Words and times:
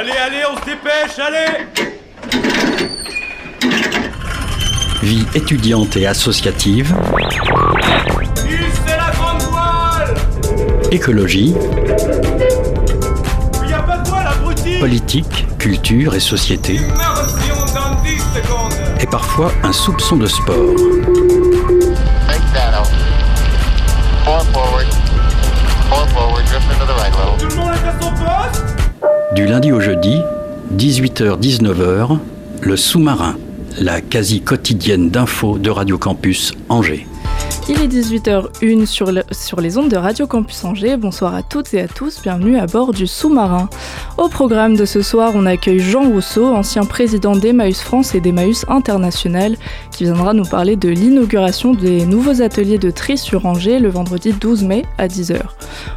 Allez, 0.00 0.12
allez, 0.12 0.42
on 0.50 0.56
se 0.58 0.64
dépêche, 0.64 1.18
allez. 1.18 1.66
Vie 5.02 5.26
étudiante 5.34 5.94
et 5.98 6.06
associative, 6.06 6.96
c'est 8.86 8.96
la 8.96 9.10
grande 9.10 9.42
voile. 9.42 10.14
Écologie, 10.90 11.54
Il 13.62 13.68
y 13.68 13.74
a 13.74 13.82
pas 13.82 13.98
de 13.98 14.08
voile, 14.08 14.26
abruti. 14.26 14.78
Politique, 14.80 15.46
culture 15.58 16.14
et 16.14 16.20
société, 16.20 16.76
Immersion 16.76 17.56
dans 17.74 18.02
10 18.02 18.08
secondes 18.40 18.72
et 19.02 19.06
parfois 19.06 19.52
un 19.62 19.72
soupçon 19.74 20.16
de 20.16 20.26
sport. 20.26 20.76
Du 29.34 29.46
lundi 29.46 29.70
au 29.70 29.78
jeudi, 29.78 30.20
18h-19h, 30.74 32.18
le 32.62 32.76
sous-marin, 32.76 33.36
la 33.78 34.00
quasi 34.00 34.40
quotidienne 34.40 35.08
d'infos 35.08 35.56
de 35.58 35.70
Radio 35.70 35.98
Campus 35.98 36.52
Angers. 36.68 37.06
Il 37.68 37.80
est 37.80 37.86
18h01 37.86 38.86
sur, 38.86 39.12
sur 39.30 39.60
les 39.60 39.78
ondes 39.78 39.88
de 39.88 39.96
Radio 39.96 40.26
Campus 40.26 40.64
Angers. 40.64 40.96
Bonsoir 40.96 41.36
à 41.36 41.44
toutes 41.44 41.72
et 41.74 41.80
à 41.80 41.86
tous, 41.86 42.20
bienvenue 42.22 42.58
à 42.58 42.66
bord 42.66 42.92
du 42.92 43.06
sous-marin. 43.06 43.68
Au 44.20 44.28
programme 44.28 44.76
de 44.76 44.84
ce 44.84 45.00
soir, 45.00 45.32
on 45.34 45.46
accueille 45.46 45.78
Jean 45.78 46.10
Rousseau, 46.10 46.44
ancien 46.44 46.84
président 46.84 47.34
d'Emmaüs 47.34 47.80
France 47.80 48.14
et 48.14 48.20
d'Emmaüs 48.20 48.66
International, 48.68 49.56
qui 49.92 50.04
viendra 50.04 50.34
nous 50.34 50.44
parler 50.44 50.76
de 50.76 50.90
l'inauguration 50.90 51.72
des 51.72 52.04
nouveaux 52.04 52.42
ateliers 52.42 52.76
de 52.76 52.90
tri 52.90 53.16
sur 53.16 53.46
Angers 53.46 53.78
le 53.78 53.88
vendredi 53.88 54.34
12 54.34 54.64
mai 54.64 54.84
à 54.98 55.08
10h. 55.08 55.40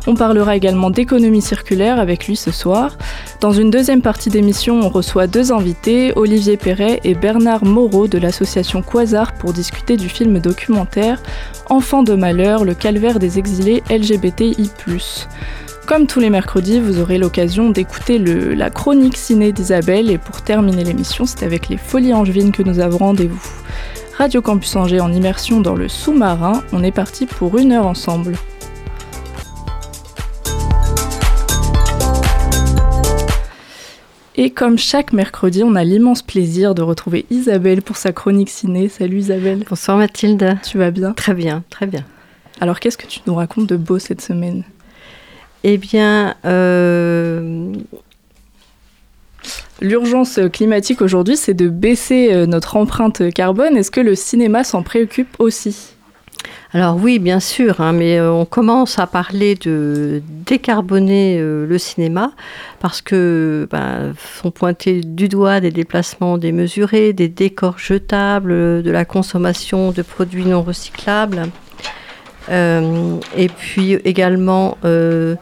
On 0.07 0.15
parlera 0.15 0.55
également 0.55 0.89
d'économie 0.89 1.41
circulaire 1.41 1.99
avec 1.99 2.25
lui 2.25 2.37
ce 2.37 2.51
soir. 2.51 2.97
Dans 3.41 3.51
une 3.51 3.69
deuxième 3.69 4.01
partie 4.01 4.29
d'émission, 4.29 4.79
on 4.79 4.87
reçoit 4.87 5.27
deux 5.27 5.51
invités, 5.51 6.13
Olivier 6.15 6.55
Perret 6.55 7.01
et 7.03 7.15
Bernard 7.15 7.65
Moreau 7.65 8.07
de 8.07 8.19
l'association 8.19 8.81
Quasar 8.81 9.33
pour 9.33 9.51
discuter 9.51 9.97
du 9.97 10.07
film 10.07 10.39
documentaire 10.39 11.21
Enfants 11.69 12.03
de 12.03 12.13
malheur, 12.13 12.63
le 12.63 12.73
calvaire 12.73 13.19
des 13.19 13.37
exilés 13.37 13.83
LGBTI+. 13.89 14.71
Comme 15.85 16.07
tous 16.07 16.21
les 16.21 16.29
mercredis, 16.29 16.79
vous 16.79 16.99
aurez 17.01 17.17
l'occasion 17.17 17.69
d'écouter 17.69 18.17
la 18.17 18.69
chronique 18.69 19.17
ciné 19.17 19.51
d'Isabelle 19.51 20.09
et 20.09 20.17
pour 20.17 20.41
terminer 20.41 20.85
l'émission, 20.85 21.25
c'est 21.25 21.43
avec 21.43 21.67
les 21.67 21.77
Folies 21.77 22.13
Angevines 22.13 22.53
que 22.53 22.63
nous 22.63 22.79
avons 22.79 22.99
rendez-vous. 22.99 23.41
Radio 24.17 24.41
Campus 24.41 24.75
Angers 24.77 25.01
en 25.01 25.11
immersion 25.11 25.59
dans 25.59 25.75
le 25.75 25.89
sous-marin, 25.89 26.63
on 26.71 26.83
est 26.83 26.91
parti 26.91 27.25
pour 27.25 27.57
une 27.57 27.73
heure 27.73 27.85
ensemble. 27.85 28.35
Et 34.35 34.51
comme 34.51 34.77
chaque 34.77 35.13
mercredi, 35.13 35.63
on 35.63 35.75
a 35.75 35.83
l'immense 35.83 36.21
plaisir 36.21 36.73
de 36.75 36.81
retrouver 36.81 37.25
Isabelle 37.29 37.81
pour 37.81 37.97
sa 37.97 38.13
chronique 38.13 38.49
ciné. 38.49 38.87
Salut 38.87 39.17
Isabelle, 39.17 39.63
Bonsoir 39.69 39.97
Mathilde. 39.97 40.57
tu 40.63 40.77
vas 40.77 40.91
bien? 40.91 41.11
Très 41.13 41.33
bien, 41.33 41.63
très 41.69 41.87
bien. 41.87 42.05
Alors 42.61 42.79
qu'est-ce 42.79 42.97
que 42.97 43.05
tu 43.05 43.19
nous 43.27 43.35
racontes 43.35 43.67
de 43.67 43.75
beau 43.75 43.99
cette 43.99 44.21
semaine? 44.21 44.63
Eh 45.63 45.77
bien, 45.77 46.35
euh, 46.45 47.73
L'urgence 49.81 50.39
climatique 50.51 51.01
aujourd'hui, 51.01 51.35
c'est 51.35 51.53
de 51.53 51.67
baisser 51.67 52.29
euh, 52.31 52.45
notre 52.45 52.77
empreinte 52.77 53.33
carbone. 53.33 53.75
Est-ce 53.75 53.91
que 53.91 53.99
le 53.99 54.15
cinéma 54.15 54.63
s'en 54.63 54.83
préoccupe 54.83 55.35
aussi? 55.39 55.95
Alors 56.73 56.97
oui, 56.97 57.19
bien 57.19 57.39
sûr, 57.39 57.81
hein, 57.81 57.91
mais 57.91 58.17
euh, 58.17 58.31
on 58.31 58.45
commence 58.45 58.97
à 58.99 59.07
parler 59.07 59.55
de 59.55 60.21
décarboner 60.45 61.39
le 61.39 61.77
cinéma 61.77 62.31
parce 62.79 63.01
que 63.01 63.67
ben, 63.71 64.13
sont 64.41 64.51
pointés 64.51 65.01
du 65.01 65.27
doigt 65.27 65.59
des 65.59 65.71
déplacements 65.71 66.37
démesurés, 66.37 67.13
des 67.13 67.29
décors 67.29 67.77
jetables, 67.77 68.83
de 68.83 68.91
la 68.91 69.05
consommation 69.05 69.91
de 69.91 70.01
produits 70.01 70.45
non 70.45 70.61
recyclables, 70.61 71.49
et 72.49 73.47
puis 73.47 73.93
également 74.05 74.77
euh, 74.85 75.35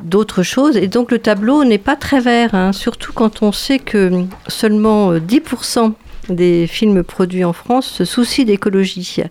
d'autres 0.00 0.42
choses. 0.42 0.76
Et 0.76 0.88
donc 0.88 1.10
le 1.10 1.18
tableau 1.18 1.64
n'est 1.64 1.78
pas 1.78 1.96
très 1.96 2.20
vert, 2.20 2.54
hein, 2.54 2.72
surtout 2.72 3.12
quand 3.12 3.42
on 3.42 3.52
sait 3.52 3.78
que 3.78 4.24
seulement 4.48 5.12
euh, 5.12 5.20
10% 5.20 5.92
des 6.30 6.66
films 6.66 7.02
produits 7.02 7.44
en 7.44 7.52
France 7.52 7.86
se 7.86 8.04
soucient 8.04 8.44
d'écologie. 8.44 9.22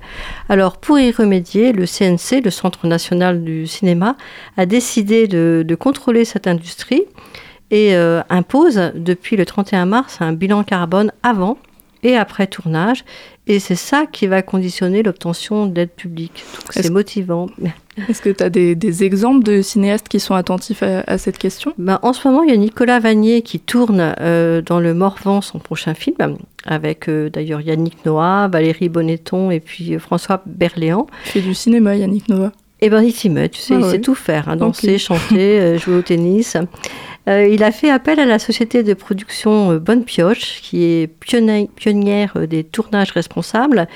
Alors 0.48 0.78
pour 0.78 1.00
y 1.00 1.12
remédier, 1.12 1.74
le 1.74 1.86
CNC, 1.86 2.44
le 2.44 2.52
Centre 2.52 2.86
national 2.86 3.44
du 3.44 3.66
cinéma, 3.66 4.16
a 4.58 4.66
décidé 4.66 5.28
de, 5.28 5.76
contrôler 5.80 6.24
cette 6.24 6.46
industrie 6.46 7.04
et 7.72 7.96
euh, 7.96 8.22
impose 8.30 8.92
depuis 8.94 9.38
le 9.38 9.46
31 9.46 9.88
mars 9.88 10.18
un 10.22 10.34
bilan 10.34 10.64
carbone 10.64 11.12
avant 11.24 11.58
et 12.04 12.16
après 12.18 12.48
tournage. 12.48 13.04
Et 13.46 13.60
c'est 13.60 13.76
ça 13.76 14.06
qui 14.06 14.28
va 14.28 14.42
conditionner 14.42 15.04
l'obtention 15.04 15.66
d'aide 15.66 15.90
publique. 15.90 16.46
C'est 16.70 16.90
motivant. 16.90 17.48
Est-ce 18.08 18.22
que 18.22 18.30
tu 18.30 18.42
as 18.42 18.50
des, 18.50 18.74
des 18.74 19.04
exemples 19.04 19.44
de 19.44 19.62
cinéastes 19.62 20.08
qui 20.08 20.20
sont 20.20 20.34
attentifs 20.34 20.82
à, 20.82 21.04
à 21.08 21.18
cette 21.18 21.38
question? 21.38 21.74
Ben, 21.78 22.00
en 22.04 22.14
ce 22.14 22.26
moment, 22.28 22.44
il 22.44 22.50
y 22.50 22.54
a 22.54 22.58
Nicolas 22.58 23.00
Vanier 23.00 23.42
qui 23.42 23.60
tourne 23.60 24.16
euh, 24.22 24.62
dans 24.62 24.80
le 24.80 24.94
Morvan 24.94 25.42
son 25.42 25.60
prochain 25.60 25.94
film, 25.94 26.38
avec 26.66 27.10
euh, 27.10 27.30
d'ailleurs 27.30 27.60
Yannick 27.60 28.06
Noah, 28.06 28.48
Valérie 28.48 28.90
Bonneton 28.90 29.52
et 29.52 29.60
puis 29.60 29.94
euh, 29.94 30.00
François 30.00 30.42
Berléand. 30.46 31.08
Il 31.26 31.32
fait 31.32 31.42
du 31.42 31.54
cinéma, 31.54 31.98
Yannick 31.98 32.30
Noah. 32.30 32.54
Et 32.84 32.90
ben 32.90 33.02
il 33.02 33.14
s'y 33.14 33.30
met, 33.30 33.48
tu 33.50 33.60
sais, 33.62 33.76
Ah 33.76 33.80
il 33.80 33.86
sait 33.86 34.02
tout 34.02 34.14
faire, 34.16 34.50
hein, 34.50 34.58
danser, 34.58 34.98
chanter, 34.98 35.60
euh, 35.60 35.78
jouer 35.80 35.96
au 35.98 36.02
tennis. 36.02 36.58
Euh, 37.30 37.48
il 37.48 37.64
a 37.64 37.72
fait 37.72 37.90
appel 37.90 38.20
à 38.20 38.26
la 38.26 38.38
société 38.40 38.84
de 38.84 38.94
production 38.94 39.72
euh, 39.72 39.80
Bonne 39.80 40.04
Pioche, 40.04 40.60
qui 40.62 40.84
est 40.84 41.08
pionnière, 41.08 42.34
des 42.48 42.66
tournages 42.66 43.12
responsables. 43.12 43.88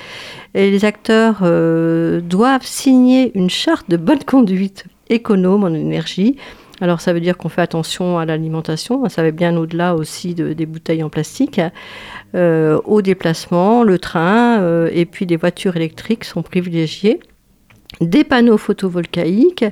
Et 0.54 0.70
les 0.70 0.86
acteurs 0.86 1.40
euh, 1.42 2.20
doivent 2.22 2.64
signer 2.64 3.30
une 3.34 3.50
charte 3.50 3.90
de 3.90 3.98
bonne 3.98 4.24
conduite 4.24 4.84
économe 5.10 5.64
en 5.64 5.74
énergie. 5.74 6.36
Alors 6.80 7.00
ça 7.02 7.12
veut 7.12 7.20
dire 7.20 7.36
qu'on 7.36 7.48
fait 7.50 7.60
attention 7.60 8.18
à 8.18 8.24
l'alimentation, 8.24 9.06
ça 9.08 9.22
va 9.22 9.32
bien 9.32 9.56
au-delà 9.56 9.94
aussi 9.96 10.34
de- 10.34 10.52
des 10.52 10.64
bouteilles 10.64 11.02
en 11.02 11.10
plastique. 11.10 11.60
Euh, 12.34 12.78
au 12.84 13.02
déplacement, 13.02 13.82
le 13.82 13.98
train 13.98 14.60
euh, 14.60 14.88
et 14.92 15.04
puis 15.04 15.26
des 15.26 15.36
voitures 15.36 15.76
électriques 15.76 16.24
sont 16.24 16.42
privilégiées 16.42 17.18
des 18.00 18.24
panneaux 18.24 18.58
photovoltaïques, 18.58 19.64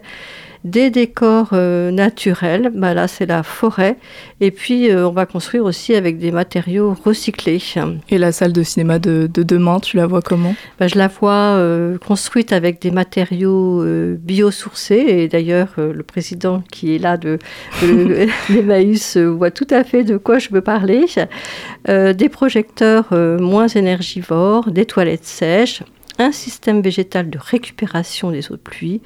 des 0.67 0.91
décors 0.91 1.51
euh, 1.53 1.93
naturels, 1.93 2.73
bah 2.75 2.93
là 2.93 3.07
c'est 3.07 3.27
la 3.27 3.45
forêt, 3.45 3.97
et 4.41 4.51
puis 4.51 4.91
euh, 4.91 5.07
on 5.07 5.13
va 5.13 5.25
construire 5.25 5.65
aussi 5.65 5.95
avec 5.95 6.19
des 6.19 6.33
matériaux 6.33 6.97
recyclés. 7.05 7.63
Et 8.09 8.19
la 8.19 8.33
salle 8.33 8.53
de 8.53 8.65
cinéma 8.65 8.99
de, 8.99 9.31
de 9.33 9.43
demain, 9.45 9.79
tu 9.79 9.97
la 9.97 10.09
vois 10.09 10.23
comment? 10.23 10.57
Bah, 10.81 10.89
je 10.89 10.99
la 10.99 11.07
vois 11.07 11.33
euh, 11.33 11.99
construite 11.99 12.53
avec 12.53 12.83
des 12.83 12.91
matériaux 12.91 13.85
biosourcés, 14.19 15.05
et 15.07 15.29
d'ailleurs 15.29 15.75
le 15.77 16.03
président 16.03 16.65
qui 16.73 16.97
est 16.97 16.99
là 16.99 17.17
de, 17.17 17.39
de 17.83 18.27
l'Emmaüs 18.49 19.17
voit 19.17 19.53
tout 19.53 19.69
à 19.71 19.85
fait 19.85 20.03
de 20.03 20.17
quoi 20.17 20.41
je 20.41 20.49
veux 20.51 20.63
parler. 20.63 21.07
Des 21.87 22.29
projecteurs 22.29 23.07
moins 23.13 23.69
énergivores, 23.69 24.71
des 24.73 24.85
toilettes 24.85 25.25
sèches, 25.25 25.83
un 26.19 26.33
système 26.33 26.81
végétal 26.81 27.31
de 27.31 27.39
récupération 27.39 28.31
des 28.31 28.51
eaux 28.51 28.57
de 28.57 28.61
pluie, 28.61 29.03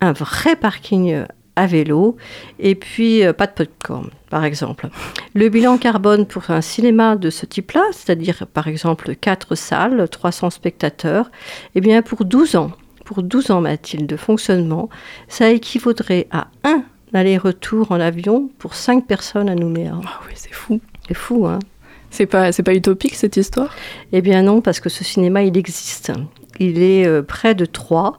un 0.00 0.12
vrai 0.12 0.56
parking 0.56 1.12
euh, 1.12 1.24
à 1.56 1.66
vélo 1.66 2.16
et 2.60 2.74
puis 2.74 3.24
euh, 3.24 3.32
pas 3.32 3.46
de 3.46 3.52
popcorn, 3.52 4.10
par 4.30 4.44
exemple. 4.44 4.88
Le 5.34 5.48
bilan 5.48 5.76
carbone 5.76 6.24
pour 6.24 6.50
un 6.50 6.60
cinéma 6.60 7.16
de 7.16 7.30
ce 7.30 7.46
type-là, 7.46 7.82
c'est-à-dire 7.92 8.46
par 8.46 8.68
exemple 8.68 9.14
4 9.16 9.54
salles, 9.56 10.08
300 10.08 10.50
spectateurs, 10.50 11.30
eh 11.74 11.80
bien 11.80 12.02
pour 12.02 12.24
12 12.24 12.56
ans, 12.56 12.70
pour 13.04 13.22
12 13.22 13.50
ans 13.50 13.60
Mathilde 13.60 14.06
de 14.06 14.16
fonctionnement, 14.16 14.88
ça 15.26 15.50
équivaudrait 15.50 16.28
à 16.30 16.48
un 16.62 16.84
aller-retour 17.12 17.90
en 17.90 18.00
avion 18.00 18.50
pour 18.58 18.74
5 18.74 19.06
personnes 19.06 19.48
à 19.48 19.54
Nouméa. 19.54 19.98
Ah 20.04 20.20
oui, 20.26 20.34
c'est 20.34 20.52
fou. 20.52 20.80
C'est 21.08 21.14
fou, 21.14 21.46
hein 21.46 21.58
C'est 22.10 22.26
pas, 22.26 22.52
c'est 22.52 22.62
pas 22.62 22.74
utopique 22.74 23.14
cette 23.14 23.36
histoire? 23.36 23.74
Eh 24.12 24.20
bien 24.20 24.42
non, 24.42 24.60
parce 24.60 24.78
que 24.78 24.90
ce 24.90 25.04
cinéma, 25.04 25.42
il 25.42 25.56
existe. 25.56 26.12
Il 26.58 26.82
est 26.82 27.06
euh, 27.06 27.22
près 27.22 27.54
de 27.54 27.64
Troyes 27.64 28.18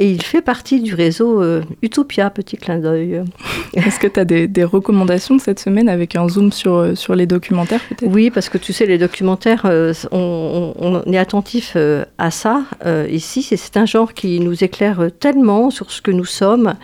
et 0.00 0.08
il 0.12 0.22
fait 0.22 0.42
partie 0.42 0.80
du 0.80 0.94
réseau 0.94 1.42
euh, 1.42 1.62
Utopia, 1.82 2.30
petit 2.30 2.56
clin 2.56 2.78
d'œil. 2.78 3.20
Est-ce 3.74 3.98
que 3.98 4.06
tu 4.06 4.20
as 4.20 4.24
des, 4.24 4.46
des 4.46 4.62
recommandations 4.62 5.40
cette 5.40 5.58
semaine 5.58 5.88
avec 5.88 6.14
un 6.14 6.28
zoom 6.28 6.52
sur, 6.52 6.74
euh, 6.76 6.94
sur 6.94 7.16
les 7.16 7.26
documentaires 7.26 7.80
peut-être? 7.88 8.12
Oui, 8.12 8.30
parce 8.30 8.48
que 8.48 8.58
tu 8.58 8.72
sais, 8.72 8.86
les 8.86 8.98
documentaires, 8.98 9.62
euh, 9.64 9.92
on, 10.12 11.02
est 11.12 11.18
attentif 11.18 11.72
euh, 11.74 12.04
à 12.16 12.30
ça 12.30 12.62
ici. 13.10 13.42
C'est- 13.42 13.76
un 13.76 13.86
genre 13.86 14.14
qui 14.14 14.40
nous 14.40 14.64
éclaire 14.64 15.08
tellement 15.20 15.70
sur 15.70 15.90
ce 15.90 16.00
que 16.00 16.10
nous 16.10 16.24
sommes, 16.24 16.74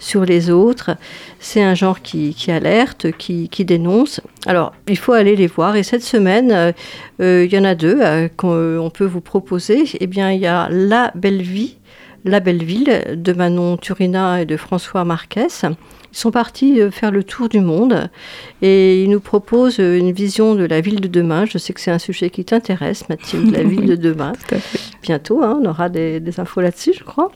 sur 0.00 0.24
les 0.24 0.50
autres. 0.50 0.96
C'est 1.38 1.62
un 1.62 1.74
genre 1.76 2.02
qui, 2.02 2.34
qui 2.34 2.50
alerte, 2.50 3.12
qui, 3.12 3.48
qui 3.48 3.64
dénonce. 3.64 4.20
Alors, 4.46 4.72
il 4.88 4.98
faut 4.98 5.12
aller 5.12 5.36
les 5.36 5.46
voir. 5.46 5.76
Et 5.76 5.84
cette 5.84 6.02
semaine, 6.02 6.50
euh, 6.50 6.72
euh, 7.20 7.44
il 7.44 7.52
y 7.52 7.58
en 7.58 7.64
a 7.64 7.76
deux 7.76 7.98
euh, 8.00 8.28
qu'on 8.36 8.78
on 8.78 8.90
peut 8.90 9.04
vous 9.04 9.20
proposer. 9.20 9.84
Eh 10.00 10.06
bien, 10.08 10.32
il 10.32 10.40
y 10.40 10.46
a 10.46 10.68
La 10.70 11.12
Belle 11.14 11.42
Vie 11.42 11.76
La 12.24 12.40
Belle 12.40 12.64
Ville 12.64 13.14
de 13.14 13.32
Manon 13.32 13.76
Turina 13.76 14.42
et 14.42 14.46
de 14.46 14.56
François 14.56 15.04
Marquès. 15.04 15.64
Ils 16.12 16.18
sont 16.18 16.32
partis 16.32 16.80
faire 16.90 17.12
le 17.12 17.22
tour 17.22 17.48
du 17.48 17.60
monde 17.60 18.10
et 18.62 19.04
ils 19.04 19.08
nous 19.08 19.20
proposent 19.20 19.78
une 19.78 20.10
vision 20.10 20.56
de 20.56 20.64
la 20.64 20.80
ville 20.80 21.00
de 21.00 21.06
demain. 21.06 21.44
Je 21.44 21.56
sais 21.56 21.72
que 21.72 21.80
c'est 21.80 21.92
un 21.92 22.00
sujet 22.00 22.30
qui 22.30 22.44
t'intéresse, 22.44 23.08
Mathilde, 23.08 23.54
la 23.54 23.62
ville 23.62 23.86
de 23.86 23.94
demain. 23.94 24.32
Tout 24.32 24.56
à 24.56 24.58
fait. 24.58 24.80
Bientôt, 25.02 25.40
hein, 25.44 25.60
on 25.62 25.68
aura 25.68 25.88
des, 25.88 26.18
des 26.18 26.40
infos 26.40 26.62
là-dessus, 26.62 26.94
je 26.98 27.04
crois. 27.04 27.30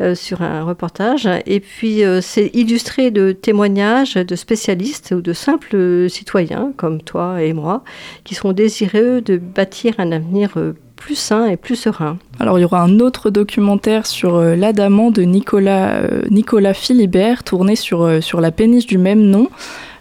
Euh, 0.00 0.14
sur 0.14 0.40
un 0.40 0.64
reportage. 0.64 1.28
Et 1.46 1.60
puis, 1.60 2.04
euh, 2.04 2.20
c'est 2.22 2.50
illustré 2.54 3.10
de 3.10 3.32
témoignages 3.32 4.14
de 4.14 4.34
spécialistes 4.34 5.12
ou 5.16 5.20
de 5.20 5.32
simples 5.32 6.08
citoyens 6.08 6.72
comme 6.76 7.02
toi 7.02 7.42
et 7.42 7.52
moi 7.52 7.84
qui 8.24 8.34
sont 8.34 8.52
désireux 8.52 9.20
de 9.20 9.36
bâtir 9.36 9.94
un 9.98 10.12
avenir 10.12 10.52
euh, 10.56 10.72
plus 10.96 11.16
sain 11.16 11.46
et 11.46 11.56
plus 11.56 11.76
serein. 11.76 12.18
Alors 12.38 12.58
il 12.58 12.62
y 12.62 12.64
aura 12.64 12.82
un 12.82 12.98
autre 12.98 13.30
documentaire 13.30 14.06
sur 14.06 14.40
l'Adamant 14.40 15.10
de 15.10 15.22
Nicolas, 15.22 16.02
Nicolas 16.30 16.74
Philibert, 16.74 17.42
tourné 17.42 17.74
sur, 17.74 18.22
sur 18.22 18.40
la 18.40 18.50
péniche 18.50 18.86
du 18.86 18.98
même 18.98 19.22
nom. 19.22 19.48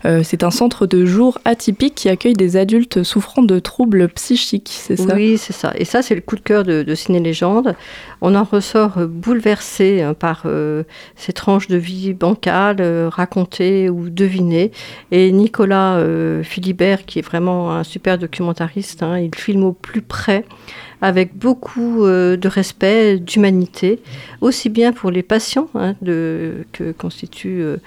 Euh, 0.05 0.21
c'est 0.23 0.43
un 0.43 0.51
centre 0.51 0.85
de 0.85 1.05
jour 1.05 1.39
atypique 1.45 1.95
qui 1.95 2.09
accueille 2.09 2.33
des 2.33 2.57
adultes 2.57 3.03
souffrant 3.03 3.41
de 3.41 3.59
troubles 3.59 4.09
psychiques, 4.09 4.71
c'est 4.71 4.95
ça? 4.95 5.15
Oui, 5.15 5.37
c'est 5.37 5.53
ça. 5.53 5.73
Et 5.75 5.85
ça, 5.85 6.01
c'est 6.01 6.15
le 6.15 6.21
coup 6.21 6.35
de 6.35 6.41
cœur 6.41 6.63
de, 6.63 6.83
de 6.83 6.95
Ciné 6.95 7.19
Légende. 7.19 7.75
On 8.21 8.35
en 8.35 8.43
ressort 8.43 8.97
euh, 8.97 9.07
bouleversé 9.07 10.01
hein, 10.01 10.13
par 10.13 10.43
euh, 10.45 10.83
ces 11.15 11.33
tranches 11.33 11.67
de 11.67 11.77
vie 11.77 12.13
bancales, 12.13 12.81
racontées 13.09 13.89
ou 13.89 14.09
devinées. 14.09 14.71
Et 15.11 15.31
Nicolas 15.31 16.03
Philibert, 16.43 17.05
qui 17.05 17.19
est 17.19 17.23
vraiment 17.23 17.71
un 17.71 17.83
super 17.83 18.17
documentariste, 18.17 19.03
hein, 19.03 19.19
il 19.19 19.33
filme 19.35 19.63
au 19.63 19.73
plus 19.73 20.01
près 20.01 20.45
avec 21.01 21.37
beaucoup 21.37 22.05
de 22.05 22.47
respect, 22.47 23.19
d'humanité, 23.19 24.01
aussi 24.41 24.69
bien 24.69 24.91
pour 24.91 25.11
les 25.11 25.23
patients 25.23 25.69
hein, 25.75 25.95
que 26.03 26.91
constituent 26.97 27.61
euh, 27.61 27.77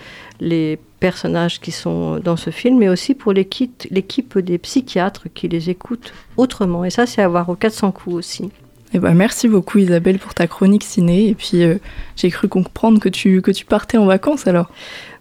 les 0.41 0.79
personnages 1.03 1.61
qui 1.61 1.71
sont 1.73 2.19
dans 2.19 2.37
ce 2.37 2.51
film, 2.51 2.79
mais 2.79 2.89
aussi 2.89 3.15
pour 3.15 3.33
l'équipe 3.35 4.39
des 4.39 4.59
psychiatres 4.59 5.27
qui 5.35 5.49
les 5.49 5.69
écoutent 5.69 6.13
autrement. 6.39 6.85
Et 6.85 6.91
ça, 6.91 7.05
c'est 7.07 7.21
à 7.23 7.29
voir 7.29 7.49
au 7.51 7.55
400 7.57 7.91
coups 7.93 8.17
aussi. 8.17 8.51
Eh 8.95 8.99
ben, 8.99 9.15
merci 9.15 9.49
beaucoup 9.49 9.79
Isabelle 9.79 10.19
pour 10.19 10.33
ta 10.35 10.47
chronique 10.47 10.85
ciné. 10.85 11.29
Et 11.29 11.35
puis 11.35 11.63
euh, 11.63 11.77
j'ai 12.17 12.31
cru 12.31 12.47
comprendre 12.49 13.01
que 13.01 13.09
tu, 13.09 13.41
que 13.43 13.51
tu 13.51 13.65
partais 13.65 13.99
en 13.99 14.05
vacances 14.07 14.47
alors. 14.47 14.69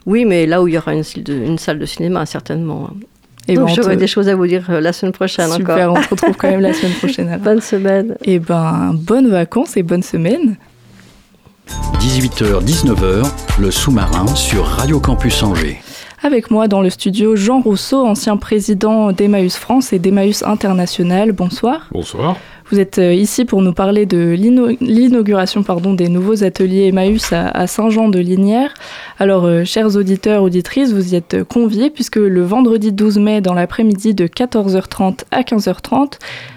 Oui, 0.06 0.26
mais 0.26 0.46
là 0.46 0.62
où 0.62 0.68
il 0.68 0.74
y 0.74 0.78
aura 0.78 0.94
une, 0.94 1.04
salle 1.04 1.24
de- 1.24 1.34
une 1.34 1.58
salle 1.58 1.80
de 1.80 1.86
cinéma, 1.86 2.26
certainement. 2.26 2.90
Et 3.48 3.56
Donc 3.56 3.68
ben, 3.70 3.74
j'aurai 3.76 3.96
te- 3.96 4.00
des 4.02 4.08
choses 4.08 4.28
à 4.30 4.36
vous 4.36 4.46
dire 4.48 4.66
euh, 4.70 4.82
la 4.82 4.94
semaine 4.94 5.14
prochaine 5.14 5.50
Super, 5.52 5.90
encore. 5.92 5.98
on 5.98 6.04
se 6.04 6.10
retrouve 6.10 6.36
quand 6.38 6.50
même 6.50 6.60
la 6.62 6.74
semaine 6.74 6.94
prochaine. 6.98 7.28
alors. 7.30 7.40
Bonne 7.40 7.62
semaine. 7.62 8.16
Et 8.24 8.40
ben, 8.40 8.92
bonnes 8.94 9.30
vacances 9.30 9.78
et 9.78 9.84
bonne 9.84 10.04
semaine. 10.04 10.58
18h-19h, 11.68 13.30
le 13.60 13.72
sous-marin 13.72 14.28
sur 14.36 14.66
Radio 14.66 15.00
Campus 15.00 15.44
Angers. 15.44 15.82
Avec 16.24 16.52
moi 16.52 16.68
dans 16.68 16.82
le 16.82 16.90
studio 16.90 17.36
Jean 17.36 17.62
Rousseau, 17.62 18.06
ancien 18.06 18.38
président 18.38 19.12
d'Emmaüs 19.12 19.56
France 19.56 19.92
et 19.92 20.00
d'Emmaüs 20.00 20.44
International. 20.44 21.32
Bonsoir. 21.32 21.88
Bonsoir. 21.92 22.38
Vous 22.72 22.80
êtes 22.80 23.00
euh, 23.00 23.14
ici 23.14 23.44
pour 23.44 23.62
nous 23.62 23.74
parler 23.74 24.06
de 24.06 24.30
l'inauguration 24.80 25.62
des 25.94 26.08
nouveaux 26.08 26.46
ateliers 26.46 26.88
Emmaüs 26.88 27.34
à, 27.34 27.68
Saint-Jean-de-Linière. 27.68 28.74
Alors, 29.20 29.44
euh, 29.44 29.66
chers 29.66 29.98
auditeurs, 29.98 30.42
auditrices, 30.42 30.94
vous 30.94 31.14
y 31.14 31.18
êtes 31.18 31.34
euh, 31.34 31.44
conviés 31.44 31.90
puisque 31.90 32.16
le 32.16 32.44
vendredi 32.44 32.94
12 32.94 33.18
mai, 33.18 33.42
dans 33.42 33.54
l'après-midi 33.54 34.14
de 34.14 34.26
14h30 34.26 35.24
à 35.32 35.42
15h30, 35.42 36.14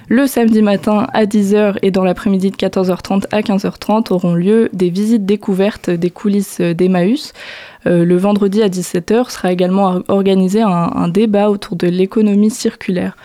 le 0.09 0.29
samedi 0.29 0.63
matin 0.63 1.09
à 1.13 1.25
10h 1.25 1.79
et 1.83 1.91
dans 1.91 2.05
l'après-midi 2.05 2.53
de 2.53 2.57
14h30 2.57 3.25
à 3.33 3.41
15h30 3.41 4.13
auront 4.13 4.35
lieu 4.35 4.69
des 4.73 4.91
visites 4.91 5.27
découvertes 5.27 5.91
des 5.91 6.11
coulisses 6.11 6.61
d'Emmaüs. 6.61 7.33
Le 7.87 8.17
vendredi 8.17 8.63
à 8.63 8.69
17h 8.69 9.31
sera 9.31 9.51
également 9.53 9.85
or- 9.87 10.03
organisé 10.09 10.61
un 10.63 11.09
débat 11.09 11.51
autour 11.51 11.77
de 11.77 11.87
l'économie 11.87 12.51
circulaire. 12.51 13.17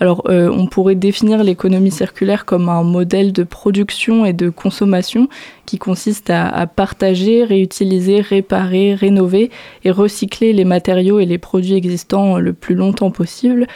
Alors, 0.00 0.22
euh, 0.28 0.48
on 0.50 0.66
pourrait 0.66 0.94
définir 0.94 1.42
l'économie 1.42 1.90
circulaire 1.90 2.44
comme 2.44 2.68
un 2.68 2.82
modèle 2.82 3.32
de 3.32 3.42
production 3.42 4.24
et 4.24 4.32
de 4.32 4.48
consommation 4.48 5.28
qui 5.66 5.78
consiste 5.78 6.30
à, 6.30 6.66
partager, 6.66 7.44
réutiliser, 7.44 8.20
réparer, 8.20 8.94
rénover 8.94 9.50
et 9.84 9.90
recycler 9.90 10.52
les 10.52 10.64
matériaux 10.64 11.18
et 11.18 11.26
les 11.26 11.38
produits 11.38 11.74
existants 11.74 12.38
le 12.38 12.52
plus 12.52 12.74
longtemps 12.74 13.10
possible. 13.10 13.66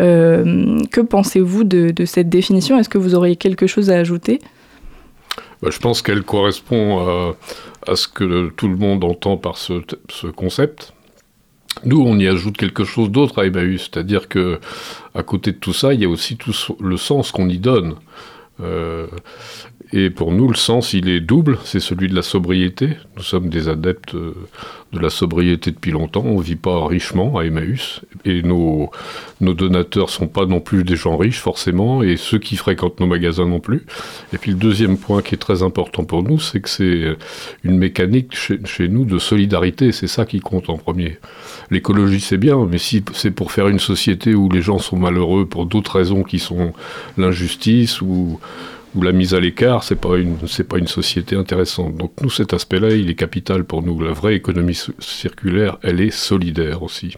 Euh, 0.00 0.80
que 0.90 1.00
pensez-vous 1.00 1.64
de, 1.64 2.04
cette 2.04 2.28
définition? 2.28 2.78
Est-ce 2.78 2.88
que 2.88 2.98
vous 2.98 3.14
auriez 3.14 3.36
quelque 3.36 3.66
chose 3.66 3.90
à 3.90 3.96
ajouter? 3.96 4.40
Bah, 5.62 5.70
je 5.72 5.78
pense 5.78 6.02
qu'elle 6.02 6.22
correspond 6.22 6.98
à, 6.98 7.36
à 7.90 7.96
ce 7.96 8.08
que 8.08 8.50
tout 8.50 8.68
le 8.68 8.76
monde 8.76 9.04
entend 9.04 9.36
par 9.36 9.56
ce 9.56 10.26
concept. 10.34 10.92
Nous, 11.84 12.00
on 12.00 12.18
y 12.18 12.26
ajoute 12.26 12.56
quelque 12.56 12.84
chose 12.84 13.10
d'autre 13.10 13.40
à 13.40 13.46
Emmaüs, 13.46 13.90
c'est-à-dire 13.90 14.28
que 14.28 14.60
à 15.14 15.22
côté 15.22 15.52
de 15.52 15.56
tout 15.56 15.72
ça, 15.72 15.94
il 15.94 16.00
y 16.00 16.04
a 16.04 16.08
aussi 16.08 16.36
tout 16.36 16.52
le 16.80 16.96
sens 16.96 17.32
qu'on 17.32 17.48
y 17.48 17.58
donne. 17.58 17.94
Euh, 18.60 19.06
et 19.92 20.10
pour 20.10 20.32
nous, 20.32 20.48
le 20.48 20.56
sens, 20.56 20.92
il 20.92 21.08
est 21.08 21.20
double, 21.20 21.58
c'est 21.64 21.80
celui 21.80 22.08
de 22.08 22.14
la 22.14 22.22
sobriété. 22.22 22.90
Nous 23.16 23.22
sommes 23.22 23.48
des 23.48 23.68
adeptes 23.68 24.14
euh, 24.14 24.34
de 24.92 25.00
la 25.00 25.08
sobriété 25.08 25.70
depuis 25.70 25.90
longtemps, 25.90 26.22
on 26.24 26.38
ne 26.38 26.42
vit 26.42 26.56
pas 26.56 26.86
richement 26.86 27.38
à 27.38 27.44
Emmaüs, 27.44 28.00
et 28.24 28.42
nos, 28.42 28.90
nos 29.40 29.52
donateurs 29.54 30.08
sont 30.08 30.28
pas 30.28 30.46
non 30.46 30.60
plus 30.60 30.84
des 30.84 30.96
gens 30.96 31.16
riches 31.16 31.40
forcément, 31.40 32.02
et 32.02 32.16
ceux 32.16 32.38
qui 32.38 32.56
fréquentent 32.56 33.00
nos 33.00 33.06
magasins 33.06 33.46
non 33.46 33.60
plus. 33.60 33.84
Et 34.32 34.38
puis 34.38 34.52
le 34.52 34.56
deuxième 34.56 34.98
point 34.98 35.22
qui 35.22 35.34
est 35.34 35.38
très 35.38 35.62
important 35.62 36.04
pour 36.04 36.22
nous, 36.22 36.38
c'est 36.38 36.60
que 36.60 36.68
c'est 36.68 37.16
une 37.64 37.78
mécanique 37.78 38.34
chez, 38.36 38.58
chez 38.64 38.88
nous 38.88 39.04
de 39.04 39.18
solidarité, 39.18 39.92
c'est 39.92 40.06
ça 40.06 40.24
qui 40.24 40.40
compte 40.40 40.70
en 40.70 40.78
premier. 40.78 41.18
L'écologie 41.70 42.20
c'est 42.20 42.38
bien, 42.38 42.66
mais 42.70 42.78
si 42.78 43.04
c'est 43.14 43.30
pour 43.30 43.52
faire 43.52 43.68
une 43.68 43.78
société 43.78 44.34
où 44.34 44.48
les 44.50 44.62
gens 44.62 44.78
sont 44.78 44.98
malheureux 44.98 45.46
pour 45.46 45.66
d'autres 45.66 45.96
raisons 45.96 46.22
qui 46.22 46.38
sont 46.38 46.72
l'injustice 47.18 48.00
ou, 48.00 48.40
ou 48.94 49.02
la 49.02 49.12
mise 49.12 49.34
à 49.34 49.40
l'écart, 49.40 49.82
c'est 49.84 49.96
pas 50.00 50.16
une 50.16 50.36
pas 50.68 50.78
une 50.78 50.88
société 50.88 51.36
intéressante. 51.36 51.96
Donc 51.96 52.12
nous 52.22 52.30
cet 52.30 52.52
aspect-là, 52.52 52.90
il 52.90 53.08
est 53.10 53.14
capital 53.14 53.64
pour 53.64 53.82
nous. 53.82 54.00
La 54.00 54.12
vraie 54.12 54.34
économie 54.34 54.74
ci- 54.74 54.92
circulaire, 54.98 55.78
elle 55.82 56.00
est 56.00 56.10
solidaire 56.10 56.82
aussi. 56.82 57.16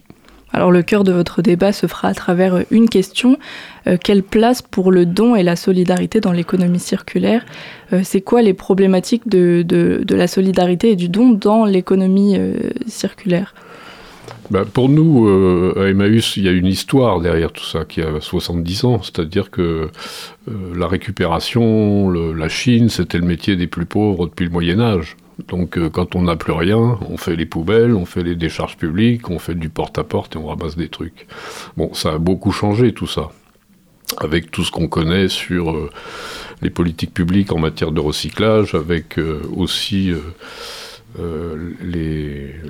Alors 0.52 0.72
le 0.72 0.82
cœur 0.82 1.04
de 1.04 1.12
votre 1.12 1.42
débat 1.42 1.72
se 1.72 1.86
fera 1.86 2.08
à 2.08 2.14
travers 2.14 2.64
une 2.72 2.88
question. 2.88 3.38
Euh, 3.86 3.96
quelle 4.02 4.24
place 4.24 4.62
pour 4.62 4.90
le 4.90 5.06
don 5.06 5.36
et 5.36 5.44
la 5.44 5.54
solidarité 5.54 6.20
dans 6.20 6.32
l'économie 6.32 6.80
circulaire? 6.80 7.46
Euh, 7.92 8.00
C'est 8.02 8.20
quoi 8.20 8.42
les 8.42 8.54
problématiques 8.54 9.28
de, 9.28 9.64
la 10.10 10.26
solidarité 10.26 10.90
et 10.90 10.96
du 10.96 11.08
don 11.08 11.30
dans 11.30 11.64
l'économie 11.64 12.36
euh, 12.36 12.54
circulaire? 12.88 13.54
Ben, 14.50 14.64
pour 14.64 14.88
nous, 14.88 15.28
euh, 15.28 15.74
à 15.76 15.90
Emmaüs, 15.90 16.36
il 16.36 16.44
y 16.44 16.48
a 16.48 16.50
une 16.50 16.66
histoire 16.66 17.20
derrière 17.20 17.52
tout 17.52 17.64
ça 17.64 17.84
qui 17.84 18.02
a 18.02 18.20
70 18.20 18.84
ans. 18.84 19.00
C'est-à-dire 19.00 19.50
que 19.50 19.90
euh, 20.48 20.52
la 20.76 20.88
récupération, 20.88 22.10
la 22.10 22.48
Chine, 22.48 22.88
c'était 22.88 23.18
le 23.18 23.26
métier 23.26 23.54
des 23.54 23.68
plus 23.68 23.86
pauvres 23.86 24.26
depuis 24.26 24.46
le 24.46 24.50
Moyen 24.50 24.80
Âge. 24.80 25.16
Donc 25.46 25.78
euh, 25.78 25.88
quand 25.88 26.16
on 26.16 26.22
n'a 26.22 26.34
plus 26.34 26.52
rien, 26.52 26.98
on 27.08 27.16
fait 27.16 27.36
les 27.36 27.46
poubelles, 27.46 27.94
on 27.94 28.06
fait 28.06 28.24
les 28.24 28.34
décharges 28.34 28.76
publiques, 28.76 29.30
on 29.30 29.38
fait 29.38 29.54
du 29.54 29.68
porte-à-porte 29.68 30.34
et 30.34 30.38
on 30.38 30.48
ramasse 30.48 30.76
des 30.76 30.88
trucs. 30.88 31.28
Bon, 31.76 31.94
ça 31.94 32.14
a 32.14 32.18
beaucoup 32.18 32.50
changé 32.50 32.92
tout 32.92 33.06
ça. 33.06 33.30
Avec 34.18 34.50
tout 34.50 34.64
ce 34.64 34.72
qu'on 34.72 34.88
connaît 34.88 35.28
sur 35.28 35.88
les 36.62 36.70
politiques 36.70 37.14
publiques 37.14 37.52
en 37.52 37.60
matière 37.60 37.92
de 37.92 38.00
recyclage, 38.00 38.74
avec 38.74 39.20
aussi... 39.56 40.12
euh, 41.18 41.74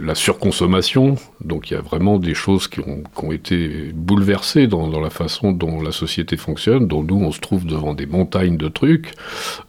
la 0.01 0.15
surconsommation. 0.15 1.17
Donc 1.41 1.71
il 1.71 1.75
y 1.75 1.77
a 1.77 1.81
vraiment 1.81 2.19
des 2.19 2.35
choses 2.35 2.69
qui 2.69 2.81
ont, 2.81 3.33
été 3.33 3.93
bouleversées 3.95 4.67
dans, 4.67 4.89
dans 4.89 5.01
la 5.01 5.11
façon 5.11 5.53
dont 5.53 5.83
la 5.83 5.93
société 5.93 6.37
fonctionne, 6.37 6.89
dont 6.89 7.03
nous 7.03 7.17
on 7.17 7.33
se 7.33 7.41
trouve 7.41 7.67
devant 7.67 7.95
des 7.95 8.07
montagnes 8.07 8.57
de 8.57 8.69
trucs. 8.69 9.13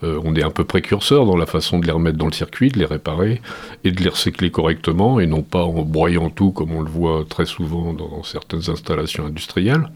Euh, 0.03 0.19
on 0.23 0.35
est 0.35 0.43
un 0.43 0.51
peu 0.51 0.63
précurseur 0.63 1.25
dans 1.25 1.37
la 1.37 1.45
façon 1.45 1.79
de 1.79 1.85
les 1.85 1.91
remettre 1.91 2.17
dans 2.17 2.27
le 2.27 2.33
circuit, 2.33 2.69
de 2.69 2.79
les 2.79 2.85
réparer 2.85 3.41
et 3.83 3.91
de 3.91 4.01
les 4.01 4.09
recycler 4.09 4.51
correctement 4.51 5.19
et 5.19 5.27
non 5.27 5.41
pas 5.41 5.63
en 5.63 5.83
broyant 5.83 6.29
tout 6.29 6.51
comme 6.51 6.71
on 6.71 6.81
le 6.81 6.89
voit 6.89 7.25
très 7.27 7.45
souvent 7.45 7.93
dans 7.93 8.23
certaines 8.23 8.69
installations 8.69 9.25
industrielles. 9.25 9.89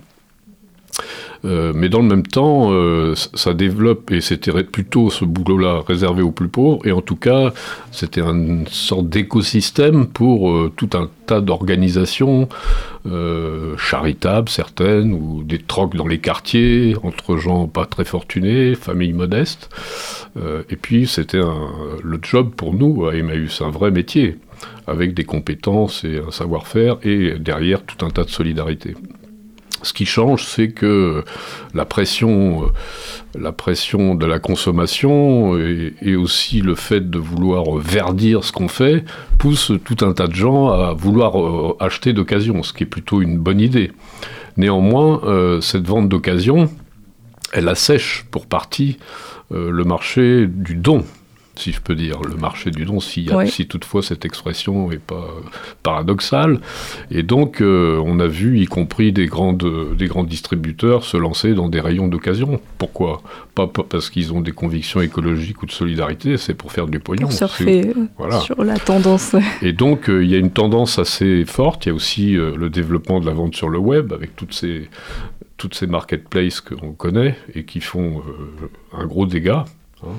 Euh, 1.46 1.74
mais 1.76 1.90
dans 1.90 2.02
le 2.02 2.08
même 2.08 2.26
temps, 2.26 2.72
euh, 2.72 3.14
ça 3.16 3.54
développe, 3.54 4.12
et 4.12 4.22
c'était 4.22 4.52
plutôt 4.64 5.10
ce 5.10 5.26
boulot-là 5.26 5.84
réservé 5.88 6.22
aux 6.22 6.32
plus 6.32 6.48
pauvres, 6.48 6.86
et 6.86 6.92
en 6.92 7.02
tout 7.02 7.16
cas, 7.16 7.54
c'était 7.92 8.22
une 8.22 8.66
sorte 8.68 9.10
d'écosystème 9.10 10.08
pour 10.08 10.50
euh, 10.50 10.72
tout 10.76 10.90
un 10.94 11.10
tas 11.28 11.42
d'organisations 11.42 12.48
charitables, 13.78 14.50
certaines, 14.50 15.14
ou 15.14 15.44
des 15.44 15.60
trocs 15.60 15.96
dans 15.96 16.08
les 16.08 16.18
quartiers, 16.18 16.96
entre 17.04 17.38
gens 17.38 17.68
pas 17.68 17.86
très 17.86 18.04
fortunés, 18.04 18.74
familles 18.74 19.14
modestes. 19.14 19.70
Et 20.70 20.76
puis, 20.76 21.06
c'était 21.06 21.42
le 22.04 22.20
job 22.24 22.50
pour 22.58 22.74
nous 22.74 23.06
à 23.06 23.16
Emmaüs, 23.16 23.62
un 23.62 23.70
vrai 23.70 23.92
métier, 23.92 24.40
avec 24.88 25.14
des 25.14 25.24
compétences 25.24 26.04
et 26.04 26.20
un 26.28 26.32
savoir-faire, 26.32 26.98
et 27.04 27.38
derrière 27.38 27.84
tout 27.84 28.04
un 28.04 28.10
tas 28.10 28.24
de 28.24 28.32
solidarité. 28.32 28.96
Ce 29.86 29.94
qui 29.94 30.08
change, 30.08 30.46
c'est 30.48 30.70
que 30.70 31.24
la 31.76 31.86
pression, 31.86 32.64
euh, 33.36 34.16
de 34.16 34.26
la 34.26 34.40
consommation 34.40 35.56
et, 35.60 36.16
aussi 36.16 36.62
le 36.62 36.74
fait 36.74 37.08
de 37.08 37.20
vouloir 37.20 37.76
verdir 37.76 38.44
ce 38.44 38.52
qu'on 38.52 38.68
fait 38.68 39.06
pousse 39.38 39.72
tout 39.86 40.04
un 40.04 40.14
tas 40.14 40.26
de 40.26 40.34
gens 40.34 40.70
à 40.70 40.94
vouloir 40.94 41.40
euh, 41.40 41.78
acheter 41.80 42.14
d'occasion, 42.14 42.64
ce 42.64 42.74
qui 42.74 42.82
est 42.82 42.88
plutôt 42.88 43.22
une 43.22 43.38
bonne 43.38 43.62
idée. 43.62 43.92
Néanmoins, 44.58 45.22
euh, 45.26 45.62
cette 45.62 45.86
vente 45.86 46.10
d'occasion, 46.10 46.72
elle 47.54 47.70
assèche 47.70 48.26
pour 48.32 48.48
partie 48.48 48.98
le 49.52 49.84
marché 49.84 50.48
du 50.48 50.74
don 50.74 51.06
si 51.60 51.72
je 51.72 51.82
peux 51.82 51.96
dire, 51.96 52.22
le 52.22 52.36
marché 52.36 52.72
du 52.72 52.86
don, 52.86 53.00
si, 53.00 53.28
Oui. 53.34 53.50
si 53.50 53.68
toutefois 53.68 54.02
cette 54.04 54.26
expression 54.26 54.90
n'est 54.90 54.98
pas 54.98 55.16
euh, 55.16 55.42
paradoxale. 55.84 56.60
Et 57.12 57.24
donc, 57.24 57.62
euh, 57.62 58.02
on 58.06 58.20
a 58.20 58.28
vu, 58.28 58.60
y 58.60 58.66
compris 58.66 59.12
des, 59.12 59.26
grandes, 59.28 59.96
des 59.98 60.08
grands 60.08 60.24
distributeurs, 60.24 61.04
se 61.04 61.18
lancer 61.18 61.54
dans 61.54 61.70
des 61.70 61.80
rayons 61.80 62.08
d'occasion. 62.08 62.60
Pourquoi? 62.78 63.22
Pas, 63.54 63.68
pas 63.68 63.84
parce 63.84 64.10
qu'ils 64.10 64.34
ont 64.34 64.42
des 64.42 64.52
convictions 64.52 65.02
écologiques 65.02 65.62
ou 65.64 65.66
de 65.66 65.72
solidarité, 65.72 66.38
c'est 66.38 66.54
pour 66.54 66.72
faire 66.72 66.88
du 66.88 67.00
pognon. 67.00 67.28
Pour 67.28 67.32
surfer 67.34 67.88
euh, 67.90 68.06
Voilà. 68.18 68.40
sur 68.42 68.64
la 68.64 68.78
tendance. 68.78 69.36
Et 69.62 69.72
donc, 69.74 70.10
euh, 70.10 70.24
il 70.24 70.30
y 70.30 70.36
a 70.36 70.38
une 70.40 70.52
tendance 70.52 71.00
assez 71.00 71.46
forte. 71.46 71.86
Il 71.86 71.90
y 71.90 71.92
a 71.92 71.96
aussi 71.96 72.36
euh, 72.38 72.56
le 72.58 72.70
développement 72.70 73.20
de 73.20 73.26
la 73.26 73.34
vente 73.34 73.56
sur 73.56 73.70
le 73.70 73.78
web, 73.80 74.12
avec 74.14 74.36
toutes 74.36 74.54
ces, 74.54 74.90
toutes 75.58 75.74
ces 75.76 75.88
marketplaces 75.88 76.60
qu'on 76.62 76.92
connaît 76.94 77.38
et 77.54 77.64
qui 77.64 77.80
font 77.80 78.22
un 78.92 79.06
gros 79.06 79.26
dégât, 79.26 79.66
hein, 80.04 80.10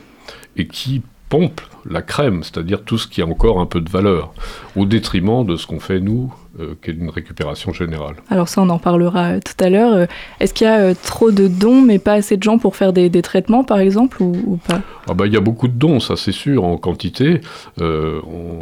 et 0.56 0.66
qui 0.66 1.02
pompent 1.28 1.62
la 1.88 2.02
crème, 2.02 2.42
c'est-à-dire 2.42 2.83
tout 2.83 2.99
ce 2.99 3.06
qui 3.06 3.23
a 3.23 3.26
encore 3.26 3.61
un 3.61 3.66
peu 3.66 3.80
de 3.80 3.90
valeur, 3.90 4.33
au 4.75 4.87
détriment 4.87 5.45
de 5.45 5.56
ce 5.56 5.66
qu'on 5.66 5.80
fait 5.80 6.00
nous, 6.00 6.33
euh, 6.58 6.75
qui 6.82 6.90
est 6.90 6.94
une 6.94 7.10
récupération 7.10 7.72
générale. 7.72 8.16
Alors 8.30 8.48
ça, 8.48 8.62
on 8.62 8.68
en 8.68 8.78
parlera 8.78 9.32
euh, 9.32 9.40
tout 9.44 9.62
à 9.62 9.68
l'heure. 9.68 9.92
Euh, 9.92 10.06
Est-ce 10.40 10.54
qu'il 10.54 10.66
y 10.66 10.70
a 10.70 10.94
trop 10.94 11.30
de 11.30 11.48
dons, 11.48 11.82
mais 11.82 11.98
pas 11.98 12.14
assez 12.14 12.36
de 12.36 12.42
gens 12.42 12.58
pour 12.58 12.76
faire 12.76 12.92
des, 12.92 13.08
des 13.08 13.22
traitements, 13.22 13.64
par 13.64 13.78
exemple, 13.78 14.22
ou, 14.22 14.32
ou 14.46 14.56
pas? 14.56 14.80
Ah 15.08 15.14
bah, 15.14 15.26
il 15.26 15.32
y 15.32 15.36
a 15.36 15.40
beaucoup 15.40 15.68
de 15.68 15.75
dons, 15.75 16.00
ça 16.00 16.16
c'est 16.16 16.32
sûr, 16.32 16.64
en 16.64 16.76
quantité. 16.78 17.40
Euh, 17.80 18.20
on, 18.26 18.58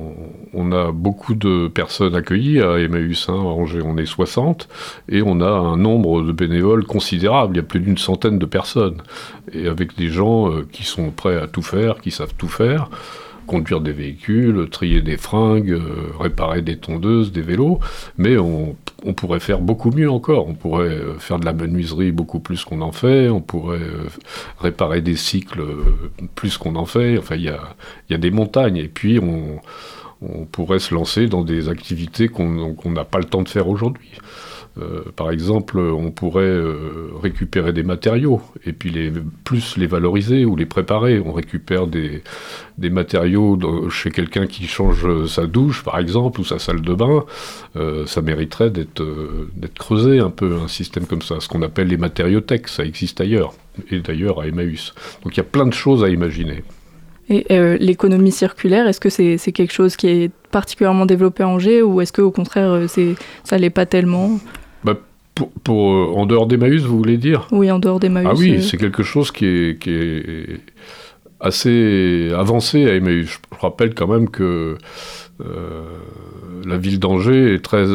on 0.52 0.72
a 0.72 0.92
beaucoup 0.92 1.34
de 1.34 1.68
personnes 1.68 2.14
accueillies 2.14 2.60
à 2.60 2.78
Emmaüs, 2.78 3.28
hein, 3.28 3.34
à 3.34 3.36
Angers, 3.36 3.82
on 3.84 3.96
est 3.96 4.06
60, 4.06 4.68
et 5.08 5.22
on 5.22 5.40
a 5.40 5.50
un 5.50 5.76
nombre 5.76 6.22
de 6.22 6.32
bénévoles 6.32 6.84
considérable, 6.84 7.54
il 7.54 7.56
y 7.58 7.60
a 7.60 7.64
plus 7.64 7.80
d'une 7.80 7.98
centaine 7.98 8.38
de 8.38 8.46
personnes, 8.46 9.02
et 9.52 9.68
avec 9.68 9.96
des 9.96 10.08
gens 10.08 10.50
qui 10.72 10.84
sont 10.84 11.10
prêts 11.10 11.40
à 11.40 11.46
tout 11.46 11.62
faire, 11.62 12.00
qui 12.00 12.10
savent 12.10 12.34
tout 12.36 12.48
faire, 12.48 12.88
conduire 13.46 13.80
des 13.80 13.92
véhicules, 13.92 14.68
trier 14.70 15.00
des 15.00 15.16
fringues, 15.16 15.70
euh, 15.70 16.10
réparer 16.18 16.62
des 16.62 16.76
tondeuses, 16.76 17.32
des 17.32 17.42
vélos, 17.42 17.80
mais 18.18 18.36
on, 18.36 18.76
pourrait 19.16 19.40
faire 19.40 19.60
beaucoup 19.60 19.90
mieux 19.90 20.10
encore. 20.10 20.48
On 20.48 20.54
pourrait 20.54 20.88
euh, 20.88 21.18
faire 21.18 21.38
de 21.38 21.44
la 21.44 21.52
menuiserie 21.52 22.10
beaucoup 22.10 22.40
plus 22.40 22.64
qu'on 22.64 22.80
en 22.80 22.92
fait, 22.92 23.28
on 23.28 23.40
pourrait 23.40 23.78
euh, 23.78 24.08
réparer 24.58 25.00
des 25.00 25.16
cycles 25.16 25.62
plus 26.34 26.58
qu'on 26.58 26.76
en 26.76 26.86
fait. 26.86 27.18
Enfin, 27.18 27.36
il 27.36 27.42
y 27.42 28.14
a, 28.14 28.18
des 28.18 28.30
montagnes. 28.30 28.76
Et 28.76 28.88
puis, 28.88 29.18
on, 29.18 29.60
pourrait 30.52 30.78
se 30.78 30.94
lancer 30.94 31.26
dans 31.26 31.42
des 31.42 31.68
activités 31.68 32.28
qu'on 32.28 32.76
n'a 32.86 33.04
pas 33.04 33.18
le 33.18 33.24
temps 33.24 33.42
de 33.42 33.48
faire 33.48 33.68
aujourd'hui. 33.68 34.10
Euh, 34.80 35.02
par 35.14 35.30
exemple, 35.30 35.78
on 35.78 36.10
pourrait 36.10 36.42
euh, 36.44 37.10
récupérer 37.22 37.72
des 37.72 37.84
matériaux 37.84 38.42
et 38.66 38.72
puis 38.72 39.12
plus 39.44 39.76
les 39.76 39.86
valoriser 39.86 40.44
ou 40.44 40.56
les 40.56 40.66
préparer. 40.66 41.20
On 41.20 41.32
récupère 41.32 41.86
des, 41.86 42.22
matériaux 42.78 43.58
chez 43.88 44.10
quelqu'un 44.10 44.46
qui 44.46 44.66
change 44.66 45.26
sa 45.26 45.46
douche, 45.46 45.84
par 45.84 45.98
exemple, 45.98 46.40
ou 46.40 46.44
sa 46.44 46.58
salle 46.58 46.80
de 46.80 46.94
bain. 46.94 47.24
Euh, 47.76 48.04
ça 48.06 48.20
mériterait 48.20 48.70
d'être 48.70 49.04
creusé 49.78 50.18
un 50.18 50.30
peu, 50.30 50.56
un 50.62 50.68
système 50.68 51.06
comme 51.06 51.22
ça, 51.22 51.40
ce 51.40 51.48
qu'on 51.48 51.62
appelle 51.62 51.88
les 51.88 51.96
matériothèques. 51.96 52.68
Ça 52.68 52.84
existe 52.84 53.20
ailleurs, 53.20 53.54
et 53.90 54.00
d'ailleurs 54.00 54.40
à 54.40 54.48
Emmaüs. 54.48 54.92
Donc 55.22 55.36
il 55.36 55.38
y 55.38 55.40
a 55.40 55.44
plein 55.44 55.66
de 55.66 55.72
choses 55.72 56.02
à 56.02 56.08
imaginer. 56.08 56.64
Et 57.30 57.46
l'économie 57.78 58.32
circulaire, 58.32 58.86
est-ce 58.86 59.00
que 59.00 59.08
c'est 59.08 59.52
quelque 59.52 59.72
chose 59.72 59.96
qui 59.96 60.08
est 60.08 60.30
particulièrement 60.54 61.04
développé 61.04 61.42
à 61.42 61.48
Angers, 61.48 61.82
ou 61.82 62.00
est-ce 62.00 62.12
qu'au 62.12 62.30
contraire, 62.30 62.70
euh, 62.70 62.86
c'est 62.86 63.16
ça 63.42 63.58
l'est 63.58 63.70
pas 63.70 63.86
tellement? 63.86 64.38
Pour, 65.34 65.50
pour, 65.64 65.92
euh, 65.92 66.12
en 66.14 66.26
dehors 66.26 66.46
d'Emmaüs, 66.46 66.82
vous 66.82 66.96
voulez 66.96 67.16
dire 67.16 67.48
Oui, 67.50 67.70
en 67.70 67.78
dehors 67.80 67.98
des 67.98 68.08
Maïs. 68.08 68.28
Ah 68.30 68.34
oui, 68.36 68.56
euh, 68.56 68.60
c'est 68.60 68.76
quelque 68.76 69.02
chose 69.02 69.30
qui 69.32 69.46
est, 69.46 69.78
qui 69.80 69.90
est 69.90 70.60
assez 71.40 72.30
avancé 72.36 72.88
à 72.88 72.94
Emmaüs. 72.94 73.26
Je, 73.28 73.38
rappelle 73.60 73.94
quand 73.94 74.06
même 74.06 74.28
que 74.30 74.76
euh, 75.40 75.82
la 76.66 76.76
ville 76.76 76.98
d'Angers 77.00 77.54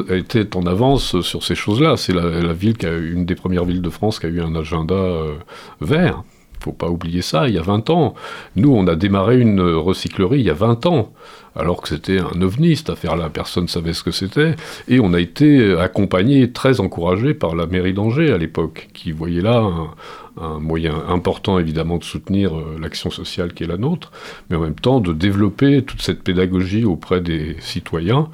était 0.10 0.56
en 0.58 0.66
avance 0.66 1.22
sur 1.22 1.44
ces 1.44 1.56
choses-là. 1.56 1.96
C'est 1.96 2.14
la, 2.14 2.42
la 2.42 2.54
ville 2.54 2.76
qui 2.78 2.86
a 2.86 2.92
eu- 2.94 3.14
une 3.14 3.26
des 3.26 3.36
premières 3.36 3.66
villes 3.66 3.82
de 3.82 3.90
France 3.90 4.20
qui 4.20 4.26
a 4.26 4.30
eu 4.30 4.42
un 4.42 4.56
agenda 4.56 4.96
euh, 4.96 5.34
vert. 5.80 6.24
Faut 6.60 6.72
pas 6.72 6.90
oublier 6.90 7.22
ça, 7.22 7.48
il 7.48 7.56
y 7.56 7.58
a 7.58 7.62
20 7.62 7.90
ans. 7.90 8.16
Nous, 8.56 8.74
on 8.74 8.88
a 8.88 8.96
démarré 8.96 9.40
une 9.40 9.62
recyclerie 9.62 10.40
il 10.40 10.46
y 10.46 10.50
a 10.50 10.54
20 10.54 10.86
ans, 10.86 11.14
alors 11.56 11.82
que 11.82 11.90
c'était 11.90 12.20
un 12.20 12.42
ovni, 12.42 12.76
cette 12.76 12.90
affaire-là, 12.90 13.30
personne 13.30 13.64
ne 13.64 13.70
savait 13.70 13.94
ce 13.94 14.04
que 14.04 14.12
c'était. 14.12 14.56
Et 14.88 15.00
on 15.00 15.14
a 15.14 15.20
été 15.20 15.78
accompagné, 15.78 16.52
très 16.52 16.80
encouragé 16.80 17.34
par 17.34 17.56
la 17.56 17.66
mairie 17.66 17.94
d'Angers 17.94 18.32
à 18.32 18.38
l'époque, 18.38 18.90
qui 18.94 19.12
voyait 19.12 19.42
là 19.42 19.58
un, 19.58 19.92
un 20.40 20.60
moyen 20.60 20.96
important, 21.08 21.60
évidemment, 21.60 21.98
de 21.98 22.04
soutenir 22.04 22.58
euh, 22.58 22.78
l'action 22.80 23.10
sociale 23.10 23.54
qui 23.54 23.64
est 23.64 23.68
la 23.68 23.78
nôtre, 23.78 24.12
mais 24.50 24.56
en 24.56 24.62
même 24.62 24.76
temps 24.76 25.02
de 25.02 25.14
développer 25.14 25.84
toute 25.84 26.02
cette 26.02 26.24
pédagogie 26.24 26.86
auprès 26.86 27.22
des 27.22 27.58
citoyens 27.60 28.30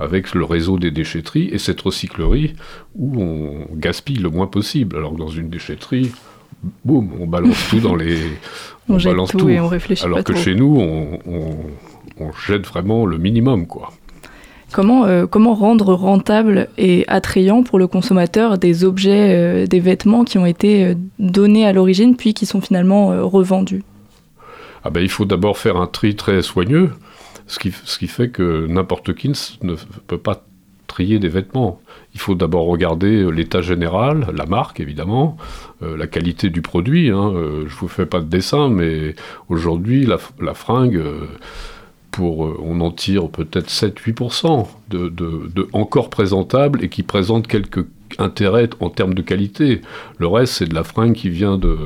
avec 0.00 0.34
le 0.34 0.44
réseau 0.44 0.78
des 0.78 0.90
déchetteries 0.90 1.48
et 1.52 1.58
cette 1.58 1.80
recyclerie 1.80 2.54
où 2.94 3.22
on 3.22 3.66
gaspille 3.74 4.18
le 4.18 4.30
moins 4.30 4.46
possible. 4.46 4.96
Alors 4.96 5.12
que 5.12 5.18
dans 5.18 5.28
une 5.28 5.48
déchetterie, 5.48 6.12
boum, 6.84 7.10
on 7.20 7.26
balance 7.26 7.68
tout 7.70 7.80
dans 7.80 7.94
les. 7.96 8.18
On, 8.88 8.98
jette 8.98 9.12
balance 9.14 9.30
tout, 9.30 9.38
tout. 9.38 9.48
et 9.48 9.58
on 9.60 9.66
réfléchit 9.68 10.04
Alors 10.04 10.18
pas 10.18 10.24
que 10.24 10.32
trop. 10.34 10.42
chez 10.42 10.54
nous, 10.54 10.76
on, 10.78 11.18
on- 11.26 11.56
on 12.20 12.32
jette 12.46 12.66
vraiment 12.66 13.06
le 13.06 13.16
minimum, 13.16 13.66
quoi. 13.66 13.90
Comment, 14.72 15.06
euh, 15.06 15.26
comment 15.26 15.54
rendre 15.54 15.94
rentable 15.94 16.68
et 16.76 17.04
attrayant 17.08 17.62
pour 17.62 17.78
le 17.78 17.86
consommateur 17.86 18.58
des 18.58 18.84
objets, 18.84 19.34
euh, 19.34 19.66
des 19.66 19.80
vêtements 19.80 20.24
qui 20.24 20.36
ont 20.36 20.44
été 20.44 20.84
euh, 20.84 20.94
donnés 21.18 21.64
à 21.66 21.72
l'origine 21.72 22.14
puis 22.14 22.34
qui 22.34 22.44
sont 22.44 22.60
finalement 22.60 23.12
euh, 23.12 23.22
revendus? 23.24 23.84
Ah 24.84 24.90
ben, 24.90 25.00
il 25.00 25.08
faut 25.08 25.24
d'abord 25.24 25.56
faire 25.56 25.76
un 25.78 25.86
tri 25.86 26.14
très 26.14 26.42
soigneux, 26.42 26.90
ce 27.46 27.58
qui, 27.58 27.72
ce 27.84 27.98
qui 27.98 28.06
fait 28.06 28.28
que 28.28 28.66
n'importe 28.66 29.14
qui 29.14 29.28
ne, 29.62 29.74
peut 30.06 30.18
pas 30.18 30.42
trier 30.88 31.18
des 31.18 31.28
vêtements. 31.28 31.80
Il 32.14 32.20
faut 32.20 32.36
d'abord 32.36 32.66
regarder 32.66 33.22
euh, 33.22 33.30
l'état 33.30 33.60
général, 33.60 34.28
la 34.34 34.46
marque 34.46 34.78
évidemment, 34.80 35.36
euh, 35.82 35.96
la 35.96 36.06
qualité 36.06 36.48
du 36.48 36.62
produit. 36.62 37.10
Hein. 37.10 37.32
Euh, 37.34 37.64
je 37.66 37.74
vous 37.74 37.88
fais 37.88 38.06
pas 38.06 38.20
de 38.20 38.26
dessin, 38.26 38.68
mais 38.68 39.16
aujourd'hui, 39.48 40.06
la, 40.06 40.54
fringue, 40.54 41.02
pour, 42.12 42.40
on 42.64 42.80
en 42.80 42.92
tire 42.92 43.28
peut-être 43.28 43.68
7-8% 43.68 44.66
de, 44.90 45.08
de, 45.08 45.68
encore 45.72 46.08
présentable 46.08 46.84
et 46.84 46.88
qui 46.88 47.02
présente 47.02 47.48
quelques 47.48 47.84
intérêts 48.18 48.70
en 48.78 48.90
termes 48.90 49.14
de 49.14 49.22
qualité. 49.22 49.80
Le 50.18 50.28
reste, 50.28 50.54
c'est 50.54 50.68
de 50.68 50.74
la 50.74 50.84
fringue 50.84 51.14
qui 51.14 51.30
vient 51.30 51.58
de, 51.58 51.76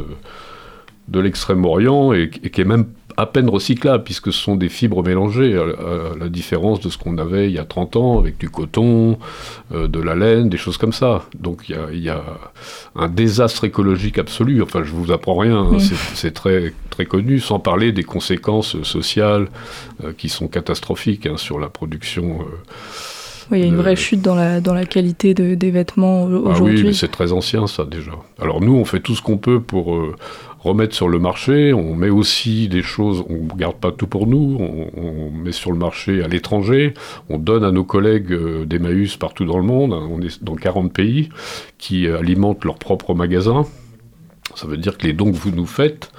de 1.08 1.20
l'extrême-orient 1.20 2.12
et, 2.12 2.30
et 2.42 2.50
qui 2.50 2.60
est 2.60 2.66
même 2.66 2.84
à 3.18 3.26
peine 3.26 3.48
recyclable, 3.50 4.04
puisque 4.04 4.32
ce 4.32 4.40
sont 4.40 4.54
des 4.56 4.68
fibres 4.68 5.02
mélangées, 5.02 5.56
à, 5.56 5.62
à 5.62 6.16
la 6.18 6.28
différence 6.28 6.80
de 6.80 6.88
ce 6.88 6.96
qu'on 6.96 7.18
avait 7.18 7.46
il 7.48 7.52
y 7.52 7.58
a 7.58 7.64
30 7.64 7.96
ans, 7.96 8.18
avec 8.18 8.38
du 8.38 8.48
coton, 8.48 9.18
euh, 9.74 9.88
de 9.88 10.00
la 10.00 10.14
laine, 10.14 10.48
des 10.48 10.56
choses 10.56 10.76
comme 10.78 10.92
ça. 10.92 11.24
Donc 11.38 11.68
il 11.68 11.74
y 11.74 11.78
a, 11.78 11.86
il 11.92 11.98
y 11.98 12.08
a 12.08 12.22
un 12.94 13.08
désastre 13.08 13.64
écologique 13.64 14.18
absolu. 14.18 14.62
Enfin, 14.62 14.82
je 14.84 14.92
vous 14.92 15.10
apprends 15.12 15.36
rien, 15.36 15.58
hein, 15.58 15.78
c'est 16.14 16.32
très, 16.32 16.72
très 16.90 17.06
connu, 17.06 17.40
sans 17.40 17.58
parler 17.58 17.90
des 17.92 18.04
conséquences 18.04 18.80
sociales 18.84 19.48
euh, 20.04 20.12
qui 20.16 20.28
sont 20.28 20.46
catastrophiques 20.48 21.26
hein, 21.26 21.36
sur 21.36 21.58
la 21.58 21.68
production. 21.68 22.38
euh, 22.40 22.44
Oui, 23.50 23.58
il 23.58 23.62
y 23.62 23.64
a 23.64 23.66
une 23.68 23.76
vraie 23.76 23.96
chute 23.96 24.20
dans 24.22 24.34
la, 24.36 24.60
dans 24.60 24.74
la 24.74 24.84
qualité 24.84 25.32
de- 25.34 25.54
des 25.54 25.70
vêtements 25.70 26.24
au- 26.24 26.44
ah 26.46 26.50
aujourd'hui. 26.50 26.76
oui, 26.76 26.84
mais 26.84 26.92
c'est 26.92 27.08
très 27.08 27.32
ancien 27.32 27.66
ça 27.66 27.84
déjà. 27.84 28.12
Alors 28.40 28.60
nous, 28.60 28.76
on 28.76 28.84
fait 28.84 29.00
tout 29.00 29.14
ce 29.16 29.22
qu'on 29.22 29.38
peut 29.38 29.58
pour 29.60 29.94
euh, 29.96 30.14
remettre 30.58 30.94
sur 30.94 31.08
le 31.08 31.18
marché. 31.18 31.72
On 31.72 31.94
met 31.94 32.10
aussi 32.10 32.68
des 32.68 32.82
choses, 32.82 33.24
on 33.28 33.44
ne 33.44 33.58
garde 33.58 33.76
pas 33.76 33.92
tout 33.92 34.06
pour 34.06 34.26
nous, 34.26 34.58
on, 34.96 35.30
met 35.30 35.52
sur 35.52 35.72
le 35.72 35.78
marché 35.78 36.22
à 36.22 36.28
l'étranger. 36.28 36.94
On 37.28 37.38
donne 37.38 37.64
à 37.64 37.70
nos 37.70 37.84
collègues 37.84 38.32
euh, 38.32 38.64
d'Emmaüs 38.64 39.16
partout 39.16 39.44
dans 39.44 39.58
le 39.58 39.64
monde. 39.64 39.92
On 39.92 40.20
est 40.20 40.42
dans 40.42 40.56
40 40.56 40.92
pays 40.92 41.28
qui 41.78 42.06
euh, 42.06 42.18
alimentent 42.18 42.64
leurs 42.64 42.78
propres 42.78 43.14
magasins. 43.14 43.64
Ça 44.54 44.66
veut 44.66 44.76
dire 44.76 44.98
que 44.98 45.06
les 45.06 45.12
dons 45.12 45.30
que 45.30 45.36
vous 45.36 45.52
nous 45.52 45.66
faites, 45.66 46.10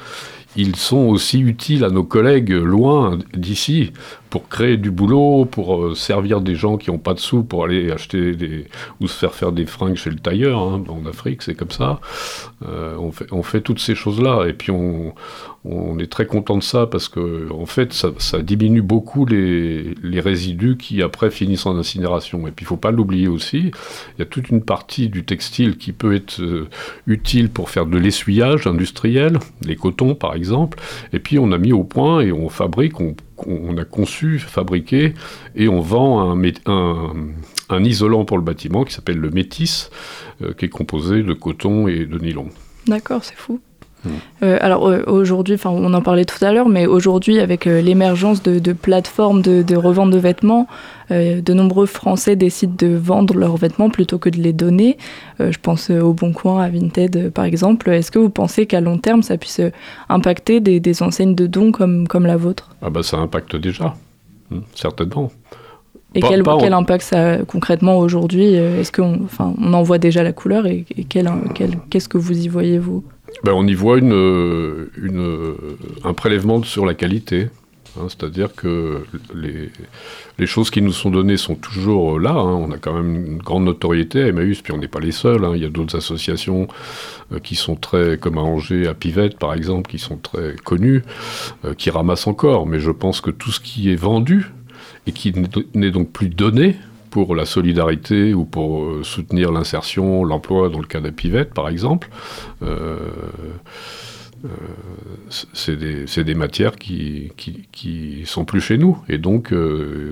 ils 0.55 0.75
sont 0.75 1.07
aussi 1.07 1.39
utiles 1.39 1.83
à 1.83 1.89
nos 1.89 2.03
collègues 2.03 2.51
loin 2.51 3.19
d'ici 3.33 3.91
pour 4.29 4.47
créer 4.47 4.77
du 4.77 4.91
boulot, 4.91 5.45
pour 5.45 5.83
euh, 5.83 5.95
servir 5.95 6.41
des 6.41 6.55
gens 6.55 6.77
qui 6.77 6.91
n'ont 6.91 6.97
pas 6.97 7.13
de 7.13 7.19
sous 7.19 7.43
pour 7.43 7.63
aller 7.63 7.91
acheter 7.91 8.35
des 8.35 8.65
ou 8.99 9.07
se 9.07 9.17
faire 9.17 9.33
faire 9.33 9.51
des 9.51 9.65
fringues 9.65 9.95
chez 9.95 10.09
le 10.09 10.17
tailleur. 10.17 10.59
hein. 10.59 10.83
En 10.87 11.05
Afrique, 11.07 11.41
c'est 11.41 11.55
comme 11.55 11.71
ça. 11.71 11.99
Euh, 12.67 12.95
on, 13.31 13.43
fait, 13.43 13.61
toutes 13.61 13.79
ces 13.79 13.95
choses-là 13.95 14.45
et 14.47 14.53
puis 14.53 14.71
on, 14.71 15.13
on 15.65 15.97
est 15.99 16.11
très 16.11 16.25
content 16.25 16.57
de 16.57 16.63
ça 16.63 16.87
parce 16.87 17.09
que 17.09 17.51
en 17.51 17.65
fait 17.65 17.93
ça, 17.93 18.41
diminue 18.41 18.81
beaucoup 18.81 19.25
les, 19.25 19.95
les, 20.03 20.19
résidus 20.19 20.77
qui 20.77 21.01
après 21.01 21.31
finissent 21.31 21.65
en 21.65 21.77
incinération. 21.77 22.47
Et 22.47 22.51
puis 22.51 22.65
il 22.65 22.67
faut 22.67 22.77
pas 22.77 22.91
l'oublier 22.91 23.27
aussi, 23.27 23.71
il 24.17 24.19
y 24.19 24.21
a 24.21 24.25
toute 24.25 24.49
une 24.49 24.61
partie 24.61 25.09
du 25.09 25.25
textile 25.25 25.77
qui 25.77 25.91
peut 25.91 26.13
être 26.13 26.41
euh, 26.41 26.67
utile 27.07 27.49
pour 27.49 27.69
faire 27.69 27.85
de 27.85 27.97
l'essuyage 27.97 28.67
industriel, 28.67 29.39
les 29.61 29.75
cotons 29.75 30.15
par 30.15 30.35
exemple. 30.35 30.79
Et 31.13 31.19
puis 31.19 31.39
on 31.39 31.51
a 31.51 31.57
mis 31.57 31.73
au 31.73 31.83
point 31.83 32.21
et 32.21 32.31
on 32.31 32.49
fabrique, 32.49 32.99
on, 32.99 33.15
on 33.47 33.77
a 33.77 33.85
conçu, 33.85 34.39
fabriqué 34.39 35.13
et 35.55 35.67
on 35.67 35.81
vend 35.81 36.37
un, 36.65 37.83
isolant 37.83 38.25
pour 38.25 38.37
le 38.37 38.43
bâtiment 38.43 38.83
qui 38.83 38.93
s'appelle 38.93 39.17
le 39.17 39.29
métis, 39.29 39.89
euh, 40.41 40.53
qui 40.53 40.65
est 40.65 40.69
composé 40.69 41.23
de 41.23 41.33
coton 41.33 41.87
et 41.87 42.05
de 42.05 42.17
nylon. 42.17 42.49
D'accord, 42.87 43.23
c'est 43.23 43.35
fou. 43.37 43.59
Euh, 44.43 44.57
alors 44.61 44.87
euh, 44.87 45.03
aujourd'hui, 45.07 45.55
enfin 45.55 45.69
on 45.69 45.93
en 45.93 46.01
parlait 46.01 46.25
tout 46.25 46.43
à 46.43 46.51
l'heure, 46.51 46.69
mais 46.69 46.85
aujourd'hui 46.85 47.39
avec 47.39 47.67
euh, 47.67 47.81
l'émergence 47.81 48.41
de, 48.41 48.59
de, 48.59 48.73
plateformes 48.73 49.41
de, 49.41 49.61
de, 49.61 49.75
revente 49.75 50.11
de 50.11 50.17
vêtements, 50.17 50.67
euh, 51.11 51.41
de 51.41 51.53
nombreux 51.53 51.85
Français 51.85 52.35
décident 52.35 52.73
de 52.77 52.95
vendre 52.95 53.35
leurs 53.35 53.57
vêtements 53.57 53.89
plutôt 53.89 54.17
que 54.17 54.29
de 54.29 54.37
les 54.37 54.53
donner. 54.53 54.97
Je 55.39 55.57
pense 55.61 55.89
au 55.89 56.13
Bon 56.13 56.33
Coin, 56.33 56.61
à 56.61 56.69
Vinted 56.69 57.31
par 57.31 57.45
exemple. 57.45 57.89
Est-ce 57.89 58.11
que 58.11 58.19
vous 58.19 58.29
pensez 58.29 58.65
qu'à 58.65 58.81
long 58.81 58.97
terme 58.97 59.23
ça 59.23 59.37
puisse 59.37 59.61
impacter 60.07 60.59
des, 60.59 60.79
des, 60.79 61.03
enseignes 61.03 61.35
de 61.35 61.47
dons 61.47 61.71
comme, 61.71 62.07
comme 62.07 62.25
la 62.25 62.37
vôtre? 62.37 62.75
Ah 62.81 62.89
bah 62.89 63.03
ça 63.03 63.17
impacte 63.17 63.55
déjà, 63.55 63.95
hum, 64.51 64.63
certainement. 64.75 65.31
Et 66.15 66.21
pas, 66.21 66.29
quel, 66.29 66.41
pas 66.43 66.57
quel, 66.59 66.73
impact 66.73 67.03
ça 67.03 67.31
a 67.33 67.37
concrètement 67.45 67.99
aujourd'hui? 67.99 68.55
Est-ce 68.55 68.91
qu'on 68.91 69.25
enfin, 69.25 69.53
on 69.61 69.73
en 69.73 69.83
voit 69.83 69.99
déjà 69.99 70.23
la 70.23 70.33
couleur 70.33 70.65
et, 70.65 70.85
et 70.97 71.03
quel, 71.03 71.29
quel, 71.53 71.77
qu'est-ce 71.91 72.09
que 72.09 72.17
vous 72.17 72.45
y 72.45 72.47
voyez 72.47 72.79
vous? 72.79 73.03
Ben, 73.43 73.53
on 73.53 73.67
y 73.67 73.73
voit 73.73 73.97
une, 73.97 74.89
une, 75.01 75.55
un 76.03 76.13
prélèvement 76.13 76.63
sur 76.63 76.85
la 76.85 76.93
qualité. 76.93 77.49
Hein, 77.97 78.07
C'est-à-dire 78.07 78.53
que 78.53 79.03
les, 79.33 80.47
choses 80.47 80.69
qui 80.69 80.81
nous 80.81 80.91
sont 80.91 81.09
données 81.09 81.37
sont 81.37 81.55
toujours 81.55 82.19
là. 82.19 82.31
Hein. 82.31 82.53
On 82.53 82.71
a 82.71 82.77
quand 82.77 82.93
même 82.93 83.15
une 83.15 83.37
grande 83.37 83.65
notoriété 83.65 84.23
à 84.23 84.27
Emmaüs, 84.27 84.61
puis 84.61 84.73
on 84.73 84.77
n'est 84.77 84.87
pas 84.87 84.99
les 84.99 85.11
seuls. 85.11 85.43
Hein. 85.43 85.53
Il 85.55 85.61
y 85.61 85.65
a 85.65 85.69
d'autres 85.69 85.97
associations 85.97 86.67
euh, 87.31 87.39
qui 87.39 87.55
sont 87.55 87.75
très, 87.75 88.17
comme 88.17 88.37
à 88.37 88.41
Angers, 88.41 88.87
à 88.87 88.93
Pivette 88.93 89.37
par 89.37 89.53
exemple, 89.53 89.89
qui 89.89 89.99
sont 89.99 90.17
très 90.17 90.55
connues, 90.63 91.03
euh, 91.65 91.73
qui 91.73 91.89
ramassent 91.89 92.27
encore. 92.27 92.67
Mais 92.67 92.79
je 92.79 92.91
pense 92.91 93.21
que 93.21 93.31
tout 93.31 93.51
ce 93.51 93.59
qui 93.59 93.91
est 93.91 93.99
vendu 93.99 94.51
et 95.07 95.11
qui 95.11 95.33
n'est 95.73 95.91
donc 95.91 96.11
plus 96.11 96.29
donné, 96.29 96.75
pour 97.09 97.35
la 97.35 97.45
solidarité 97.45 98.33
ou 98.33 98.45
pour 98.45 98.83
euh, 98.83 99.03
soutenir 99.03 99.51
l'insertion, 99.51 100.23
l'emploi, 100.23 100.69
dans 100.69 100.79
le 100.79 100.87
cas 100.87 101.01
d'Apivette, 101.01 101.53
par 101.53 101.69
exemple. 101.69 102.09
Euh, 102.61 102.97
euh, 104.45 104.49
c'est 105.53 105.75
des, 105.75 106.05
des, 106.23 106.35
matières 106.35 106.77
qui, 106.77 107.31
qui, 107.35 108.23
sont 108.25 108.45
plus 108.45 108.61
chez 108.61 108.77
nous, 108.77 108.97
et 109.09 109.17
donc 109.17 109.53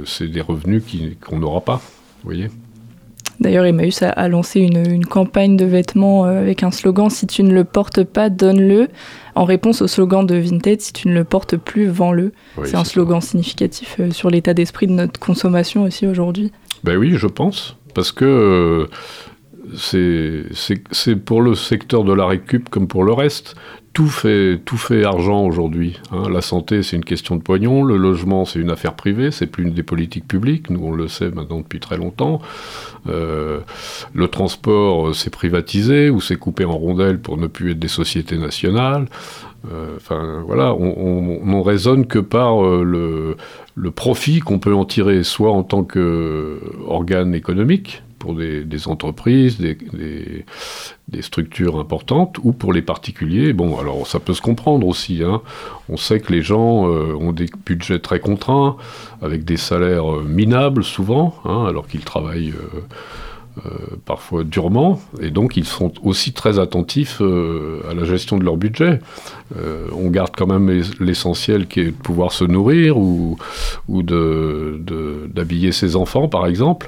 c'est 0.06 0.28
des 0.28 0.42
revenus 0.42 0.84
qu'on 1.22 1.40
n'aura 1.40 1.62
pas, 1.62 1.76
vous 1.76 2.26
voyez 2.32 2.50
D'ailleurs, 3.40 3.66
Emmaüs 3.66 4.02
a, 4.02 4.10
a 4.10 4.28
lancé 4.28 4.60
une, 4.62 4.84
une, 4.90 5.06
campagne 5.06 5.58
de 5.58 5.66
vêtements 5.66 6.26
euh, 6.26 6.40
avec 6.40 6.64
un 6.64 6.72
slogan 6.72 7.10
Si 7.10 7.28
tu 7.28 7.44
ne 7.44 7.54
le 7.54 7.64
portes 7.64 8.04
pas, 8.04 8.30
donne-le. 8.30 8.88
En 9.36 9.44
réponse 9.46 9.82
au 9.82 9.88
slogan 9.88 10.26
de 10.26 10.36
Vinted 10.36 10.82
Si 10.82 10.94
tu 10.94 11.08
ne 11.08 11.14
le 11.14 11.24
portes 11.24 11.56
plus, 11.58 11.88
vends-le. 11.88 12.32
Oui, 12.58 12.68
c'est 12.68 12.78
un 12.78 12.84
slogan 12.84 13.22
ça. 13.22 13.30
significatif 13.30 13.98
euh, 14.00 14.12
sur 14.12 14.30
l'état 14.30 14.54
d'esprit 14.54 14.88
de 14.88 14.94
notre 14.94 15.20
consommation 15.20 15.84
aussi 15.84 16.08
aujourd'hui. 16.08 16.52
Ben 16.84 16.98
oui, 16.98 17.14
je 17.16 17.28
pense. 17.28 17.78
Parce 17.94 18.12
que 18.12 18.26
euh, 18.26 18.88
c'est 20.92 21.16
pour 21.16 21.42
le 21.42 21.56
secteur 21.56 22.04
de 22.04 22.14
la 22.14 22.26
récup 22.26 22.70
comme 22.70 22.88
pour 22.88 23.04
le 23.04 23.14
reste. 23.14 23.56
Tout 23.98 24.10
fait, 24.10 24.60
tout 24.64 24.78
fait 24.78 25.04
argent 25.04 25.44
aujourd'hui. 25.44 26.00
Hein. 26.12 26.30
La 26.30 26.42
santé, 26.42 26.84
c'est 26.84 26.96
une 26.96 27.04
question 27.04 27.36
de 27.36 27.42
pognon. 27.42 27.84
Le 27.84 27.98
logement, 27.98 28.46
c'est 28.46 28.60
une 28.60 28.70
affaire 28.70 28.94
privée. 28.94 29.32
C'est 29.32 29.48
plus 29.48 29.64
une 29.64 29.74
des 29.74 29.82
politiques 29.82 30.28
publiques. 30.28 30.70
Nous, 30.70 30.80
on 30.84 30.92
le 30.92 31.08
sait 31.08 31.32
maintenant 31.32 31.62
depuis 31.62 31.80
très 31.80 31.98
longtemps. 31.98 32.40
Euh, 33.10 33.62
le 34.14 34.28
transport, 34.28 35.16
c'est 35.16 35.32
privatisé 35.32 36.12
ou 36.12 36.22
c'est 36.22 36.36
coupé 36.36 36.64
en 36.64 36.78
rondelles 36.78 37.20
pour 37.20 37.38
ne 37.38 37.48
plus 37.48 37.72
être 37.72 37.80
des 37.80 37.88
sociétés 37.88 38.38
nationales. 38.38 39.08
Enfin, 39.96 40.24
euh, 40.24 40.42
voilà, 40.46 40.76
on, 40.76 40.94
on, 40.96 41.56
on, 41.56 41.64
raisonne 41.64 42.06
que 42.06 42.20
par 42.20 42.64
euh, 42.64 43.36
le 43.76 43.92
profit 43.92 44.42
qu'on 44.42 44.60
peut 44.60 44.76
en 44.76 44.86
tirer, 44.86 45.24
soit 45.24 45.52
en 45.52 45.64
tant 45.64 45.84
qu'organe 45.84 47.34
économique, 47.34 48.04
pour 48.20 48.34
des, 48.36 48.88
entreprises, 48.88 49.60
des, 49.60 50.46
structures 51.22 51.80
importantes, 51.80 52.38
ou 52.44 52.52
pour 52.52 52.74
les 52.74 52.82
particuliers. 52.82 53.54
Bon, 53.54 53.80
alors 53.80 54.08
ça 54.08 54.20
peut 54.20 54.34
se 54.34 54.42
comprendre 54.42 54.88
aussi. 54.88 55.24
Hein. 55.24 55.42
On 55.90 55.98
sait 55.98 56.20
que 56.20 56.32
les 56.34 56.42
gens 56.42 56.88
euh, 56.88 57.14
ont 57.14 57.32
des 57.32 57.48
budgets 57.66 58.00
très 58.00 58.20
contraints, 58.20 58.78
avec 59.22 59.46
des 59.46 59.58
salaires 59.58 60.12
euh, 60.12 60.24
minables 60.24 60.84
souvent, 60.84 61.36
hein, 61.46 61.66
alors 61.68 61.88
qu'ils 61.88 62.04
travaillent. 62.04 62.54
Euh, 62.54 62.82
parfois 64.06 64.44
durement, 64.44 65.02
et 65.20 65.32
donc 65.32 65.58
ils 65.58 65.66
sont 65.66 65.92
aussi 66.04 66.32
très 66.32 66.60
attentifs 66.60 67.22
à 67.22 67.96
la 67.96 68.04
gestion 68.04 68.38
de 68.38 68.44
leur 68.44 68.56
budget. 68.56 69.00
On 69.96 70.12
garde 70.12 70.30
quand 70.38 70.46
même 70.46 70.84
l'essentiel 71.00 71.66
qui 71.66 71.80
est 71.80 71.86
de 71.86 71.90
pouvoir 71.90 72.34
se 72.34 72.44
nourrir 72.44 73.00
ou, 73.00 73.36
ou 73.88 74.04
d'habiller 74.04 75.72
ses 75.72 75.96
enfants, 75.96 76.28
par 76.28 76.46
exemple. 76.46 76.88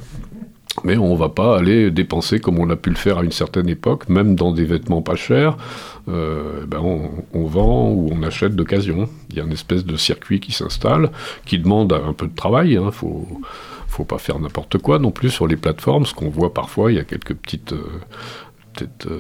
Mais 0.84 0.98
on 0.98 1.14
ne 1.14 1.18
va 1.18 1.30
pas 1.30 1.58
aller 1.58 1.92
dépenser 1.92 2.40
comme 2.40 2.60
on 2.60 2.70
a 2.70 2.76
pu 2.76 2.90
le 2.90 2.96
faire 2.96 3.20
à 3.20 3.24
une 3.24 3.32
certaine 3.32 3.70
époque, 3.70 4.10
même 4.10 4.36
dans 4.36 4.52
des 4.52 4.66
vêtements 4.66 5.02
pas 5.02 5.16
chers. 5.16 5.58
Euh, 6.08 6.66
ben 6.66 6.80
on, 6.80 7.10
on, 7.34 7.46
vend 7.46 7.90
ou 7.92 8.10
on 8.12 8.24
achète 8.24 8.56
d'occasion. 8.56 9.10
Il 9.30 9.38
y 9.38 9.40
a 9.40 9.44
une 9.44 9.52
espèce 9.52 9.86
de 9.86 9.96
circuit 9.96 10.40
qui 10.40 10.52
s'installe, 10.52 11.12
qui 11.46 11.60
demande 11.60 11.94
un 11.94 12.14
peu 12.14 12.28
de 12.28 12.36
travail. 12.36 12.72
Il 12.72 12.78
hein, 12.78 12.92
faut, 12.92 13.28
faut 13.88 14.06
pas 14.06 14.18
faire 14.18 14.40
n'importe 14.40 14.78
quoi 14.78 15.00
non 15.00 15.12
plus 15.12 15.30
sur 15.30 15.48
les 15.48 15.58
plateformes. 15.58 16.06
Ce 16.06 16.14
qu'on 16.14 16.30
voit 16.30 16.54
parfois, 16.54 16.92
il 16.92 16.96
y 16.96 17.00
a 17.00 17.04
quelques 17.04 17.36
petites. 17.36 17.74
Euh, 17.74 17.84
euh, 19.08 19.20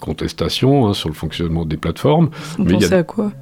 contestations 0.00 0.86
hein, 0.86 0.94
sur 0.94 1.08
le 1.08 1.16
fonctionnement 1.16 1.64
des 1.64 1.76
plateformes. 1.76 2.30
Vous 2.58 2.64
mais 2.64 2.74
pensez 2.74 2.86
il 2.86 2.90
y 2.92 2.94
a... 2.94 2.98
à 2.98 3.02
quoi? 3.02 3.32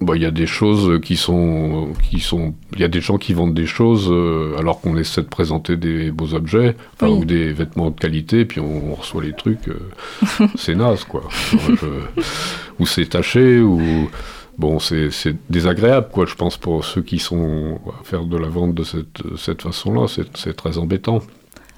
Bah, 0.00 0.14
il 0.14 0.22
y 0.22 0.26
a 0.26 0.30
des 0.30 0.46
choses 0.46 1.00
qui 1.00 1.16
sont, 1.16 1.88
qui 2.10 2.20
sont, 2.20 2.54
il 2.74 2.80
y 2.80 2.84
a 2.84 2.88
des 2.88 3.00
gens 3.00 3.16
qui 3.16 3.32
vendent 3.32 3.54
des 3.54 3.66
choses 3.66 4.08
euh, 4.10 4.54
alors 4.58 4.80
qu'on 4.82 4.96
essaie 4.98 5.22
de 5.22 5.28
présenter 5.28 5.76
des 5.76 6.10
beaux 6.10 6.34
objets, 6.34 6.76
enfin, 6.94 7.08
oui. 7.08 7.20
ou 7.20 7.24
des 7.24 7.52
vêtements 7.54 7.90
de 7.90 7.98
qualité, 7.98 8.44
puis 8.44 8.60
on, 8.60 8.92
on 8.92 8.94
reçoit 8.94 9.22
les 9.22 9.32
trucs, 9.32 9.68
euh, 9.68 10.46
c'est 10.56 10.74
naze 10.74 11.04
quoi. 11.04 11.22
Ou 12.78 12.86
c'est 12.86 13.06
taché, 13.06 13.60
ou 13.60 14.10
bon, 14.58 14.78
c'est 14.78 15.10
désagréable 15.48 16.08
quoi. 16.12 16.26
Je 16.26 16.34
pense 16.34 16.58
pour 16.58 16.84
ceux 16.84 17.02
qui 17.02 17.18
sont 17.18 17.80
à 17.98 18.04
faire 18.04 18.24
de 18.24 18.36
la 18.36 18.48
vente 18.48 18.74
de 18.74 18.84
cette, 18.84 19.22
cette 19.38 19.62
façon-là, 19.62 20.08
c'est 20.08 20.54
très 20.54 20.76
embêtant. 20.76 21.22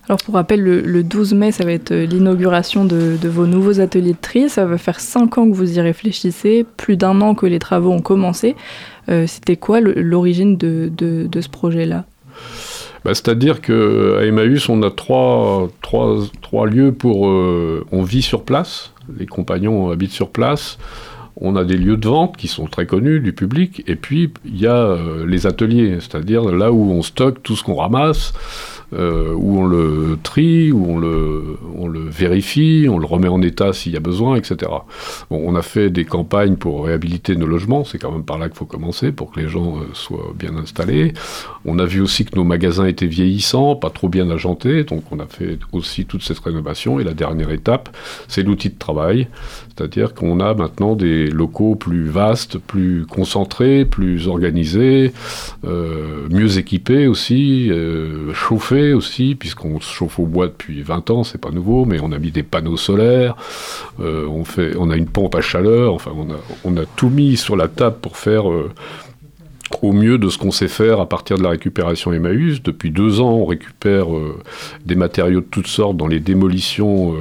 Alors 0.08 0.18
pour 0.24 0.34
rappel, 0.34 0.62
le, 0.62 0.80
le 0.80 1.02
12 1.02 1.34
mai, 1.34 1.52
ça 1.52 1.64
va 1.64 1.72
être 1.72 1.92
l'inauguration 1.92 2.86
de, 2.86 3.18
vos 3.24 3.46
nouveaux 3.46 3.80
ateliers 3.80 4.14
de 4.14 4.18
tri. 4.20 4.48
Ça 4.48 4.64
va 4.64 4.78
faire 4.78 5.00
5 5.00 5.36
ans 5.36 5.50
que 5.50 5.54
vous 5.54 5.76
y 5.76 5.80
réfléchissez, 5.82 6.64
plus 6.78 6.96
d'un 6.96 7.20
an 7.20 7.34
que 7.34 7.44
les 7.44 7.58
travaux 7.58 7.92
ont 7.92 8.00
commencé. 8.00 8.56
Euh, 9.10 9.26
C'était 9.26 9.56
quoi 9.56 9.80
l'origine 9.80 10.56
de, 10.56 10.90
ce 11.38 11.48
projet-là? 11.48 12.06
Bah, 13.04 13.12
C'est-à-dire 13.12 13.60
qu'à 13.60 14.24
Emmaüs, 14.24 14.70
on 14.70 14.82
a 14.82 14.90
trois, 14.90 15.68
lieux 16.66 16.92
pour... 16.92 17.28
Euh, 17.28 17.84
on 17.92 18.02
vit 18.02 18.22
sur 18.22 18.44
place, 18.44 18.92
les 19.18 19.26
compagnons 19.26 19.90
habitent 19.90 20.12
sur 20.12 20.30
place. 20.30 20.78
On 21.40 21.54
a 21.54 21.64
des 21.64 21.76
lieux 21.76 21.98
de 21.98 22.08
vente 22.08 22.36
qui 22.36 22.48
sont 22.48 22.66
très 22.66 22.86
connus 22.86 23.20
du 23.20 23.32
public. 23.34 23.84
Et 23.86 23.94
puis, 23.94 24.32
il 24.46 24.58
y 24.58 24.66
a 24.66 24.74
euh, 24.74 25.26
les 25.26 25.46
ateliers, 25.46 25.98
c'est-à-dire 26.00 26.44
là 26.50 26.72
où 26.72 26.90
on 26.90 27.02
stocke 27.02 27.42
tout 27.42 27.54
ce 27.54 27.62
qu'on 27.62 27.76
ramasse 27.76 28.32
euh, 28.94 29.32
où 29.34 29.60
on 29.60 29.66
le 29.66 30.18
trie, 30.22 30.72
où 30.72 30.86
on 30.88 30.98
le, 30.98 31.58
on 31.76 31.88
le 31.88 32.00
vérifie, 32.00 32.86
on 32.88 32.98
le 32.98 33.06
remet 33.06 33.28
en 33.28 33.42
état 33.42 33.72
s'il 33.72 33.92
y 33.92 33.96
a 33.96 34.00
besoin, 34.00 34.36
etc. 34.36 34.70
Bon, 35.30 35.42
on 35.44 35.54
a 35.54 35.62
fait 35.62 35.90
des 35.90 36.04
campagnes 36.04 36.56
pour 36.56 36.86
réhabiliter 36.86 37.36
nos 37.36 37.46
logements, 37.46 37.84
c'est 37.84 37.98
quand 37.98 38.10
même 38.10 38.24
par 38.24 38.38
là 38.38 38.48
qu'il 38.48 38.56
faut 38.56 38.64
commencer, 38.64 39.12
pour 39.12 39.32
que 39.32 39.40
les 39.40 39.48
gens 39.48 39.76
euh, 39.76 39.84
soient 39.92 40.32
bien 40.38 40.56
installés. 40.56 41.12
On 41.64 41.78
a 41.78 41.84
vu 41.84 42.00
aussi 42.00 42.24
que 42.24 42.34
nos 42.36 42.44
magasins 42.44 42.86
étaient 42.86 43.06
vieillissants, 43.06 43.76
pas 43.76 43.90
trop 43.90 44.08
bien 44.08 44.30
agentés, 44.30 44.84
donc 44.84 45.04
on 45.10 45.18
a 45.18 45.26
fait 45.26 45.58
aussi 45.72 46.06
toute 46.06 46.22
cette 46.22 46.38
rénovation. 46.38 47.00
Et 47.00 47.04
la 47.04 47.14
dernière 47.14 47.50
étape, 47.50 47.94
c'est 48.26 48.42
l'outil 48.42 48.70
de 48.70 48.78
travail, 48.78 49.28
c'est-à-dire 49.68 50.14
qu'on 50.14 50.40
a 50.40 50.54
maintenant 50.54 50.96
des 50.96 51.26
locaux 51.28 51.74
plus 51.74 52.08
vastes, 52.08 52.58
plus 52.58 53.06
concentrés, 53.06 53.84
plus 53.84 54.28
organisés, 54.28 55.12
euh, 55.64 56.26
mieux 56.30 56.58
équipés 56.58 57.06
aussi, 57.06 57.68
euh, 57.70 58.32
aussi, 58.92 59.34
puisqu'on 59.34 59.80
se 59.80 59.92
chauffe 59.92 60.18
au 60.18 60.26
bois 60.26 60.46
depuis 60.46 60.82
20 60.82 61.10
ans, 61.10 61.24
c'est 61.24 61.40
pas 61.40 61.50
nouveau, 61.50 61.84
mais 61.84 61.98
on 62.00 62.12
a 62.12 62.18
mis 62.18 62.30
des 62.30 62.42
panneaux 62.42 62.76
solaires, 62.76 63.36
euh, 64.00 64.26
on, 64.26 64.44
fait, 64.44 64.74
on 64.78 64.90
a 64.90 64.96
une 64.96 65.08
pompe 65.08 65.34
à 65.34 65.40
chaleur, 65.40 65.94
enfin 65.94 66.12
on 66.64 66.76
a, 66.76 66.84
tout 66.96 67.10
mis 67.10 67.36
sur 67.36 67.56
la 67.56 67.68
table 67.68 67.96
pour 68.00 68.16
faire 68.16 68.50
euh, 68.50 68.70
au 69.82 69.92
mieux 69.92 70.18
de 70.18 70.28
ce 70.28 70.38
qu'on 70.38 70.50
sait 70.50 70.68
faire 70.68 71.00
à 71.00 71.08
partir 71.08 71.38
de 71.38 71.42
la 71.42 71.50
récupération 71.50 72.12
Emmaüs. 72.12 72.62
Depuis 72.62 72.90
deux 72.90 73.20
ans, 73.20 73.32
on 73.32 73.44
récupère 73.44 74.14
euh, 74.14 74.38
des 74.84 74.94
matériaux 74.94 75.40
de 75.40 75.46
toutes 75.46 75.66
sortes 75.66 75.96
dans 75.96 76.06
les 76.06 76.20
démolitions 76.20 77.14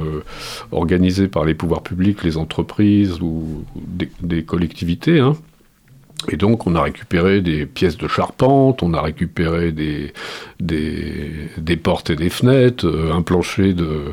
organisées 0.72 1.28
par 1.28 1.44
les 1.44 1.54
pouvoirs 1.54 1.82
publics, 1.82 2.22
les 2.24 2.36
entreprises 2.36 3.20
ou 3.20 3.64
des, 3.76 4.08
des 4.22 4.44
collectivités. 4.44 5.20
Hein. 5.20 5.34
Et 6.26 6.36
donc, 6.36 6.66
on 6.66 6.74
a 6.74 6.82
récupéré 6.82 7.40
des 7.40 7.64
pièces 7.64 7.96
de 7.96 8.08
charpente, 8.08 8.82
on 8.82 8.92
a 8.92 9.00
récupéré 9.00 9.70
des, 9.70 10.12
des, 10.58 11.76
portes 11.76 12.10
et 12.10 12.16
des 12.16 12.28
fenêtres, 12.28 12.86
euh, 12.86 13.12
un 13.12 13.22
plancher 13.22 13.72
de, 13.72 14.06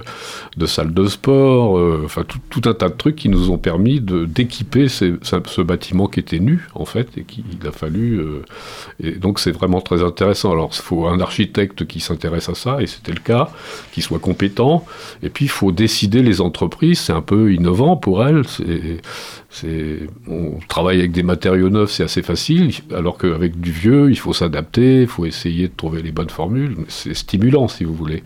de 0.55 0.65
salle 0.67 0.93
de 0.93 1.07
sport, 1.07 1.79
euh, 1.79 2.03
enfin 2.05 2.23
tout, 2.23 2.37
tout, 2.51 2.69
un 2.69 2.75
tas 2.75 2.89
de 2.89 2.93
trucs 2.93 3.15
qui 3.15 3.27
nous 3.27 3.49
ont 3.49 3.57
permis 3.57 4.01
d'équiper 4.01 4.87
ce 4.87 5.61
bâtiment 5.61 6.07
qui 6.07 6.19
était 6.19 6.39
nu, 6.39 6.67
en 6.75 6.85
fait, 6.85 7.09
et 7.17 7.23
qu'il 7.23 7.43
a 7.67 7.71
fallu. 7.71 8.19
Euh, 8.19 8.43
et 9.01 9.13
donc, 9.13 9.39
c'est 9.39 9.51
vraiment 9.51 9.81
très 9.81 10.03
intéressant. 10.03 10.51
Alors, 10.51 10.69
il 10.73 10.81
faut 10.83 11.07
un 11.07 11.19
architecte 11.19 11.85
qui 11.87 11.99
s'intéresse 11.99 12.49
à 12.49 12.55
ça, 12.55 12.81
et 12.81 12.87
c'était 12.87 13.13
le 13.13 13.19
cas, 13.19 13.49
qui 13.91 14.03
soit 14.03 14.19
compétent. 14.19 14.85
Et 15.23 15.29
puis, 15.29 15.45
il 15.45 15.51
faut 15.51 15.71
décider 15.71 16.21
les 16.21 16.39
entreprises, 16.39 16.99
c'est 16.99 17.13
un 17.13 17.23
peu 17.23 17.51
innovant 17.51 17.97
pour 17.97 18.23
elles. 18.23 18.43
On 20.27 20.59
travaille 20.67 20.99
avec 20.99 21.11
des 21.11 21.23
matériaux 21.23 21.69
neufs, 21.69 21.91
c'est 21.91 22.03
assez 22.03 22.21
facile, 22.21 22.71
alors 22.93 23.17
qu'avec 23.17 23.59
du 23.59 23.71
vieux, 23.71 24.09
il 24.09 24.17
faut 24.17 24.33
s'adapter, 24.33 25.01
il 25.01 25.07
faut 25.07 25.25
essayer 25.25 25.67
de 25.67 25.73
trouver 25.75 26.01
les 26.01 26.11
bonnes 26.11 26.29
formules. 26.29 26.75
C'est 26.87 27.13
stimulant, 27.13 27.67
si 27.67 27.83
vous 27.83 27.93
voulez. 27.93 28.23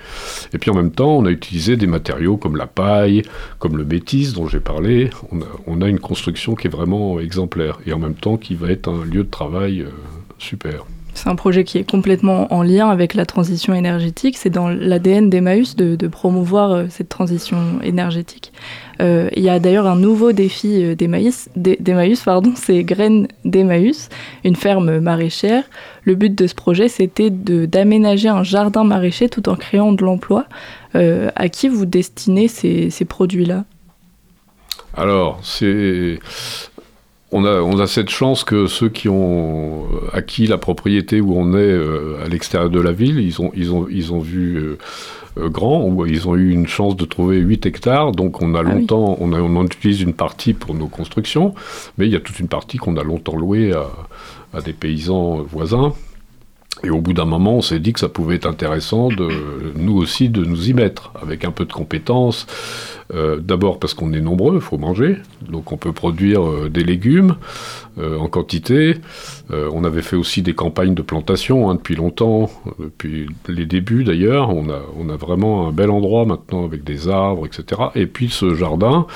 Et 0.54 0.58
puis 0.58 0.72
en 0.72 0.76
même 0.76 0.92
temps, 0.92 1.18
on 1.18 1.26
a 1.26 1.32
utilisé 1.32 1.78
des 1.78 1.88
matériaux 1.88 2.38
comme 2.38 2.56
la 2.56 2.68
paille, 2.68 3.24
comme 3.60 3.78
le 3.78 3.86
métis 3.86 4.34
dont 4.34 4.48
j'ai 4.48 4.60
parlé. 4.60 5.10
On 5.68 5.82
a, 5.82 5.88
une 5.90 6.00
construction 6.00 6.56
qui 6.56 6.68
est 6.68 6.70
vraiment 6.70 7.20
exemplaire 7.20 7.80
et 7.86 7.94
en 7.94 8.00
même 8.00 8.14
temps 8.14 8.38
qui 8.38 8.54
va 8.54 8.70
être 8.70 8.90
un 8.90 9.06
lieu 9.06 9.24
de 9.24 9.30
travail 9.30 9.82
euh, 9.82 9.90
super. 10.38 10.86
C'est 11.16 11.30
un 11.30 11.36
projet 11.36 11.64
qui 11.64 11.78
est 11.78 11.90
complètement 11.90 12.54
en 12.54 12.64
lien 12.64 12.90
avec 12.90 13.14
la 13.14 13.26
transition 13.26 13.74
énergétique. 13.74 14.38
C'est 14.38 14.50
dans 14.50 14.70
l'ADN 14.70 15.30
d'Emmaüs 15.30 15.76
de, 15.76 16.08
promouvoir 16.08 16.72
euh, 16.72 16.86
cette 16.90 17.10
transition 17.10 17.82
énergétique. 17.82 18.54
Euh, 19.02 19.30
il 19.36 19.44
y 19.44 19.50
a 19.50 19.60
d'ailleurs 19.60 19.88
un 19.88 19.96
nouveau 19.96 20.32
défi 20.32 20.84
euh, 20.84 20.96
d'Emmaüs, 20.96 22.22
pardon, 22.24 22.54
c'est 22.56 22.84
Graines 22.84 23.28
d'Emmaüs, 23.46 24.10
une 24.44 24.56
ferme 24.56 25.00
maraîchère. 25.00 25.64
Le 26.04 26.16
but 26.16 26.34
de 26.34 26.48
ce 26.48 26.56
projet, 26.56 26.88
c'était 26.88 27.30
d'aménager 27.30 28.30
un 28.30 28.44
jardin 28.44 28.84
maraîcher 28.84 29.30
tout 29.30 29.48
en 29.50 29.56
créant 29.56 29.92
de 29.92 30.04
l'emploi. 30.04 30.46
à 30.94 31.50
qui 31.50 31.70
vous 31.70 31.86
destinez 31.86 32.48
ces, 32.48 32.90
ces 32.90 33.06
produits-là? 33.06 33.66
Alors, 34.96 35.40
c'est 35.44 36.20
on 37.32 37.46
a, 37.46 37.62
on 37.62 37.80
a 37.80 37.88
cette 37.88 38.10
chance 38.10 38.44
que 38.44 38.68
ceux 38.68 38.90
qui 38.90 39.08
ont 39.08 39.86
acquis 40.14 40.48
la 40.48 40.58
propriété 40.58 41.22
où 41.22 41.38
on 41.38 41.54
est 41.54 41.58
euh, 41.58 42.24
à 42.24 42.28
l'extérieur 42.28 42.70
de 42.70 42.80
la 42.80 42.92
ville, 42.92 43.20
ils 43.20 43.42
ont, 43.42 43.52
ils 43.56 43.72
ont, 43.72 43.88
ils 43.90 44.12
ont 44.14 44.20
vu 44.20 44.56
euh, 44.56 44.78
euh, 45.38 45.50
grand, 45.50 46.06
ils 46.06 46.28
ont 46.28 46.36
eu 46.36 46.50
une 46.50 46.68
chance 46.68 46.96
de 46.96 47.06
trouver 47.06 47.38
8 47.38 47.66
hectares, 47.68 48.12
donc 48.14 48.42
on 48.42 48.56
a 48.56 48.60
ah 48.60 48.64
longtemps, 48.64 49.18
on, 49.20 49.34
a, 49.34 49.40
on 49.40 49.56
en 49.56 49.66
utilise 49.66 50.02
une 50.02 50.14
partie 50.14 50.54
pour 50.54 50.74
nos 50.74 50.88
constructions, 50.88 51.54
mais 51.98 52.08
il 52.08 52.12
y 52.12 52.16
a 52.16 52.20
toute 52.20 52.40
une 52.40 52.48
partie 52.48 52.78
qu'on 52.78 52.98
a 52.98 53.04
longtemps 53.04 53.36
louée 53.36 53.74
à, 53.74 53.86
à 54.54 54.62
des 54.62 54.74
paysans 54.74 55.44
voisins. 55.44 55.94
Et 56.84 56.90
au 56.90 57.02
bout 57.02 57.14
d'un 57.14 57.26
moment, 57.26 57.56
on 57.56 57.62
s'est 57.62 57.80
dit 57.80 57.92
que 57.92 58.00
ça 58.00 58.08
pouvait 58.08 58.36
être 58.36 58.46
intéressant 58.46 59.10
de 59.10 59.28
nous 59.76 59.98
aussi 59.98 60.30
de 60.30 60.46
nous 60.46 60.70
y 60.70 60.74
mettre 60.74 61.12
avec 61.22 61.44
un 61.44 61.52
peu 61.52 61.66
de 61.66 61.74
compétences, 61.74 62.48
euh, 62.48 62.99
d'abord 63.14 63.80
parce 63.80 63.94
qu'on 63.94 64.14
est 64.14 64.22
nombreux, 64.22 64.56
il 64.56 64.62
faut 64.62 64.78
manger, 64.78 65.18
donc 65.42 65.72
on 65.72 65.78
peut 65.78 65.94
produire 65.94 66.48
euh, 66.48 66.70
des 66.70 66.84
légumes 66.84 67.36
euh, 67.98 68.18
en 68.18 68.28
quantité. 68.28 68.96
on 69.50 69.84
avait 69.84 70.04
fait 70.04 70.16
aussi 70.16 70.44
des 70.44 70.54
campagnes 70.54 70.94
de 70.94 71.02
plantation 71.02 71.70
hein, 71.70 71.76
depuis 71.76 71.96
longtemps, 71.96 72.52
depuis 72.80 73.28
les 73.48 73.66
débuts 73.66 74.04
d'ailleurs. 74.04 74.50
On 74.56 74.70
a, 74.70 75.18
vraiment 75.18 75.68
un 75.68 75.72
bel 75.72 75.90
endroit 75.90 76.26
maintenant 76.26 76.64
avec 76.64 76.84
des 76.84 77.10
arbres, 77.10 77.48
etc. 77.48 77.82
Et 77.96 78.06
puis 78.06 78.30
ce 78.30 78.54
jardin, 78.54 79.08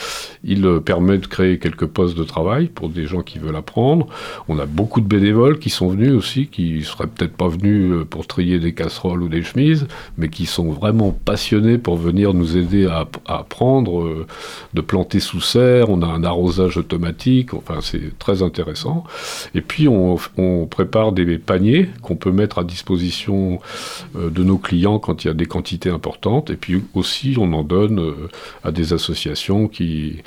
il 0.44 0.80
permet 0.84 1.20
de 1.20 1.28
créer 1.28 1.60
quelques 1.60 1.86
postes 1.86 2.18
de 2.18 2.24
travail 2.24 2.68
pour 2.68 2.90
des 2.90 3.06
gens 3.06 3.22
qui 3.22 3.38
veulent 3.38 3.56
apprendre. 3.56 4.08
On 4.48 4.58
a 4.58 4.66
beaucoup 4.66 5.02
de 5.02 5.08
bénévoles 5.08 5.60
qui 5.60 5.70
sont 5.70 5.88
venus 5.90 6.14
aussi, 6.14 6.48
qui 6.48 6.82
seraient 6.82 7.08
peut-être 7.08 7.38
pas 7.38 7.48
venus 7.48 8.06
pour 8.10 8.26
trier 8.26 8.60
des 8.60 8.74
casseroles 8.74 9.22
ou 9.22 9.30
des 9.30 9.44
chemises, 9.44 9.88
mais 10.18 10.30
qui 10.30 10.48
sont 10.48 10.72
vraiment 10.72 11.12
passionnés 11.12 11.78
pour 11.78 11.96
venir 11.96 12.34
nous 12.34 12.58
aider 12.58 12.88
à 12.88 13.08
apprendre 13.28 13.83
euh, 13.90 14.28
de 14.74 14.82
planter 14.82 15.20
sous 15.20 15.42
serre, 15.42 15.90
on 15.90 16.02
a 16.02 16.08
un 16.08 16.24
arrosage 16.24 16.78
automatique, 16.78 17.54
enfin 17.54 17.80
c'est 17.82 18.18
très 18.20 18.42
intéressant. 18.42 19.04
Et 19.56 19.62
puis 19.62 19.88
on, 19.88 20.18
prépare 20.70 21.12
des 21.12 21.38
paniers 21.38 21.90
qu'on 22.02 22.16
peut 22.16 22.32
mettre 22.32 22.60
à 22.60 22.64
disposition 22.64 23.60
euh, 24.16 24.30
de 24.30 24.44
nos 24.44 24.58
clients 24.58 25.00
quand 25.00 25.24
il 25.24 25.28
y 25.28 25.32
a 25.32 25.34
des 25.34 25.46
quantités 25.46 25.90
importantes. 25.90 26.50
Et 26.50 26.56
puis 26.56 26.84
aussi 26.94 27.36
on 27.40 27.54
en 27.54 27.64
donne 27.64 28.00
euh, 28.00 28.30
à 28.64 28.72
des 28.72 28.94
associations 28.94 29.68
qui, 29.68 30.24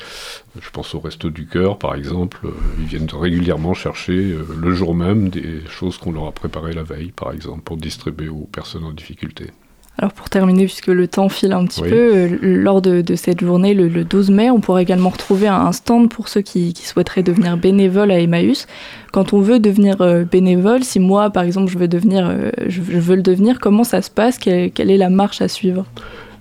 je 0.60 0.70
pense 0.70 0.94
au 0.94 1.00
Resto 1.00 1.30
du 1.30 1.46
Cœur 1.46 1.78
par 1.78 1.94
exemple, 1.94 2.48
ils 2.78 2.86
viennent 2.86 3.08
régulièrement 3.12 3.74
chercher 3.74 4.36
le 4.56 4.74
jour 4.74 4.94
même 4.94 5.28
des 5.28 5.60
choses 5.68 5.98
qu'on 5.98 6.12
leur 6.12 6.26
a 6.26 6.32
préparées 6.32 6.72
la 6.72 6.82
veille 6.82 7.12
par 7.12 7.32
exemple 7.32 7.62
pour 7.62 7.76
distribuer 7.76 8.28
aux 8.28 8.48
personnes 8.52 8.84
en 8.84 8.92
difficulté. 8.92 9.50
Alors 9.98 10.12
pour 10.12 10.28
terminer, 10.28 10.66
puisque 10.66 10.88
le 10.88 11.08
temps 11.08 11.30
file 11.30 11.52
un 11.52 11.64
petit 11.64 11.80
peu, 11.80 11.88
euh, 11.94 12.38
lors 12.42 12.82
de, 12.82 13.02
cette 13.14 13.40
journée, 13.40 13.72
le, 13.72 14.04
12 14.04 14.30
mai, 14.30 14.50
on 14.50 14.60
pourra 14.60 14.82
également 14.82 15.08
retrouver 15.08 15.48
un, 15.48 15.72
stand 15.72 16.10
pour 16.10 16.28
ceux 16.28 16.42
qui, 16.42 16.74
souhaiteraient 16.76 17.22
devenir 17.22 17.56
bénévoles 17.56 18.10
à 18.10 18.20
Emmaüs. 18.20 18.66
Quand 19.12 19.32
on 19.32 19.40
veut 19.40 19.58
devenir 19.58 20.02
euh, 20.02 20.24
bénévole, 20.24 20.84
si 20.84 21.00
moi 21.00 21.30
par 21.30 21.44
exemple 21.44 21.72
je 21.72 21.78
veux, 21.78 21.88
devenir, 21.88 22.28
euh, 22.28 22.50
je, 22.66 22.82
veux 22.82 23.16
le 23.16 23.22
devenir, 23.22 23.58
comment 23.58 23.84
ça 23.84 24.02
se 24.02 24.10
passe? 24.10 24.38
Quelle, 24.38 24.90
est 24.90 24.96
la 24.98 25.08
marche 25.08 25.40
à 25.40 25.48
suivre? 25.48 25.86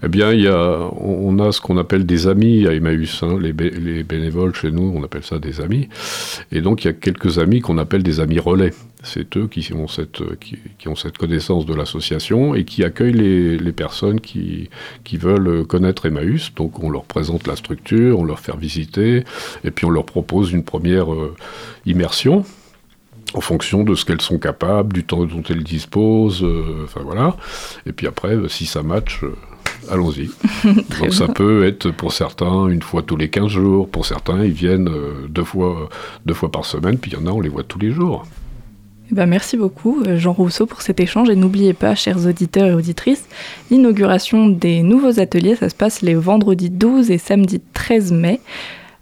Eh 0.03 0.07
bien, 0.07 0.31
on 0.31 1.39
a 1.39 1.51
ce 1.51 1.61
qu'on 1.61 1.77
appelle 1.77 2.05
des 2.05 2.27
amis 2.27 2.67
à 2.67 2.73
Emmaüs. 2.73 3.23
Hein. 3.23 3.37
Les, 3.41 3.53
les, 3.53 4.03
bénévoles 4.03 4.53
chez 4.55 4.71
nous, 4.71 4.93
on 4.95 5.03
appelle 5.03 5.23
ça 5.23 5.39
des 5.39 5.61
amis. 5.61 5.89
Et 6.51 6.61
donc, 6.61 6.83
il 6.83 6.87
y 6.87 6.89
a 6.89 6.93
quelques 6.93 7.39
amis 7.39 7.61
qu'on 7.61 7.77
appelle 7.77 8.03
des 8.03 8.19
amis 8.19 8.39
relais. 8.39 8.71
C'est 9.05 9.37
eux 9.37 9.47
qui 9.47 9.71
ont 9.73 9.87
cette, 9.87 11.17
connaissance 11.17 11.65
de 11.65 11.75
l'association 11.75 12.55
et 12.55 12.65
qui 12.65 12.83
accueillent 12.83 13.13
les, 13.59 13.71
personnes 13.71 14.19
qui, 14.19 14.69
veulent 15.13 15.65
connaître 15.65 16.07
Emmaüs. 16.07 16.53
Donc 16.55 16.83
on 16.83 16.89
leur 16.89 17.03
présente 17.03 17.45
la 17.47 17.55
structure, 17.55 18.19
on 18.19 18.25
leur 18.25 18.39
fait 18.39 18.55
visiter 18.57 19.23
et 19.63 19.71
puis 19.71 19.85
on 19.85 19.91
leur 19.91 20.05
propose 20.05 20.51
une 20.51 20.63
première 20.63 21.13
euh, 21.13 21.35
immersion 21.85 22.43
en 23.33 23.41
fonction 23.41 23.83
de 23.83 23.95
ce 23.95 24.05
qu'elles 24.05 24.21
sont 24.21 24.39
capables, 24.39 24.93
du 24.93 25.03
temps 25.03 25.25
dont 25.25 25.43
elles 25.49 25.63
disposent, 25.63 26.43
euh, 26.43 26.85
enfin 26.85 27.01
voilà. 27.03 27.35
Et 27.85 27.91
puis 27.91 28.07
après, 28.07 28.37
si 28.47 28.65
ça 28.65 28.81
match, 28.81 29.23
euh, 29.23 29.35
allons-y. 29.89 30.29
Donc 30.99 31.13
ça 31.13 31.27
peut 31.27 31.65
être 31.65 31.91
pour 31.91 32.13
certains 32.13 32.67
une 32.67 32.81
fois 32.81 33.01
tous 33.01 33.17
les 33.17 33.29
15 33.29 33.47
jours, 33.47 33.89
pour 33.89 34.05
certains 34.05 34.43
ils 34.43 34.51
viennent 34.51 34.89
deux, 35.29 35.43
fois, 35.43 35.89
deux 36.25 36.33
fois 36.33 36.51
par 36.51 36.65
semaine, 36.65 36.97
puis 36.97 37.11
il 37.11 37.17
y 37.19 37.21
en 37.21 37.27
a 37.27 37.31
on 37.31 37.41
les 37.41 37.49
voit 37.49 37.63
tous 37.63 37.79
les 37.79 37.91
jours. 37.91 38.25
Eh 39.11 39.13
ben, 39.13 39.27
merci 39.27 39.55
beaucoup 39.55 40.01
euh, 40.01 40.17
Jean 40.17 40.33
Rousseau 40.33 40.65
pour 40.65 40.81
cet 40.81 40.99
échange 40.99 41.29
et 41.29 41.35
n'oubliez 41.35 41.73
pas, 41.73 41.93
chers 41.93 42.25
auditeurs 42.25 42.67
et 42.67 42.73
auditrices, 42.73 43.25
l'inauguration 43.69 44.47
des 44.47 44.81
nouveaux 44.81 45.19
ateliers, 45.19 45.55
ça 45.55 45.69
se 45.69 45.75
passe 45.75 46.01
les 46.01 46.15
vendredis 46.15 46.71
12 46.71 47.11
et 47.11 47.19
samedi 47.19 47.61
13 47.73 48.11
mai. 48.11 48.39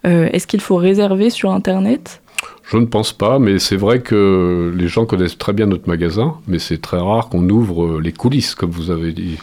Euh, 0.05 0.27
est-ce 0.33 0.45
qu'il 0.45 0.59
faut 0.59 0.75
réserver 0.75 1.29
sur 1.29 1.51
Internet? 1.51 2.21
Je 2.63 2.77
ne 2.77 2.85
pense 2.85 3.13
pas, 3.13 3.39
mais 3.39 3.59
c'est 3.59 3.75
vrai 3.75 4.01
que 4.01 4.73
les 4.75 4.87
gens 4.87 5.05
connaissent 5.05 5.37
très 5.37 5.53
bien 5.53 5.65
notre 5.65 5.87
magasin, 5.87 6.35
mais 6.47 6.59
c'est 6.59 6.81
très 6.81 6.99
rare 6.99 7.29
qu'on 7.29 7.47
ouvre 7.49 7.85
euh, 7.85 8.01
les 8.01 8.11
coulisses, 8.11 8.55
comme 8.55 8.71
vous 8.71 8.91
avez 8.91 9.11
dit. 9.11 9.37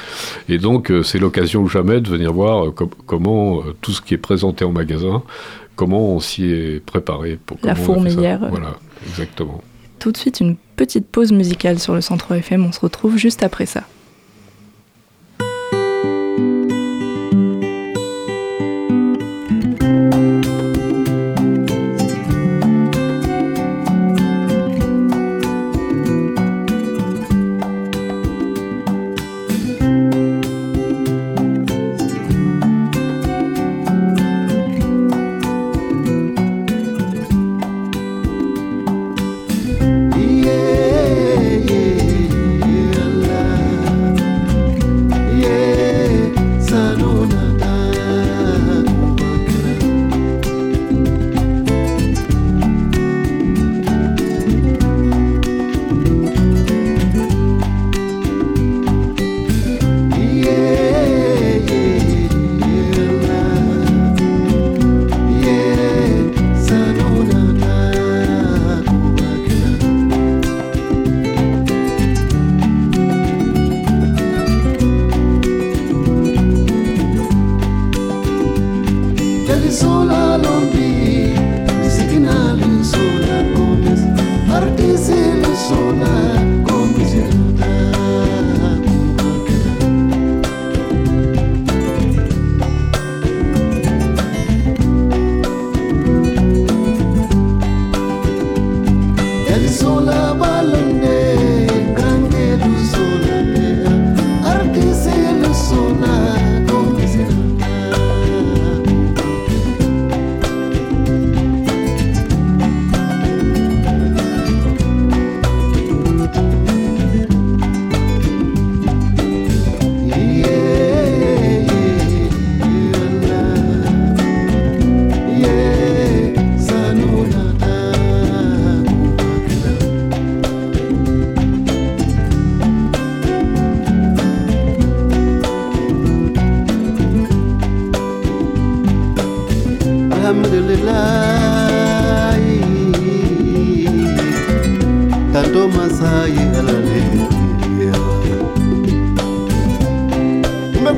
Et 0.48 0.58
donc, 0.58 0.92
c'est 1.04 1.18
l'occasion 1.18 1.62
ou 1.62 1.68
jamais 1.68 2.00
de 2.00 2.08
venir 2.08 2.32
voir 2.32 2.72
comment 3.06 3.62
tout 3.80 3.92
ce 3.92 4.00
qui 4.00 4.14
est 4.14 4.18
présenté 4.18 4.64
en 4.64 4.72
magasin, 4.72 5.22
comment 5.76 6.14
on 6.14 6.20
s'y 6.20 6.44
est 6.44 6.84
préparé. 6.84 7.38
Pour 7.44 7.58
La 7.62 7.74
fourmilière. 7.74 8.40
Voilà, 8.50 8.76
exactement 9.06 9.62
tout 10.00 10.10
de 10.10 10.16
suite 10.16 10.40
une 10.40 10.56
petite 10.74 11.06
pause 11.06 11.30
musicale 11.30 11.78
sur 11.78 11.94
le 11.94 12.00
centre 12.00 12.32
FM. 12.34 12.64
On 12.64 12.72
se 12.72 12.80
retrouve 12.80 13.16
juste 13.16 13.44
après 13.44 13.66
ça. 13.66 13.84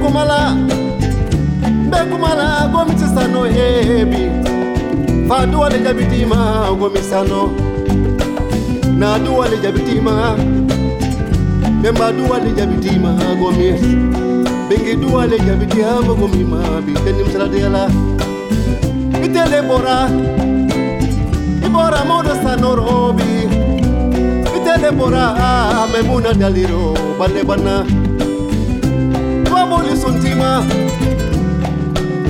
kumala 0.02 0.54
be 1.90 1.98
kumala 2.10 2.68
gomisisano 2.72 3.44
hebi 3.44 4.22
faduwa 5.28 5.70
le 5.70 5.78
jabitima 5.78 6.66
gomisano. 6.78 7.50
Naduwa 8.98 9.48
le 9.48 9.56
jabitima 9.56 10.36
bembaduwa 11.82 12.38
le 12.38 12.50
jabitima 12.52 13.12
gomi 13.40 13.72
bengiduwa 14.68 15.26
le 15.26 15.38
jabitima 15.38 16.02
gomima 16.18 16.58
bitenimsaladiyala 16.86 17.88
bitele 19.20 19.62
bora 19.62 20.08
ibora 21.66 22.04
modo 22.04 22.30
sanorobi 22.42 23.48
bitele 24.54 24.90
bora 24.92 25.34
memuna 25.92 26.34
daliro 26.34 26.94
balebana 27.18 27.84
sontima 30.32 30.64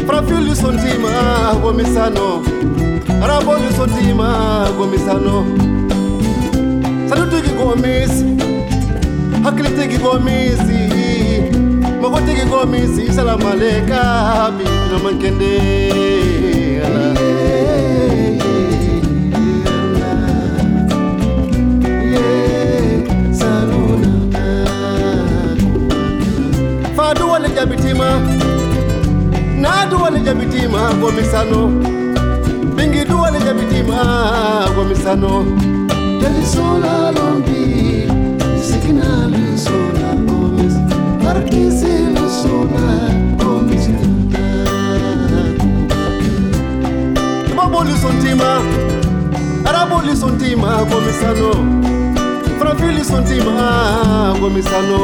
frafili 0.07 0.57
sontima 0.57 1.55
gomisano. 1.63 2.43
Raboli 3.21 3.73
sontima 3.77 4.69
gomisano. 4.77 5.45
Sadutigi 7.09 7.51
gomisi 7.55 8.25
hakilitigi 9.45 9.99
gomisi 9.99 10.81
mogotigi 12.01 12.45
gomisi 12.51 13.13
salamaleka 13.13 14.51
binamakende 14.59 15.61
ala. 16.87 17.42
jabitima 27.55 28.21
naatu 29.61 30.03
wale 30.03 30.21
jabitima 30.21 30.93
gomisano 31.01 31.69
bingitu 32.77 33.21
wale 33.21 33.39
jabitima 33.41 34.05
gomisano 34.77 35.45
telisola 36.21 37.11
lombi 37.13 38.07
sikina 38.63 39.27
lisola 39.29 40.15
gomis 40.27 40.75
parkisi 41.25 41.87
lisola 42.15 42.87
gomis 43.39 43.89
baboli 47.57 47.93
sontima 48.03 48.61
araboli 49.65 50.17
sontima 50.17 50.85
gomisano 50.85 51.53
frafili 52.59 53.05
sontima 53.05 54.35
gomisano 54.41 54.99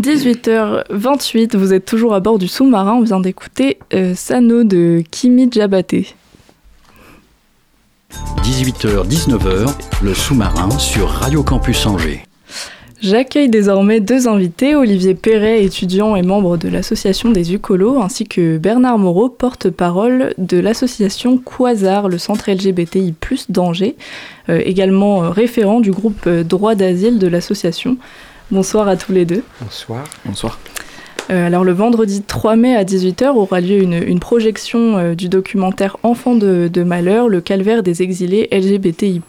18h28, 0.00 1.56
vous 1.56 1.72
êtes 1.72 1.84
toujours 1.84 2.14
à 2.14 2.20
bord 2.20 2.38
du 2.38 2.48
sous-marin. 2.48 2.94
On 2.94 3.02
vient 3.02 3.20
d'écouter 3.20 3.78
euh, 3.94 4.14
Sano 4.14 4.64
de 4.64 5.02
Kimi 5.10 5.48
Djabaté. 5.50 6.14
18h-19h, 8.42 9.74
le 10.02 10.14
sous-marin 10.14 10.70
sur 10.78 11.08
Radio 11.08 11.42
Campus 11.42 11.86
Angers. 11.86 12.24
J'accueille 13.04 13.50
désormais 13.50 14.00
deux 14.00 14.28
invités, 14.28 14.74
Olivier 14.74 15.14
Perret, 15.14 15.62
étudiant 15.62 16.16
et 16.16 16.22
membre 16.22 16.56
de 16.56 16.70
l'association 16.70 17.32
des 17.32 17.52
Ucolos, 17.52 18.00
ainsi 18.00 18.24
que 18.24 18.56
Bernard 18.56 18.96
Moreau, 18.96 19.28
porte-parole 19.28 20.32
de 20.38 20.58
l'association 20.58 21.36
Quasar, 21.36 22.08
le 22.08 22.16
centre 22.16 22.50
LGBTI 22.50 23.14
d'Angers, 23.50 23.96
euh, 24.48 24.62
également 24.64 25.22
euh, 25.22 25.28
référent 25.28 25.80
du 25.80 25.90
groupe 25.90 26.26
Droit 26.26 26.74
d'asile 26.76 27.18
de 27.18 27.26
l'association. 27.26 27.98
Bonsoir 28.50 28.88
à 28.88 28.96
tous 28.96 29.12
les 29.12 29.26
deux. 29.26 29.44
Bonsoir. 29.60 30.04
Bonsoir. 30.24 30.58
Euh, 31.30 31.46
alors 31.46 31.64
le 31.64 31.72
vendredi 31.72 32.22
3 32.22 32.56
mai 32.56 32.76
à 32.76 32.84
18h 32.84 33.28
aura 33.28 33.60
lieu 33.60 33.82
une, 33.82 34.20
projection 34.20 34.98
euh, 34.98 35.14
du 35.14 35.30
documentaire 35.30 35.96
Enfants 36.02 36.34
de, 36.34 36.82
malheur, 36.82 37.28
le 37.28 37.40
calvaire 37.40 37.82
des 37.82 38.02
exilés 38.02 38.48
LGBTI+, 38.52 39.22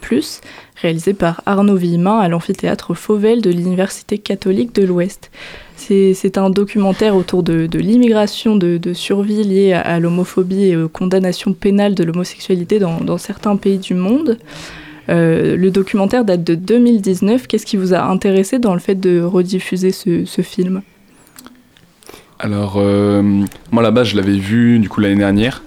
réalisé 0.80 1.14
par 1.14 1.42
Arnaud 1.46 1.76
Villemin 1.76 2.18
à 2.18 2.28
l'amphithéâtre 2.28 2.94
Fauvel 2.94 3.40
de 3.40 3.50
l'Université 3.50 4.18
catholique 4.18 4.74
de 4.74 4.84
l'Ouest. 4.84 5.30
C'est 5.76 6.38
un 6.38 6.50
documentaire 6.50 7.16
autour 7.16 7.42
de, 7.42 7.68
l'immigration 7.78 8.56
de, 8.56 8.92
survie 8.92 9.44
liée 9.44 9.72
à, 9.72 10.00
l'homophobie 10.00 10.64
et 10.64 10.76
aux 10.76 10.88
condamnations 10.88 11.52
pénales 11.52 11.94
de 11.94 12.02
l'homosexualité 12.02 12.78
dans, 12.78 13.18
certains 13.18 13.56
pays 13.56 13.78
du 13.78 13.94
monde. 13.94 14.38
Euh, 15.08 15.56
le 15.56 15.70
documentaire 15.70 16.24
date 16.24 16.42
de 16.42 16.56
2019. 16.56 17.46
Qu'est-ce 17.46 17.66
qui 17.66 17.76
vous 17.76 17.94
a 17.94 18.02
intéressé 18.02 18.58
dans 18.58 18.74
le 18.74 18.80
fait 18.80 18.96
de 18.96 19.20
rediffuser 19.20 19.92
ce, 19.92 20.42
film? 20.42 20.82
Alors, 22.38 22.74
euh, 22.76 23.22
moi 23.70 23.82
là-bas, 23.82 24.04
je 24.04 24.16
l'avais 24.16 24.36
vu 24.36 24.78
du 24.78 24.88
coup 24.88 25.00
l'année 25.00 25.16
dernière. 25.16 25.62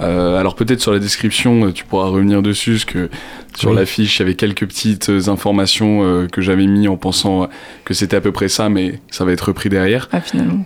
Euh, 0.00 0.38
alors 0.38 0.54
peut-être 0.54 0.80
sur 0.80 0.92
la 0.92 0.98
description, 0.98 1.72
tu 1.72 1.84
pourras 1.84 2.06
revenir 2.06 2.40
dessus, 2.40 2.72
parce 2.72 2.84
que 2.86 3.10
sur 3.54 3.74
l'affiche, 3.74 4.16
il 4.16 4.20
y 4.20 4.24
avait 4.24 4.34
quelques 4.34 4.66
petites 4.66 5.10
informations 5.26 6.26
que 6.32 6.40
j'avais 6.40 6.66
mis 6.66 6.88
en 6.88 6.96
pensant 6.96 7.50
que 7.84 7.92
c'était 7.92 8.16
à 8.16 8.22
peu 8.22 8.32
près 8.32 8.48
ça, 8.48 8.70
mais 8.70 8.98
ça 9.10 9.26
va 9.26 9.32
être 9.32 9.48
repris 9.48 9.68
derrière. 9.68 10.08
Ah, 10.12 10.22
finalement. 10.22 10.64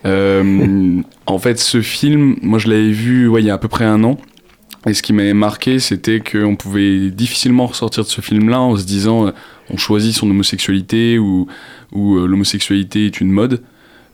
en 1.27 1.39
fait, 1.39 1.59
ce 1.59 1.83
film, 1.83 2.37
moi 2.43 2.61
je 2.61 2.69
l'avais 2.69 2.93
vu 2.93 3.27
ouais, 3.27 3.43
il 3.43 3.47
y 3.47 3.51
a 3.51 3.55
à 3.55 3.59
peu 3.59 3.69
près 3.69 3.85
un 3.85 4.05
an. 4.05 4.19
Et 4.87 4.93
ce 4.93 5.03
qui 5.03 5.13
m'avait 5.13 5.35
marqué, 5.35 5.79
c'était 5.79 6.21
qu'on 6.21 6.57
pouvait 6.57 7.11
difficilement 7.11 7.67
ressortir 7.67 8.05
de 8.05 8.09
ce 8.09 8.21
film-là 8.21 8.61
en 8.61 8.77
se 8.77 8.85
disant 8.85 9.27
euh, 9.27 9.31
on 9.71 9.77
choisit 9.77 10.15
son 10.15 10.29
homosexualité 10.29 11.19
ou, 11.19 11.47
ou 11.93 12.17
euh, 12.17 12.27
l'homosexualité 12.27 13.07
est 13.07 13.21
une 13.21 13.31
mode. 13.31 13.63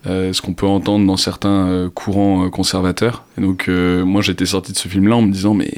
Euh, 0.06 0.32
ce 0.32 0.40
qu'on 0.40 0.54
peut 0.54 0.66
entendre 0.66 1.06
dans 1.06 1.18
certains 1.18 1.90
courants 1.94 2.48
conservateurs. 2.48 3.24
Et 3.36 3.42
donc, 3.42 3.68
moi, 3.68 4.22
j'étais 4.22 4.46
sorti 4.46 4.72
de 4.72 4.78
ce 4.78 4.88
film-là 4.88 5.16
en 5.16 5.22
me 5.22 5.30
disant 5.30 5.52
mais 5.54 5.70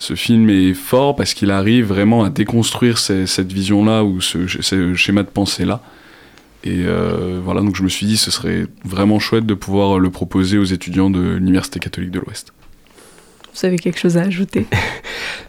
ce 0.00 0.14
film 0.16 0.50
est 0.50 0.74
fort 0.74 1.14
parce 1.14 1.32
qu'il 1.32 1.52
arrive 1.52 1.86
vraiment 1.86 2.24
à 2.24 2.30
déconstruire 2.30 2.98
cette 2.98 3.52
vision-là 3.52 4.02
ou 4.02 4.20
ce, 4.20 4.48
ce, 4.48 4.94
schéma 4.94 5.22
de 5.22 5.28
pensée-là. 5.28 5.80
Et 6.64 6.84
voilà, 7.44 7.60
donc 7.60 7.76
je 7.76 7.84
me 7.84 7.88
suis 7.88 8.06
dit 8.06 8.16
ce 8.16 8.32
serait 8.32 8.66
vraiment 8.84 9.20
chouette 9.20 9.46
de 9.46 9.54
pouvoir 9.54 10.00
le 10.00 10.10
proposer 10.10 10.58
aux 10.58 10.64
étudiants 10.64 11.08
de 11.08 11.20
l'Université 11.20 11.78
catholique 11.78 12.10
de 12.10 12.18
l'Ouest. 12.18 12.52
Vous 13.54 13.66
avez 13.66 13.78
quelque 13.78 13.98
chose 13.98 14.16
à 14.16 14.22
ajouter? 14.22 14.66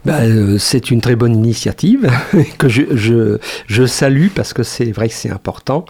Euh, 0.08 0.58
c'est 0.58 0.92
une 0.92 1.02
très 1.02 1.16
bonne 1.16 1.36
initiative 1.36 2.10
que 2.58 2.68
je, 2.68 2.96
je, 2.96 3.38
je 3.68 3.86
salue 3.86 4.28
parce 4.34 4.54
que 4.54 4.64
c'est 4.64 4.92
vrai 4.92 5.08
que 5.08 5.14
c'est 5.14 5.30
important. 5.30 5.86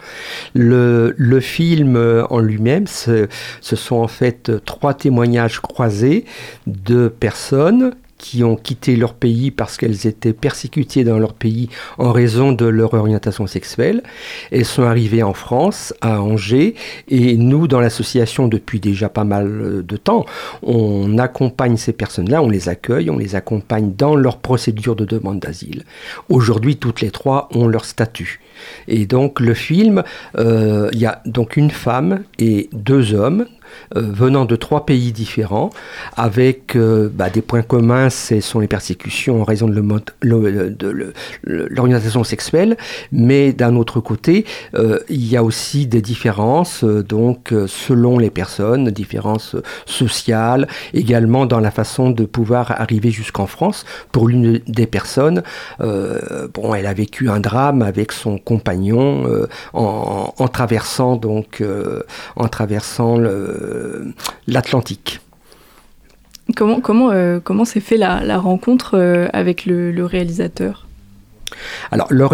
Le, 0.54 1.14
le, 1.16 1.40
film 1.40 1.96
euh, 1.96 2.24
en 2.30 2.38
lui-même, 2.38 2.86
ce 2.86 3.28
sont 3.60 3.96
en 3.96 4.08
fait 4.08 4.52
trois 4.64 4.94
témoignages 4.94 5.60
croisés 5.60 6.24
de 6.66 7.08
personnes 7.08 7.92
qui 8.24 8.42
ont 8.42 8.56
quitté 8.56 8.96
leur 8.96 9.12
pays 9.12 9.50
parce 9.50 9.76
qu'elles 9.76 10.06
étaient 10.06 10.32
persécutées 10.32 11.04
dans 11.04 11.18
leur 11.18 11.34
pays 11.34 11.68
en 11.98 12.10
raison 12.10 12.52
de 12.52 12.64
leur 12.64 12.94
orientation 12.94 13.46
sexuelle. 13.46 14.02
Elles 14.50 14.64
sont 14.64 14.84
arrivées 14.84 15.22
en 15.22 15.34
France, 15.34 15.92
à 16.00 16.22
Angers, 16.22 16.74
et 17.08 17.36
nous, 17.36 17.68
dans 17.68 17.80
l'association, 17.80 18.48
depuis 18.48 18.80
déjà 18.80 19.10
pas 19.10 19.24
mal 19.24 19.84
de 19.84 19.96
temps, 19.98 20.24
on 20.62 21.18
accompagne 21.18 21.76
ces 21.76 21.92
personnes-là, 21.92 22.40
on 22.40 22.48
les 22.48 22.70
accueille, 22.70 23.10
on 23.10 23.18
les 23.18 23.34
accompagne 23.34 23.92
dans 23.94 24.16
leur 24.16 24.38
procédure 24.38 24.96
de 24.96 25.04
demande 25.04 25.40
d'asile. 25.40 25.84
Aujourd'hui, 26.30 26.78
toutes 26.78 27.02
les 27.02 27.10
trois 27.10 27.50
ont 27.52 27.68
leur 27.68 27.84
statut. 27.84 28.40
Et 28.88 29.04
donc 29.04 29.38
le 29.38 29.52
film, 29.52 30.02
euh, 30.38 30.88
il 30.92 30.98
y 30.98 31.06
a 31.06 31.20
donc 31.26 31.58
une 31.58 31.70
femme 31.70 32.22
et 32.38 32.70
deux 32.72 33.12
hommes 33.12 33.44
venant 33.94 34.44
de 34.44 34.56
trois 34.56 34.86
pays 34.86 35.12
différents, 35.12 35.70
avec 36.16 36.76
euh, 36.76 37.08
bah, 37.12 37.30
des 37.30 37.42
points 37.42 37.62
communs, 37.62 38.10
ce 38.10 38.40
sont 38.40 38.60
les 38.60 38.68
persécutions 38.68 39.42
en 39.42 39.44
raison 39.44 39.68
de 39.68 39.82
l'orientation 41.42 42.24
sexuelle, 42.24 42.76
mais 43.12 43.52
d'un 43.52 43.76
autre 43.76 44.00
côté, 44.00 44.44
euh, 44.74 44.98
il 45.08 45.26
y 45.26 45.36
a 45.36 45.44
aussi 45.44 45.86
des 45.86 46.02
différences, 46.02 46.84
donc 46.84 47.54
selon 47.66 48.18
les 48.18 48.30
personnes, 48.30 48.90
différences 48.90 49.56
sociales, 49.86 50.68
également 50.92 51.46
dans 51.46 51.60
la 51.60 51.70
façon 51.70 52.10
de 52.10 52.24
pouvoir 52.24 52.80
arriver 52.80 53.10
jusqu'en 53.10 53.46
France. 53.46 53.84
Pour 54.12 54.28
l'une 54.28 54.60
des 54.66 54.86
personnes, 54.86 55.42
bon, 55.78 56.74
elle 56.74 56.86
a 56.86 56.94
vécu 56.94 57.28
un 57.28 57.40
drame 57.40 57.82
avec 57.82 58.12
son 58.12 58.38
compagnon 58.38 59.24
en, 59.72 60.48
traversant 60.48 61.16
donc 61.16 61.62
en 62.36 62.48
traversant 62.48 63.16
le 63.16 63.44
euh, 63.44 63.53
l'Atlantique. 64.46 65.20
Comment, 66.56 66.80
comment, 66.80 67.10
euh, 67.10 67.40
comment 67.42 67.64
s'est 67.64 67.80
fait 67.80 67.96
la, 67.96 68.38
rencontre 68.38 68.98
euh, 68.98 69.28
avec 69.32 69.64
le, 69.64 70.04
réalisateur? 70.04 70.86
Alors, 71.90 72.06
le, 72.10 72.26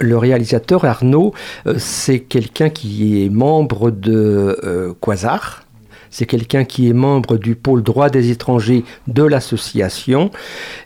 le, 0.00 0.18
réalisateur 0.18 0.84
Arnaud, 0.84 1.32
c'est 1.78 2.20
quelqu'un 2.20 2.68
qui 2.68 3.24
est 3.24 3.30
membre 3.30 3.90
de 3.90 4.94
Quasar, 5.00 5.64
c'est 6.10 6.26
quelqu'un 6.26 6.64
qui 6.64 6.88
est 6.88 6.92
membre 6.92 7.36
du 7.36 7.54
pôle 7.54 7.82
droit 7.82 8.10
des 8.10 8.30
étrangers 8.30 8.84
de 9.06 9.22
l'association. 9.22 10.30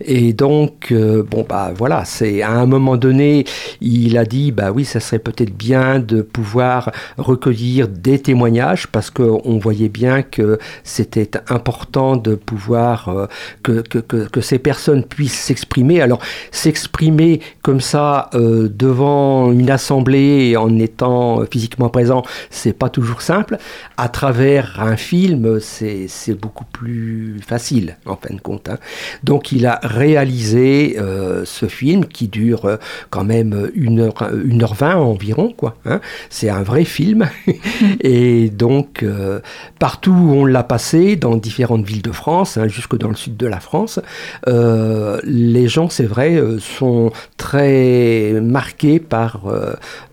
Et 0.01 0.33
donc, 0.33 0.93
euh, 0.93 1.23
bon, 1.23 1.47
bah 1.49 1.73
voilà, 1.77 2.05
c'est 2.05 2.43
à 2.43 2.51
un 2.51 2.67
moment 2.67 2.97
donné, 2.97 3.45
il 3.81 4.19
a 4.19 4.25
dit, 4.25 4.53
bah 4.53 4.73
oui, 4.73 4.85
ça 4.85 5.01
serait 5.01 5.19
peut-être 5.19 5.55
bien 5.55 5.99
de 5.99 6.23
pouvoir 6.23 6.91
recueillir 7.19 7.89
des 7.89 8.19
témoignages 8.19 8.87
parce 8.87 9.11
qu'on 9.11 9.59
voyait 9.59 9.89
bien 9.89 10.23
que 10.23 10.59
c'était 10.85 11.31
important 11.49 12.17
de 12.17 12.35
pouvoir, 12.35 13.09
euh, 13.09 13.27
que, 13.63 13.81
que, 13.81 13.99
que, 13.99 14.41
ces 14.41 14.59
personnes 14.59 15.05
puissent 15.05 15.41
s'exprimer. 15.41 16.01
Alors, 16.01 16.21
s'exprimer 16.51 17.41
comme 17.63 17.81
ça 17.81 18.31
euh, 18.35 18.69
devant 18.69 19.53
une 19.53 19.71
assemblée 19.71 20.57
en 20.57 20.79
étant 20.79 21.43
physiquement 21.51 21.89
présent, 21.89 22.23
c'est 22.51 22.73
pas 22.73 22.89
toujours 22.89 23.23
simple. 23.23 23.59
À 23.97 24.09
travers 24.09 24.81
un 24.81 24.97
film, 24.97 25.12
film, 25.13 25.61
c'est 25.61 26.41
beaucoup 26.41 26.65
plus 26.65 27.39
facile, 27.47 27.99
en 28.07 28.17
fin 28.17 28.35
de 28.35 28.41
compte. 28.41 28.71
Hein. 28.71 28.79
Donc 29.25 29.53
il 29.53 29.67
a 29.67 29.79
réalisé 29.83 30.97
euh, 30.99 31.45
ce 31.45 31.67
film 31.67 32.07
qui 32.07 32.29
dure 32.29 32.65
euh, 32.65 32.77
quand 33.11 33.23
même 33.23 33.71
1h20 33.77 34.95
environ. 34.95 35.53
quoi. 35.55 35.77
Hein. 35.85 36.01
C'est 36.31 36.49
un 36.49 36.63
vrai 36.63 36.87
film. 36.87 37.29
Et 38.01 38.49
donc, 38.49 39.03
euh, 39.03 39.41
partout 39.79 40.13
où 40.13 40.33
on 40.33 40.47
l'a 40.47 40.63
passé, 40.63 41.17
dans 41.17 41.37
différentes 41.37 41.85
villes 41.85 42.01
de 42.01 42.13
France, 42.13 42.57
hein, 42.57 42.69
jusque 42.69 42.97
dans 42.97 43.11
le 43.11 43.15
sud 43.15 43.37
de 43.37 43.47
la 43.47 43.61
France, 43.61 44.01
les 44.47 45.69
gens, 45.69 45.91
c'est 45.91 46.07
vrai, 46.07 46.43
sont 46.59 47.13
très 47.37 48.33
marqués 48.41 48.99
par, 48.99 49.43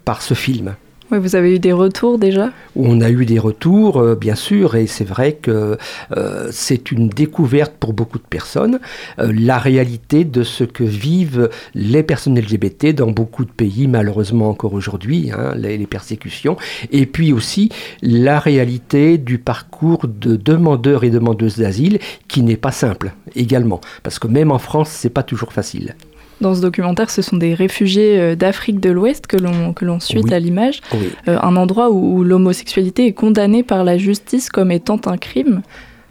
par 0.03 0.21
ce 0.21 0.33
film 0.33 0.75
vous 1.17 1.35
avez 1.35 1.55
eu 1.55 1.59
des 1.59 1.73
retours 1.73 2.19
déjà? 2.19 2.51
On 2.75 3.01
a 3.01 3.09
eu 3.09 3.25
des 3.25 3.39
retours, 3.39 3.97
euh, 3.97 4.15
bien 4.15 4.35
sûr, 4.35 4.75
et 4.75 4.85
c'est 4.85 5.07
vrai 5.07 5.33
que 5.33 5.77
euh, 6.15 6.49
c'est 6.51 6.91
une 6.91 7.09
découverte 7.09 7.73
pour 7.79 7.93
beaucoup 7.93 8.19
de 8.19 8.23
personnes, 8.23 8.79
euh, 9.17 9.33
la 9.35 9.57
réalité 9.57 10.23
de 10.23 10.43
ce 10.43 10.63
que 10.63 10.83
vivent 10.83 11.49
les 11.73 12.03
personnes 12.03 12.37
LGBT 12.39 12.93
dans 12.93 13.11
beaucoup 13.11 13.45
de 13.45 13.51
pays, 13.51 13.87
malheureusement 13.87 14.49
encore 14.49 14.73
aujourd'hui, 14.73 15.31
hein, 15.31 15.53
les, 15.55 15.77
les, 15.77 15.87
persécutions, 15.87 16.57
et 16.91 17.05
puis 17.07 17.33
aussi 17.33 17.69
la 18.03 18.39
réalité 18.39 19.17
du 19.17 19.39
parcours 19.39 20.05
de 20.07 20.35
demandeurs 20.35 21.03
et 21.03 21.09
demandeuses 21.09 21.57
d'asile 21.57 21.99
qui 22.27 22.43
n'est 22.43 22.57
pas 22.57 22.71
simple 22.71 23.13
également, 23.35 23.81
parce 24.03 24.19
que 24.19 24.27
même 24.27 24.51
en 24.51 24.59
France, 24.59 24.89
c'est 24.89 25.09
pas 25.09 25.23
toujours 25.23 25.53
facile. 25.53 25.95
Dans 26.41 26.55
ce 26.55 26.61
documentaire, 26.61 27.09
ce 27.09 27.21
sont 27.21 27.37
des 27.37 27.53
réfugiés 27.53 28.19
euh, 28.19 28.35
d'Afrique 28.35 28.79
de 28.79 28.89
l'Ouest 28.89 29.27
que 29.27 29.37
l'on 29.37 29.73
que 29.73 29.83
l'on 29.83 29.99
suit 29.99 30.33
à 30.33 30.39
l'image, 30.39 30.81
euh, 31.27 31.37
un 31.41 31.55
endroit 31.55 31.91
où, 31.91 32.23
l'homosexualité 32.23 33.07
est 33.07 33.13
condamnée 33.13 33.63
par 33.63 33.83
la 33.83 33.97
justice 33.97 34.49
comme 34.49 34.71
étant 34.71 34.99
un 35.05 35.17
crime. 35.17 35.61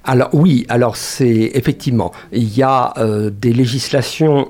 Alors 0.04 0.30
oui, 0.32 0.64
alors 0.70 0.96
c'est 0.96 1.50
effectivement, 1.54 2.12
il 2.32 2.56
y 2.56 2.62
a 2.62 2.94
euh, 2.96 3.30
des 3.30 3.52
législations 3.52 4.48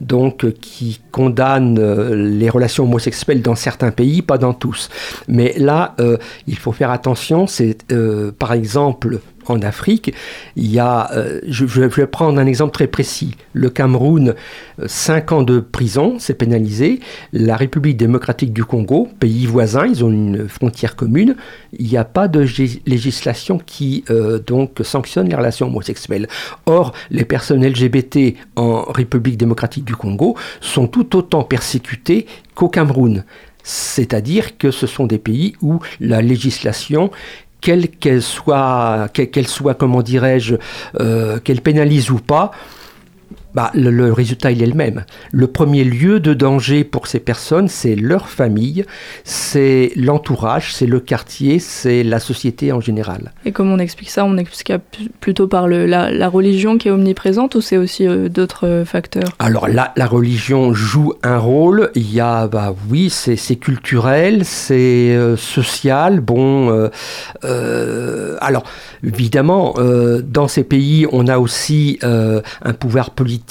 donc 0.00 0.50
qui 0.60 1.00
condamnent 1.12 1.78
les 2.12 2.48
relations 2.48 2.84
homosexuelles 2.84 3.42
dans 3.42 3.54
certains 3.54 3.92
pays, 3.92 4.22
pas 4.22 4.38
dans 4.38 4.54
tous. 4.54 4.88
Mais 5.28 5.54
là, 5.56 5.94
il 6.48 6.58
faut 6.58 6.72
faire 6.72 6.90
attention. 6.90 7.46
C'est 7.46 7.76
par 8.38 8.52
exemple 8.52 9.20
en 9.46 9.60
Afrique, 9.62 10.14
il 10.56 10.70
y 10.70 10.78
a, 10.78 11.10
euh, 11.12 11.40
je, 11.46 11.64
vais 11.64 12.06
prendre 12.06 12.38
un 12.38 12.46
exemple 12.46 12.72
très 12.72 12.86
précis. 12.86 13.34
Le 13.52 13.70
Cameroun, 13.70 14.34
5 14.84 15.32
euh, 15.32 15.36
ans 15.36 15.42
de 15.42 15.60
prison, 15.60 16.16
c'est 16.18 16.34
pénalisé. 16.34 17.00
La 17.32 17.56
République 17.56 17.96
démocratique 17.96 18.52
du 18.52 18.64
Congo, 18.64 19.08
pays 19.20 19.46
voisin, 19.46 19.86
ils 19.86 20.04
ont 20.04 20.10
une 20.10 20.48
frontière 20.48 20.96
commune. 20.96 21.36
Il 21.78 21.86
n'y 21.86 21.96
a 21.96 22.04
pas 22.04 22.28
de 22.28 22.46
législation 22.86 23.58
qui 23.64 24.04
euh, 24.10 24.38
donc 24.38 24.80
sanctionne 24.82 25.28
les 25.28 25.36
relations 25.36 25.66
homosexuelles. 25.66 26.28
Or, 26.66 26.92
les 27.10 27.24
personnes 27.24 27.64
LGBT 27.66 28.34
en 28.56 28.84
République 28.84 29.36
démocratique 29.36 29.84
du 29.84 29.96
Congo 29.96 30.36
sont 30.60 30.86
tout 30.86 31.16
autant 31.16 31.44
persécutées 31.44 32.26
qu'au 32.54 32.68
Cameroun. 32.68 33.24
C'est-à-dire 33.62 34.58
que 34.58 34.70
ce 34.70 34.86
sont 34.86 35.06
des 35.06 35.18
pays 35.18 35.54
où 35.62 35.78
la 36.00 36.20
législation 36.20 37.10
quelle 37.62 37.88
qu'elle 37.88 38.20
soit, 38.20 39.08
qu'elle 39.14 39.48
soit, 39.48 39.74
comment 39.74 40.02
dirais-je, 40.02 40.56
euh, 41.00 41.38
qu'elle 41.38 41.62
pénalise 41.62 42.10
ou 42.10 42.18
pas, 42.18 42.50
bah, 43.54 43.70
le, 43.74 44.12
résultat 44.12 44.50
il 44.50 44.62
est 44.62 44.66
le 44.66 44.74
même. 44.74 45.04
Le 45.30 45.46
premier 45.46 45.84
lieu 45.84 46.20
de 46.20 46.32
danger 46.34 46.84
pour 46.84 47.06
ces 47.06 47.20
personnes, 47.20 47.68
c'est 47.68 47.94
leur 47.94 48.28
famille, 48.28 48.84
c'est 49.24 49.92
l'entourage, 49.96 50.74
c'est 50.74 50.86
le 50.86 51.00
quartier, 51.00 51.58
c'est 51.58 52.02
la 52.02 52.18
société 52.18 52.72
en 52.72 52.80
général. 52.80 53.32
Et 53.44 53.52
comment 53.52 53.74
on 53.74 53.78
explique 53.78 54.10
ça 54.10 54.24
On 54.24 54.36
explique 54.38 54.72
plutôt 55.20 55.48
par 55.48 55.68
le, 55.68 55.86
la, 55.86 56.28
religion 56.28 56.78
qui 56.78 56.88
est 56.88 56.90
omniprésente 56.90 57.54
ou 57.54 57.60
c'est 57.60 57.76
aussi 57.76 58.06
euh, 58.06 58.28
d'autres 58.28 58.66
euh, 58.66 58.84
facteurs? 58.84 59.28
Alors 59.38 59.68
la, 59.68 59.92
la, 59.96 60.06
religion 60.06 60.72
joue 60.72 61.14
un 61.22 61.38
rôle. 61.38 61.90
Il 61.94 62.12
y 62.12 62.20
a, 62.20 62.46
bah 62.46 62.74
oui, 62.88 63.10
c'est 63.10 63.56
culturel, 63.56 64.44
c'est 64.44 65.14
euh, 65.14 65.36
social. 65.36 66.20
Bon, 66.20 66.90
alors 67.42 68.64
évidemment, 69.04 69.74
dans 70.24 70.48
ces 70.48 70.64
pays, 70.64 71.06
on 71.12 71.26
a 71.26 71.38
aussi 71.38 71.98
un 72.02 72.72
pouvoir 72.72 73.10
politique 73.10 73.41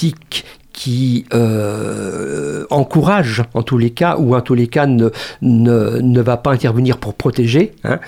qui 0.73 1.25
euh, 1.33 2.65
encourage 2.69 3.43
en 3.53 3.61
tous 3.61 3.77
les 3.77 3.91
cas, 3.91 4.17
ou 4.17 4.35
en 4.35 4.41
tous 4.41 4.55
les 4.55 4.67
cas 4.67 4.87
ne, 4.87 5.09
ne, 5.41 6.21
va 6.21 6.37
pas 6.37 6.51
intervenir 6.51 6.97
pour 6.97 7.13
protéger, 7.13 7.73
hein, 7.83 7.99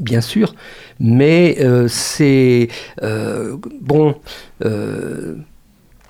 bien 0.00 0.20
sûr, 0.20 0.54
mais 0.98 1.56
euh, 1.60 1.88
c'est 1.88 2.68
euh, 3.02 3.56
bon, 3.80 4.16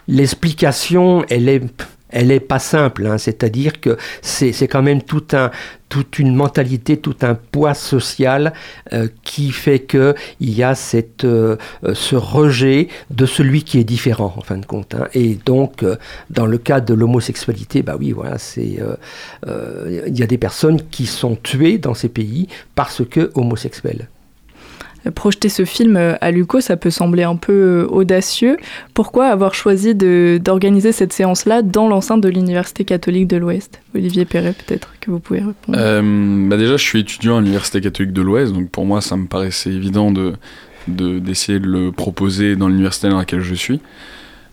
l'explication, 0.08 1.24
elle 1.28 1.48
est 1.48 1.86
elle 2.10 2.28
n'est 2.28 2.40
pas 2.40 2.58
simple, 2.58 3.06
hein. 3.06 3.18
c'est-à-dire 3.18 3.80
que 3.80 3.96
c'est 4.22 4.68
quand 4.68 4.82
même 4.82 5.02
tout 5.02 5.24
un, 5.32 5.50
toute 5.88 6.18
une 6.18 6.34
mentalité, 6.34 6.96
tout 6.96 7.16
un 7.22 7.34
poids 7.34 7.74
social 7.74 8.52
euh, 8.92 9.08
qui 9.22 9.50
fait 9.50 9.80
qu'il 9.80 10.14
y 10.40 10.62
a 10.62 10.74
cette, 10.74 11.24
euh, 11.24 11.56
ce 11.94 12.16
rejet 12.16 12.88
de 13.10 13.26
celui 13.26 13.62
qui 13.62 13.78
est 13.78 13.84
différent, 13.84 14.34
en 14.36 14.40
fin 14.40 14.58
de 14.58 14.66
compte. 14.66 14.94
Hein. 14.94 15.08
Et 15.14 15.36
donc, 15.44 15.82
euh, 15.82 15.96
dans 16.30 16.46
le 16.46 16.58
cas 16.58 16.80
de 16.80 16.94
l'homosexualité, 16.94 17.82
bah 17.82 17.96
oui, 17.98 18.12
voilà, 18.12 18.38
c'est 18.38 18.78
il 19.46 20.18
y 20.18 20.22
a 20.22 20.26
des 20.26 20.38
personnes 20.38 20.80
qui 20.90 21.06
sont 21.06 21.36
tuées 21.36 21.78
dans 21.78 21.94
ces 21.94 22.08
pays 22.08 22.48
parce 22.74 23.02
que 23.04 23.30
homosexuelles. 23.34 24.08
Projeter 25.14 25.48
ce 25.48 25.64
film 25.64 25.96
à 26.20 26.30
Luco, 26.30 26.60
ça 26.60 26.76
peut 26.76 26.90
sembler 26.90 27.22
un 27.22 27.36
peu 27.36 27.86
audacieux. 27.90 28.56
Pourquoi 28.94 29.26
avoir 29.26 29.54
choisi 29.54 29.94
d'organiser 29.94 30.92
cette 30.92 31.12
séance-là 31.12 31.62
dans 31.62 31.88
l'enceinte 31.88 32.20
de 32.20 32.28
l'Université 32.28 32.84
catholique 32.84 33.28
de 33.28 33.36
l'Ouest? 33.36 33.80
Olivier 33.94 34.24
Perret, 34.24 34.54
peut-être 34.66 34.94
que 35.00 35.10
vous 35.10 35.18
pouvez 35.18 35.40
répondre. 35.40 36.48
bah 36.48 36.56
déjà, 36.56 36.76
je 36.76 36.84
suis 36.84 37.00
étudiant 37.00 37.38
à 37.38 37.40
l'Université 37.40 37.80
catholique 37.80 38.12
de 38.12 38.22
l'Ouest, 38.22 38.52
donc 38.52 38.70
pour 38.70 38.84
moi, 38.84 39.00
ça 39.00 39.16
me 39.16 39.26
paraissait 39.26 39.70
évident 39.70 40.10
de 40.10 40.34
d'essayer 40.88 41.58
de, 41.58 41.66
le 41.66 41.92
proposer 41.92 42.56
dans 42.56 42.68
l'université 42.68 43.08
dans 43.08 43.18
laquelle 43.18 43.40
je 43.40 43.54
suis. 43.54 43.80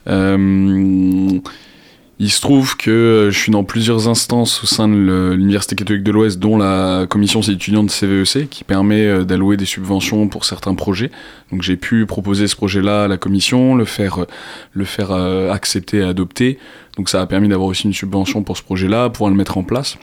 Euh, 0.07 1.39
il 2.19 2.29
se 2.29 2.41
trouve 2.41 2.77
que 2.77 3.29
je 3.31 3.37
suis 3.37 3.51
dans 3.51 3.63
plusieurs 3.63 4.07
instances 4.07 4.63
au 4.63 4.67
sein 4.67 4.87
de 4.87 5.33
l'Université 5.35 5.75
catholique 5.75 6.03
de 6.03 6.11
l'Ouest, 6.11 6.37
dont 6.37 6.57
la 6.57 7.07
commission 7.09 7.41
étudiante 7.41 7.89
CVEC, 7.89 8.49
qui 8.49 8.63
permet 8.63 9.05
euh, 9.05 9.23
d'allouer 9.23 9.57
des 9.57 9.65
subventions 9.65 10.27
pour 10.27 10.45
certains 10.45 10.75
projets. 10.75 11.09
Donc 11.51 11.63
j'ai 11.63 11.75
pu 11.75 12.05
proposer 12.05 12.47
ce 12.47 12.55
projet-là 12.55 13.05
à 13.05 13.07
la 13.07 13.17
commission, 13.17 13.73
le 13.73 13.85
faire, 13.85 14.19
euh, 14.19 14.25
le 14.73 14.85
faire 14.85 15.11
euh, 15.11 15.51
accepter 15.51 15.97
et 15.97 16.03
adopter. 16.03 16.59
Donc 16.97 17.09
ça 17.09 17.19
a 17.19 17.25
permis 17.25 17.47
d'avoir 17.47 17.67
aussi 17.67 17.87
une 17.87 17.93
subvention 17.93 18.43
pour 18.43 18.57
ce 18.57 18.63
projet-là, 18.63 19.09
pouvoir 19.09 19.31
le 19.31 19.37
mettre 19.37 19.57
en 19.57 19.63
place. 19.63 19.97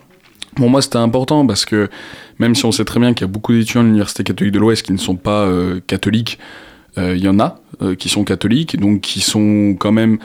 Pour 0.57 0.69
moi, 0.69 0.83
c'était 0.83 0.97
important 0.97 1.47
parce 1.47 1.65
que 1.65 1.89
même 2.41 2.57
si 2.57 2.65
on 2.65 2.73
sait 2.73 2.85
très 2.85 2.99
bien 2.99 3.15
qu'il 3.15 3.25
y 3.25 3.31
a 3.31 3.33
beaucoup 3.33 3.53
d'étudiants 3.53 3.83
de 3.83 3.87
l'Université 3.87 4.25
catholique 4.25 4.53
de 4.53 4.59
l'Ouest 4.59 4.85
qui 4.85 4.93
ne 4.93 4.99
sont 4.99 5.15
pas 5.15 5.49
catholiques, 5.87 6.41
il 6.97 7.19
y 7.19 7.29
en 7.29 7.39
a 7.39 7.61
qui 8.01 8.09
sont 8.09 8.25
catholiques, 8.25 8.77
donc 8.77 9.01
qui 9.01 9.21
sont 9.21 9.77
quand 9.79 9.93
même 9.93 10.19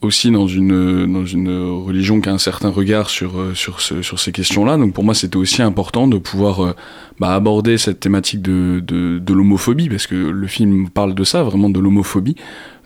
aussi 0.00 0.30
dans 0.30 0.46
une, 0.46 1.10
dans 1.12 1.24
une 1.24 1.48
religion 1.86 2.20
qui 2.20 2.28
a 2.28 2.32
un 2.32 2.38
certain 2.38 2.68
regard 2.68 3.08
sur, 3.08 3.38
euh, 3.38 3.54
sur, 3.54 3.80
sur 3.80 4.18
ces 4.18 4.32
questions-là. 4.32 4.76
Donc 4.76 4.92
pour 4.92 5.02
moi, 5.02 5.14
c'était 5.14 5.36
aussi 5.36 5.62
important 5.62 6.06
de 6.06 6.18
pouvoir 6.18 6.60
euh, 6.60 6.72
bah, 7.18 7.34
aborder 7.34 7.78
cette 7.78 8.00
thématique 8.00 8.42
de, 8.42 8.82
de, 8.86 9.18
de 9.18 9.32
l'homophobie, 9.32 9.88
parce 9.88 10.06
que 10.06 10.14
le 10.14 10.46
film 10.46 10.90
parle 10.90 11.14
de 11.14 11.24
ça, 11.24 11.42
vraiment 11.42 11.70
de 11.70 11.80
l'homophobie, 11.80 12.36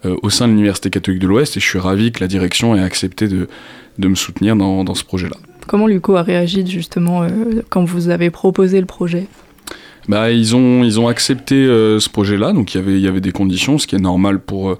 euh, 0.04 0.16
au 0.22 0.30
sein 0.30 0.46
de 0.46 0.52
l'Université 0.52 0.90
catholique 0.90 1.20
de 1.20 1.26
l'Ouest, 1.26 1.56
et 1.56 1.61
je 1.61 1.66
suis 1.66 1.80
ravi 1.80 2.12
que 2.12 2.20
la 2.20 2.28
direction 2.28 2.76
ait 2.76 2.82
accepté 2.82 3.26
de, 3.26 3.48
de 3.98 4.09
me 4.09 4.14
soutenir 4.14 4.54
dans, 4.54 4.84
dans 4.84 4.94
ce 4.94 5.04
projet-là. 5.04 5.36
Comment 5.66 5.88
Luco 5.88 6.14
a 6.14 6.22
réagi 6.22 6.64
justement 6.66 7.26
quand 7.68 7.84
vous 7.84 8.09
avez 8.09 8.30
proposé 8.30 8.80
le 8.80 8.86
projet? 8.86 9.26
Bah, 10.09 10.30
ils, 10.30 10.56
ont, 10.56 10.82
ils 10.84 10.98
ont 10.98 11.09
accepté 11.09 11.66
ce 11.66 12.09
projet-là, 12.09 12.52
donc 12.52 12.74
il 12.74 12.78
y 12.78 12.80
avait, 12.80 12.94
il 12.94 13.00
y 13.00 13.09
avait 13.09 13.20
des 13.20 13.32
conditions, 13.32 13.76
ce 13.76 13.86
qui 13.86 13.96
est 13.96 14.00
normal 14.00 14.40
pour 14.40 14.78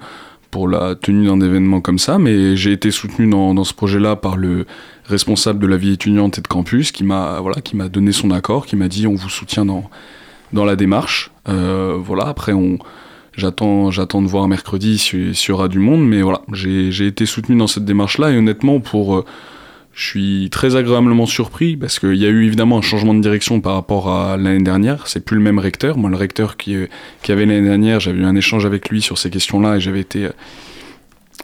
pour 0.51 0.69
la 0.69 0.95
tenue 0.95 1.27
d'un 1.27 1.41
événement 1.41 1.81
comme 1.81 1.99
ça, 1.99 2.19
mais 2.19 2.57
j'ai 2.57 2.73
été 2.73 2.91
soutenu 2.91 3.29
dans, 3.29 3.65
ce 3.65 3.75
projet-là 3.75 4.17
par 4.17 4.37
le 4.37 4.67
responsable 5.05 5.59
de 5.59 5.67
la 5.67 5.77
vie 5.77 5.93
étudiante 5.93 6.39
et 6.39 6.41
de 6.41 6.49
campus 6.49 6.93
qui 6.93 7.05
m'a 7.05 7.41
voilà, 7.41 7.61
qui 7.61 7.77
m'a 7.77 7.89
donné 7.89 8.13
son 8.13 8.31
accord, 8.31 8.67
qui 8.67 8.77
m'a 8.77 8.89
dit 8.89 9.07
on 9.07 9.15
vous 9.15 9.29
soutient 9.29 9.65
dans, 9.65 9.91
dans 10.53 10.65
la 10.65 10.77
démarche. 10.77 11.31
Euh, 11.49 11.97
voilà, 12.01 12.29
après 12.29 12.53
on 12.53 12.79
j'attends 13.37 13.91
j'attends 13.91 14.23
de 14.23 14.27
voir 14.27 14.49
mercredi 14.49 14.99
s'il 14.99 15.33
y 15.33 15.51
aura 15.53 15.69
du 15.69 15.79
monde, 15.79 16.07
mais 16.07 16.23
voilà, 16.23 16.43
j'ai 16.53 17.07
été 17.07 17.27
soutenu 17.27 17.57
dans 17.57 17.67
cette 17.67 17.85
démarche-là 17.85 18.31
et 18.31 18.39
honnêtement 18.39 18.81
pour 18.81 19.17
euh, 19.17 19.25
je 19.99 20.07
suis 20.07 20.49
très 20.51 20.77
agréablement 20.77 21.27
surpris 21.27 21.77
parce 21.77 21.99
qu'il 21.99 22.15
y 22.15 22.25
a 22.25 22.29
eu 22.29 22.47
évidemment 22.47 22.79
un 22.79 22.83
changement 22.83 23.15
de 23.15 23.21
direction 23.21 23.61
par 23.61 23.75
rapport 23.75 24.09
à 24.09 24.37
l'année 24.37 24.63
dernière. 24.63 25.09
C'est 25.09 25.25
plus 25.25 25.37
le 25.37 25.43
même 25.43 25.59
recteur. 25.59 25.99
Moi, 25.99 26.09
le 26.09 26.17
recteur 26.17 26.57
qui, 26.57 26.77
qui 27.25 27.33
avait 27.33 27.47
l'année 27.47 27.67
dernière, 27.67 27.99
j'avais 27.99 28.21
eu 28.21 28.25
un 28.25 28.37
échange 28.37 28.65
avec 28.65 28.91
lui 28.91 29.03
sur 29.03 29.19
ces 29.19 29.29
questions-là 29.29 29.75
et 29.75 29.81
j'avais 29.81 29.99
été 29.99 30.29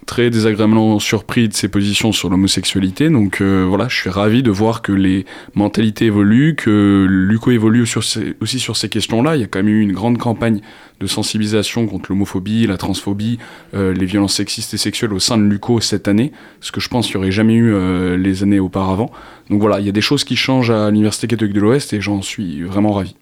très 0.07 0.31
désagréablement 0.31 0.99
surpris 0.99 1.49
de 1.49 1.55
ses 1.55 1.69
positions 1.69 2.13
sur 2.13 2.29
l'homosexualité. 2.29 3.11
Donc 3.11 3.41
euh, 3.41 3.65
voilà, 3.69 3.89
je 3.89 3.97
suis 3.97 4.11
ravi 4.11 4.43
de 4.43 4.51
voir 4.51 4.83
que 4.83 4.93
les 4.93 5.25
mentalités 5.55 6.07
évoluent, 6.07 6.55
que 6.57 7.07
Luco 7.09 7.51
évolue 7.51 7.83
aussi 7.83 8.59
sur 8.59 8.77
ces 8.77 8.89
questions-là. 8.89 9.37
Il 9.37 9.41
y 9.41 9.45
a 9.45 9.47
quand 9.47 9.61
même 9.61 9.69
eu 9.69 9.81
une 9.81 9.93
grande 9.93 10.19
campagne 10.19 10.61
de 11.01 11.07
sensibilisation 11.07 11.87
contre 11.87 12.11
l'homophobie, 12.11 12.67
la 12.67 12.77
transphobie, 12.77 13.39
euh, 13.75 13.93
les 13.93 14.07
violences 14.07 14.35
sexistes 14.35 14.75
et 14.75 14.79
sexuelles 14.79 15.13
au 15.13 15.19
sein 15.19 15.39
de 15.39 15.43
Luco 15.43 15.81
cette 15.81 16.09
année, 16.09 16.33
ce 16.61 16.73
que 16.73 16.81
je 16.81 16.89
pense 16.89 17.07
qu'il 17.07 17.17
n'y 17.17 17.25
aurait 17.25 17.33
jamais 17.33 17.55
eu 17.55 17.73
euh, 17.73 18.17
les 18.17 18.43
années 18.43 18.61
auparavant. 18.61 19.11
Donc 19.51 19.61
voilà, 19.61 19.81
il 19.81 19.87
y 19.87 19.89
a 19.89 19.93
des 19.93 20.01
choses 20.01 20.25
qui 20.25 20.37
changent 20.37 20.71
à 20.71 20.91
l'Université 20.91 21.27
catholique 21.27 21.55
de 21.55 21.61
l'Ouest 21.61 21.93
et 21.93 22.01
j'en 22.01 22.23
suis 22.23 22.63
vraiment 22.63 22.93
ravi. 22.93 23.15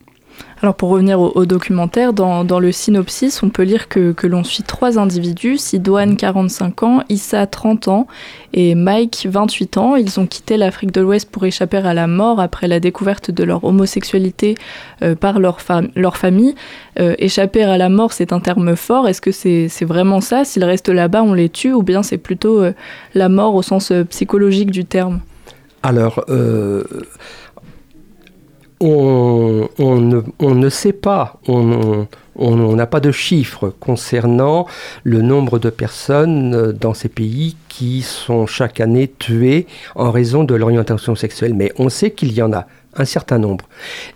Alors 0.62 0.76
pour 0.76 0.91
revenir 0.91 1.20
au, 1.20 1.45
documentaire, 1.45 2.12
dans, 2.12 2.61
le 2.61 2.70
synopsis, 2.70 3.43
on 3.43 3.51
peut 3.51 3.64
lire 3.64 3.89
que, 3.89 4.14
l'on 4.22 4.45
suit 4.45 4.62
trois 4.62 4.97
individus, 4.97 5.59
Sidoine 5.59 6.16
45 6.16 6.83
ans, 6.85 7.03
Issa 7.09 7.49
30 7.49 7.89
ans 7.89 8.07
et 8.53 8.76
Mike 8.76 9.26
28 9.28 9.76
ans. 9.78 9.97
Ils 9.97 10.20
ont 10.20 10.26
quitté 10.26 10.57
l'Afrique 10.57 10.93
de 10.93 11.01
l'Ouest 11.01 11.28
pour 11.28 11.45
échapper 11.45 11.78
à 11.78 11.95
la 11.95 12.07
mort 12.07 12.39
après 12.39 12.68
la 12.68 12.78
découverte 12.78 13.33
de 13.33 13.43
leur 13.43 13.64
homosexualité 13.64 14.55
euh, 15.03 15.16
par 15.16 15.41
leur, 15.41 15.59
leur 15.97 16.16
famille. 16.16 16.55
Euh, 17.01 17.16
échapper 17.18 17.64
à 17.64 17.76
la 17.76 17.89
mort, 17.89 18.12
c'est 18.12 18.33
un 18.33 18.39
terme 18.39 18.76
fort. 18.76 19.09
Est-ce 19.09 19.20
que 19.20 19.33
c'est 19.33 19.85
vraiment 19.85 20.20
ça? 20.20 20.45
S'ils 20.45 20.64
restent 20.64 20.91
là-bas, 20.91 21.24
on 21.24 21.35
les 21.35 21.49
tue? 21.49 21.72
Ou 21.72 21.83
bien 21.83 22.05
c'est 22.05 22.18
plutôt 22.18 22.62
euh, 22.62 22.72
la 23.14 23.28
mort 23.28 23.57
au 23.57 23.62
sens 23.62 23.93
psychologique 24.11 24.70
du 24.70 24.85
terme? 24.85 25.22
Alors, 25.83 26.24
on, 28.83 30.55
ne, 30.55 30.68
sait 30.68 30.93
pas, 30.93 31.39
on 31.47 32.07
n'a 32.76 32.87
pas 32.87 33.01
de 33.01 33.12
chiffres 33.12 33.72
concernant 33.80 34.66
le 35.05 35.22
nombre 35.22 35.59
de 35.59 35.70
personnes 35.70 36.55
euh, 36.55 36.72
dans 36.72 36.95
ces 36.95 37.09
pays 37.09 37.57
qui 37.68 38.03
sont 38.03 38.47
chaque 38.47 38.80
année 38.80 39.12
tuées 39.18 39.66
en 39.95 40.11
raison 40.11 40.45
de 40.45 40.55
l'orientation 40.55 41.14
sexuelle, 41.14 41.55
mais 41.55 41.72
on 41.78 41.89
sait 41.89 42.11
qu'il 42.11 42.33
y 42.33 42.43
en 42.43 42.53
a 42.53 42.66
un 42.95 43.05
certain 43.07 43.39
nombre. 43.39 43.66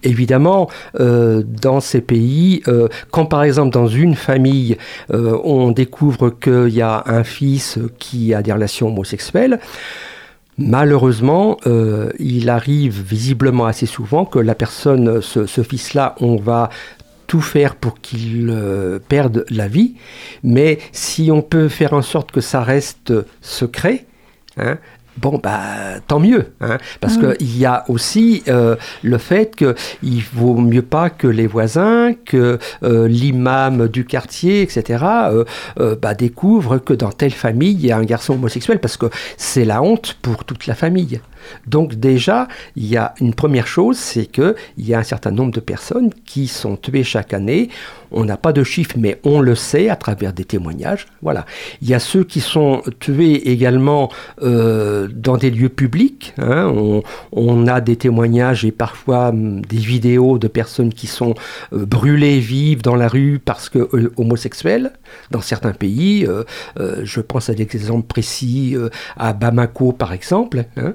Évidemment, 0.02 0.68
euh, 1.00 1.42
dans 1.46 1.80
ces 1.80 2.02
pays, 2.02 2.62
euh, 2.68 2.88
quand 3.10 3.24
par 3.24 3.42
exemple 3.42 3.70
dans 3.70 3.88
une 3.88 4.14
famille, 4.14 4.76
on 5.10 5.70
découvre 5.70 6.30
qu'il 6.30 6.74
y 6.74 6.82
a 6.82 7.02
un 7.06 7.24
fils 7.24 7.78
qui 7.98 8.34
a 8.34 8.42
des 8.42 8.52
relations 8.52 8.88
homosexuelles, 8.88 9.60
Malheureusement, 10.58 11.58
euh, 11.66 12.10
il 12.18 12.48
arrive 12.48 13.02
visiblement 13.02 13.66
assez 13.66 13.84
souvent 13.84 14.24
que 14.24 14.38
la 14.38 14.54
personne, 14.54 15.20
ce, 15.20 15.62
fils-là, 15.62 16.14
on 16.20 16.36
va 16.36 16.70
tout 17.26 17.42
faire 17.42 17.76
pour 17.76 18.00
qu'il 18.00 18.48
euh, 18.50 18.98
perde 18.98 19.44
la 19.50 19.68
vie, 19.68 19.96
mais 20.42 20.78
si 20.92 21.30
on 21.30 21.42
peut 21.42 21.68
faire 21.68 21.92
en 21.92 22.02
sorte 22.02 22.30
que 22.30 22.40
ça 22.40 22.62
reste 22.62 23.12
secret, 23.42 24.06
hein, 24.56 24.78
bon, 25.16 25.40
bah, 25.42 26.00
tant 26.06 26.20
mieux. 26.20 26.52
Hein, 26.60 26.78
parce 27.00 27.16
que 27.16 27.36
qu'il 27.36 27.58
y 27.58 27.66
a 27.66 27.84
aussi 27.88 28.42
euh, 28.48 28.76
le 29.02 29.18
fait 29.18 29.54
qu'il 29.56 30.22
vaut 30.32 30.56
mieux 30.56 30.82
pas 30.82 31.10
que 31.10 31.26
les 31.26 31.46
voisins, 31.46 32.12
que 32.24 32.58
euh, 32.82 33.08
l'imam 33.08 33.88
du 33.88 34.04
quartier, 34.04 34.62
etc., 34.62 35.04
euh, 35.78 35.96
bah, 36.00 36.14
découvrent 36.14 36.78
que 36.78 36.94
dans 36.94 37.10
telle 37.10 37.32
famille, 37.32 37.72
il 37.72 37.86
y 37.86 37.92
a 37.92 37.96
un 37.96 38.04
garçon 38.04 38.34
homosexuel, 38.34 38.80
parce 38.80 38.96
que 38.96 39.06
c'est 39.36 39.64
la 39.64 39.82
honte 39.82 40.16
pour 40.22 40.44
toute 40.44 40.66
la 40.66 40.74
famille. 40.74 41.20
Donc 41.66 41.94
déjà, 41.94 42.48
il 42.76 42.86
y 42.86 42.96
a 42.96 43.14
une 43.20 43.34
première 43.34 43.66
chose, 43.66 43.98
c'est 43.98 44.26
qu'il 44.26 44.54
y 44.78 44.94
a 44.94 44.98
un 44.98 45.02
certain 45.04 45.30
nombre 45.30 45.52
de 45.52 45.60
personnes 45.60 46.10
qui 46.24 46.48
sont 46.48 46.76
tuées 46.76 47.04
chaque 47.04 47.34
année. 47.34 47.68
On 48.12 48.24
n'a 48.24 48.36
pas 48.36 48.52
de 48.52 48.62
chiffres, 48.62 48.96
mais 48.98 49.20
on 49.24 49.40
le 49.40 49.54
sait 49.54 49.88
à 49.88 49.96
travers 49.96 50.32
des 50.32 50.44
témoignages. 50.44 51.06
Voilà. 51.22 51.44
Il 51.82 51.88
y 51.88 51.94
a 51.94 51.98
ceux 51.98 52.24
qui 52.24 52.40
sont 52.40 52.82
tués 53.00 53.50
également 53.50 54.10
euh, 54.42 55.08
dans 55.12 55.36
des 55.36 55.50
lieux 55.50 55.68
publics. 55.68 56.34
Hein. 56.38 56.72
On, 57.32 57.66
a 57.66 57.80
des 57.80 57.96
témoignages 57.96 58.64
et 58.64 58.70
parfois 58.70 59.30
hum, 59.30 59.60
des 59.62 59.78
vidéos 59.78 60.38
de 60.38 60.46
personnes 60.48 60.92
qui 60.92 61.06
sont 61.06 61.34
euh, 61.72 61.84
brûlées 61.84 62.38
vives 62.38 62.82
dans 62.82 62.94
la 62.94 63.08
rue 63.08 63.40
parce 63.44 63.68
que 63.68 63.78
euh, 63.78 64.12
homosexuels. 64.16 64.92
Dans 65.30 65.40
certains 65.40 65.72
pays, 65.72 66.26
je 66.76 67.20
pense 67.20 67.48
à 67.48 67.54
des 67.54 67.62
exemples 67.62 68.06
précis 68.06 68.76
à 69.16 69.32
Bamako 69.32 69.92
par 69.92 70.12
exemple. 70.12 70.64
Hein. 70.76 70.94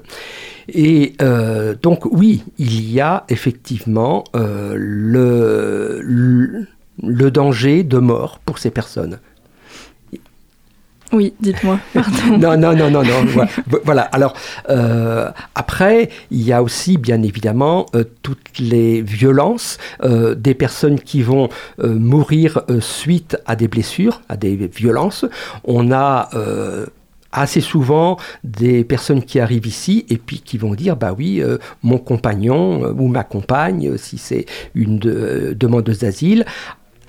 Et 0.68 1.14
euh, 1.20 1.74
donc 1.80 2.04
oui, 2.06 2.44
il 2.58 2.90
y 2.90 3.00
a 3.00 3.24
effectivement 3.28 4.24
euh, 4.36 4.74
le, 4.76 6.00
le, 7.02 7.30
danger 7.30 7.82
de 7.82 7.98
mort 7.98 8.38
pour 8.44 8.58
ces 8.58 8.70
personnes. 8.70 9.18
Oui, 11.12 11.34
dites-moi. 11.40 11.78
non, 12.38 12.56
non, 12.56 12.74
non, 12.74 12.90
non, 12.90 13.02
non. 13.02 13.46
voilà. 13.84 14.02
Alors 14.02 14.34
euh, 14.70 15.30
après, 15.54 16.08
il 16.30 16.40
y 16.40 16.54
a 16.54 16.62
aussi 16.62 16.96
bien 16.96 17.22
évidemment 17.22 17.84
toutes 18.22 18.58
les 18.58 19.02
violences 19.02 19.76
des 20.02 20.54
personnes 20.54 20.98
qui 20.98 21.20
vont 21.20 21.50
mourir 21.82 22.62
suite 22.80 23.36
à 23.44 23.56
des 23.56 23.68
blessures, 23.68 24.22
à 24.30 24.38
des 24.38 24.56
violences. 24.56 25.26
On 25.64 25.92
a 25.92 26.30
assez 27.32 27.60
souvent 27.60 28.18
des 28.44 28.84
personnes 28.84 29.22
qui 29.22 29.40
arrivent 29.40 29.66
ici 29.66 30.04
et 30.08 30.18
puis 30.18 30.40
qui 30.40 30.58
vont 30.58 30.74
dire 30.74 30.96
bah 30.96 31.14
oui 31.16 31.40
euh, 31.40 31.58
mon 31.82 31.98
compagnon 31.98 32.84
euh, 32.84 32.92
ou 32.92 33.08
ma 33.08 33.24
compagne 33.24 33.88
euh, 33.88 33.96
si 33.96 34.18
c'est 34.18 34.46
une 34.74 34.98
demandeuse 34.98 36.00
d'asile 36.00 36.44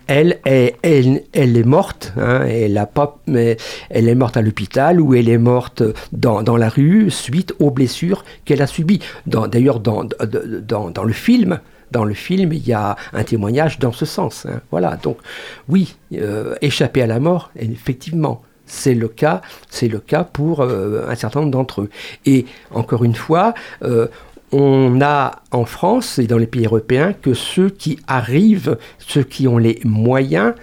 elle 0.05 0.41
est, 0.43 0.75
elle, 0.81 1.23
elle 1.31 1.55
est 1.55 1.63
morte, 1.63 2.11
hein, 2.17 2.41
elle, 2.45 2.77
a 2.77 2.85
pas, 2.85 3.21
mais 3.25 3.55
elle 3.89 4.09
est 4.09 4.15
morte 4.15 4.35
à 4.35 4.41
l'hôpital 4.41 4.99
ou 4.99 5.15
elle 5.15 5.29
est 5.29 5.37
morte 5.37 5.81
dans, 6.11 6.43
dans, 6.43 6.57
la 6.57 6.67
rue 6.67 7.09
suite 7.09 7.53
aux 7.59 7.71
blessures 7.71 8.25
qu'elle 8.43 8.61
a 8.61 8.67
subies. 8.67 8.99
D'ailleurs, 9.27 9.79
dans, 9.79 10.03
dans, 10.03 10.89
dans, 10.89 11.03
le 11.05 11.13
film, 11.13 11.61
dans 11.91 12.03
le 12.03 12.13
film, 12.13 12.51
il 12.51 12.67
y 12.67 12.73
a 12.73 12.97
un 13.13 13.23
témoignage 13.23 13.79
dans 13.79 13.93
ce 13.93 14.05
sens. 14.05 14.45
hein. 14.45 14.59
Voilà, 14.71 14.97
donc 14.97 15.19
oui, 15.69 15.95
échapper 16.61 17.01
à 17.01 17.07
la 17.07 17.21
mort, 17.21 17.51
effectivement. 17.55 18.41
C'est 18.65 18.95
le 18.95 19.07
cas, 19.07 19.41
pour 20.31 20.61
euh, 20.61 21.05
un 21.07 21.15
certain 21.15 21.41
nombre 21.41 21.51
d'entre 21.51 21.81
eux. 21.81 21.89
Et 22.25 22.45
encore 22.71 23.03
une 23.03 23.15
fois, 23.15 23.53
euh, 23.83 24.07
on 24.51 25.01
a 25.01 25.41
en 25.51 25.65
France 25.65 26.19
et 26.19 26.27
dans 26.27 26.37
les 26.37 26.47
pays 26.47 26.65
européens 26.65 27.13
que 27.13 27.33
ceux 27.33 27.69
qui 27.69 27.99
arrivent, 28.07 28.77
ceux 28.99 29.23
qui 29.23 29.47
ont 29.47 29.57
les 29.57 29.79
moyens 29.83 30.53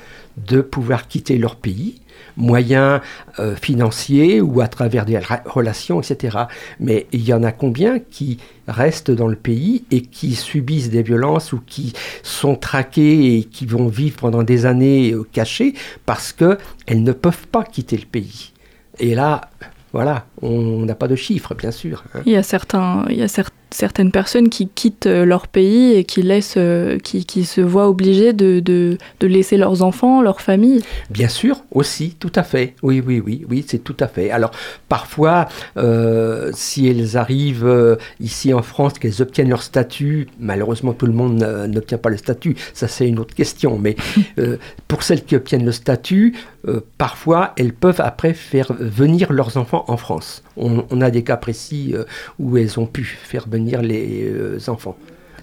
de 0.46 0.60
pouvoir 0.60 1.08
quitter 1.08 1.38
leur 1.38 1.56
pays, 1.56 2.00
moyens 2.36 3.00
euh, 3.38 3.56
financiers 3.56 4.40
ou 4.40 4.60
à 4.60 4.68
travers 4.68 5.04
des 5.04 5.18
relations, 5.46 6.00
etc. 6.00 6.38
Mais 6.78 7.06
il 7.12 7.22
y 7.22 7.32
en 7.34 7.42
a 7.42 7.52
combien 7.52 7.98
qui 7.98 8.38
restent 8.68 9.10
dans 9.10 9.26
le 9.28 9.36
pays 9.36 9.84
et 9.90 10.02
qui 10.02 10.34
subissent 10.34 10.90
des 10.90 11.02
violences 11.02 11.52
ou 11.52 11.60
qui 11.66 11.92
sont 12.22 12.54
traqués 12.56 13.36
et 13.38 13.44
qui 13.44 13.66
vont 13.66 13.88
vivre 13.88 14.16
pendant 14.18 14.42
des 14.42 14.64
années 14.66 15.12
euh, 15.12 15.26
cachés 15.32 15.74
parce 16.06 16.32
qu'elles 16.32 17.02
ne 17.02 17.12
peuvent 17.12 17.46
pas 17.48 17.64
quitter 17.64 17.96
le 17.96 18.06
pays? 18.06 18.52
Et 18.98 19.14
là, 19.14 19.50
voilà, 19.92 20.26
on 20.40 20.84
n'a 20.84 20.94
pas 20.94 21.08
de 21.08 21.16
chiffres, 21.16 21.54
bien 21.54 21.70
sûr. 21.72 22.04
hein. 22.14 22.20
Il 22.26 22.32
y 22.32 22.36
a, 22.36 22.42
certains, 22.42 23.04
il 23.10 23.16
y 23.16 23.22
a 23.22 23.26
cer- 23.26 23.48
certaines 23.72 24.12
personnes 24.12 24.48
qui 24.48 24.68
quittent 24.68 25.06
euh, 25.06 25.24
leur 25.24 25.48
pays 25.48 25.94
et 25.94 26.04
qui, 26.04 26.22
laissent, 26.22 26.54
euh, 26.56 26.98
qui, 26.98 27.24
qui 27.24 27.44
se 27.44 27.60
voient 27.60 27.88
obligées 27.88 28.32
de, 28.32 28.60
de, 28.60 28.98
de 29.20 29.26
laisser 29.26 29.56
leurs 29.56 29.82
enfants, 29.82 30.22
leur 30.22 30.40
famille. 30.40 30.82
Bien 31.10 31.28
sûr, 31.28 31.62
aussi, 31.70 32.16
tout 32.18 32.32
à 32.34 32.42
fait. 32.42 32.74
Oui, 32.82 33.02
oui, 33.04 33.22
oui, 33.24 33.44
oui, 33.48 33.64
c'est 33.66 33.82
tout 33.82 33.96
à 34.00 34.08
fait. 34.08 34.30
Alors, 34.30 34.50
parfois, 34.88 35.48
euh, 35.76 36.50
si 36.54 36.88
elles 36.88 37.16
arrivent 37.16 37.98
ici 38.20 38.52
en 38.54 38.62
France, 38.62 38.98
qu'elles 38.98 39.22
obtiennent 39.22 39.50
leur 39.50 39.62
statut, 39.62 40.28
malheureusement, 40.38 40.92
tout 40.92 41.06
le 41.06 41.12
monde 41.12 41.42
n'obtient 41.68 41.98
pas 41.98 42.10
le 42.10 42.16
statut, 42.16 42.56
ça 42.74 42.88
c'est 42.88 43.08
une 43.08 43.18
autre 43.18 43.34
question, 43.34 43.78
mais 43.78 43.96
euh, 44.38 44.56
pour 44.88 45.02
celles 45.02 45.24
qui 45.24 45.36
obtiennent 45.36 45.64
le 45.64 45.72
statut, 45.72 46.34
euh, 46.68 46.80
parfois, 46.98 47.52
elles 47.56 47.72
peuvent 47.72 48.00
après 48.00 48.34
faire 48.34 48.72
venir 48.78 49.32
leurs 49.32 49.56
enfants 49.56 49.84
en 49.88 49.96
France. 49.96 50.42
On, 50.60 50.84
on 50.90 51.00
a 51.00 51.10
des 51.10 51.22
cas 51.22 51.36
précis 51.36 51.92
euh, 51.94 52.04
où 52.38 52.56
elles 52.56 52.78
ont 52.78 52.86
pu 52.86 53.04
faire 53.04 53.48
venir 53.48 53.82
les 53.82 54.30
euh, 54.32 54.58
enfants. 54.68 54.96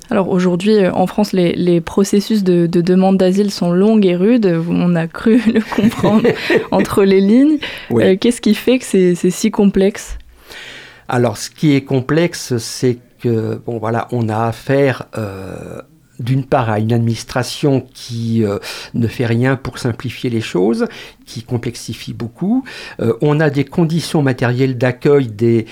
Alors 0.10 0.30
aujourd'hui, 0.30 0.78
euh, 0.78 0.92
en 0.94 1.06
France, 1.08 1.34
les, 1.34 1.54
les 1.54 1.82
processus 1.82 2.44
de, 2.44 2.66
de 2.66 2.82
demande 2.82 3.18
d'asile 3.18 3.52
sont 3.52 3.72
longs 3.72 4.00
et 4.02 4.16
rudes. 4.16 4.64
On 4.70 4.96
a 4.96 5.08
cru 5.08 5.42
le 5.54 5.62
comprendre 5.76 6.30
entre 6.72 7.04
les 7.04 7.20
lignes. 7.20 7.58
Oui. 7.90 8.04
Euh, 8.04 8.16
Qu'est-ce 8.20 8.42
qui 8.42 8.56
fait 8.56 8.80
que 8.80 8.86
c'est 8.86 9.16
c'est 9.16 9.32
si 9.32 9.52
complexe? 9.52 10.18
Alors, 11.10 11.38
ce 11.38 11.50
qui 11.50 11.74
est 11.76 11.82
complexe, 11.84 12.58
c'est 12.58 12.98
que, 13.22 13.60
bon, 13.66 13.78
voilà, 13.78 14.08
on 14.12 14.30
a 14.30 14.48
affaire 14.48 15.08
euh, 15.18 15.82
d'une 16.20 16.44
part 16.44 16.70
à 16.70 16.80
une 16.80 16.94
administration 16.94 17.86
qui 17.94 18.44
euh, 18.44 18.60
ne 18.94 19.08
fait 19.08 19.26
rien 19.26 19.56
pour 19.56 19.78
simplifier 19.78 20.30
les 20.30 20.42
choses, 20.42 20.88
qui 21.28 21.44
complexifie 21.44 22.14
beaucoup. 22.14 22.64
Euh, 23.00 23.14
on 23.22 23.40
a 23.40 23.50
des 23.50 23.66
conditions 23.66 24.24
matérielles 24.24 24.78
d'accueil 24.78 25.28
des, 25.28 25.66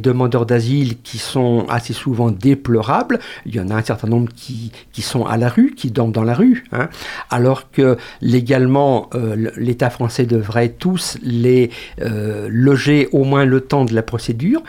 demandeurs 0.00 0.46
d'asile 0.46 1.00
qui 1.02 1.18
sont 1.18 1.66
assez 1.68 1.92
souvent 1.92 2.30
déplorables. 2.30 3.20
Il 3.44 3.54
y 3.54 3.60
en 3.60 3.68
a 3.70 3.74
un 3.74 3.82
certain 3.82 4.08
nombre 4.08 4.32
qui, 4.34 4.72
qui 4.92 5.02
sont 5.02 5.26
à 5.26 5.36
la 5.36 5.48
rue, 5.48 5.74
qui 5.76 5.90
dorment 5.90 6.12
dans 6.12 6.24
la 6.24 6.34
rue, 6.34 6.64
hein, 6.72 6.88
alors 7.30 7.70
que 7.70 7.96
légalement, 8.20 9.10
euh, 9.14 9.50
l'État 9.56 9.90
français 9.90 10.26
devrait 10.26 10.70
tous 10.70 11.18
les 11.22 11.70
euh, 12.00 12.48
loger 12.50 13.08
au 13.12 13.24
moins 13.24 13.44
le 13.44 13.60
temps 13.60 13.84
de 13.84 13.94
la 13.94 14.02
procédure. 14.02 14.62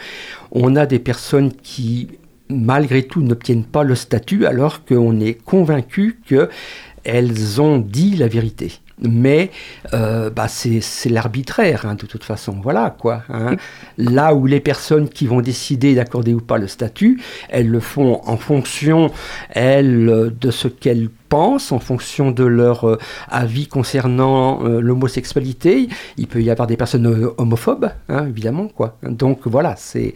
On 0.52 0.76
a 0.76 0.86
des 0.86 1.00
personnes 1.00 1.52
qui 1.54 2.10
malgré 2.50 3.04
tout 3.04 3.22
n'obtiennent 3.22 3.66
pas 3.66 3.84
le 3.84 3.96
statut 3.96 4.46
alors 4.46 4.86
qu'on 4.86 5.20
est 5.20 5.34
convaincu 5.34 6.20
qu'elles 6.28 7.62
ont 7.62 7.78
dit 7.78 8.16
la 8.16 8.28
vérité. 8.28 8.74
Mais 9.00 9.52
euh, 9.94 10.32
bah 10.32 10.48
c'est 10.48 10.82
l'arbitraire 11.10 11.86
hein, 11.86 11.94
de 11.94 12.08
toute 12.08 12.24
façon, 12.24 12.54
voilà 12.64 12.96
quoi. 12.98 13.22
hein. 13.30 13.56
Là 14.00 14.34
où 14.34 14.48
les 14.48 14.60
personnes 14.60 15.08
qui 15.08 15.28
vont 15.28 15.42
décider 15.42 15.94
d'accorder 15.94 16.34
ou 16.34 16.42
pas 16.42 16.58
le 16.58 16.66
statut, 16.66 17.22
elles 17.50 17.70
le 17.70 17.80
font 17.80 18.22
en 18.26 18.38
fonction, 18.38 19.12
elles, 19.52 20.34
de 20.42 20.50
ce 20.50 20.68
qu'elles 20.68 21.10
pensent, 21.28 21.72
en 21.72 21.80
fonction 21.80 22.32
de 22.32 22.44
leur 22.44 22.88
euh, 22.88 22.98
avis 23.30 23.68
concernant 23.68 24.64
euh, 24.64 24.80
l'homosexualité. 24.82 25.90
Il 26.18 26.28
peut 26.28 26.42
y 26.42 26.50
avoir 26.50 26.68
des 26.68 26.78
personnes 26.78 27.08
euh, 27.08 27.34
homophobes, 27.38 27.90
hein, 28.10 28.28
évidemment 28.28 28.68
quoi. 28.68 28.98
Donc 29.04 29.48
voilà, 29.48 29.76
c'est 29.78 30.14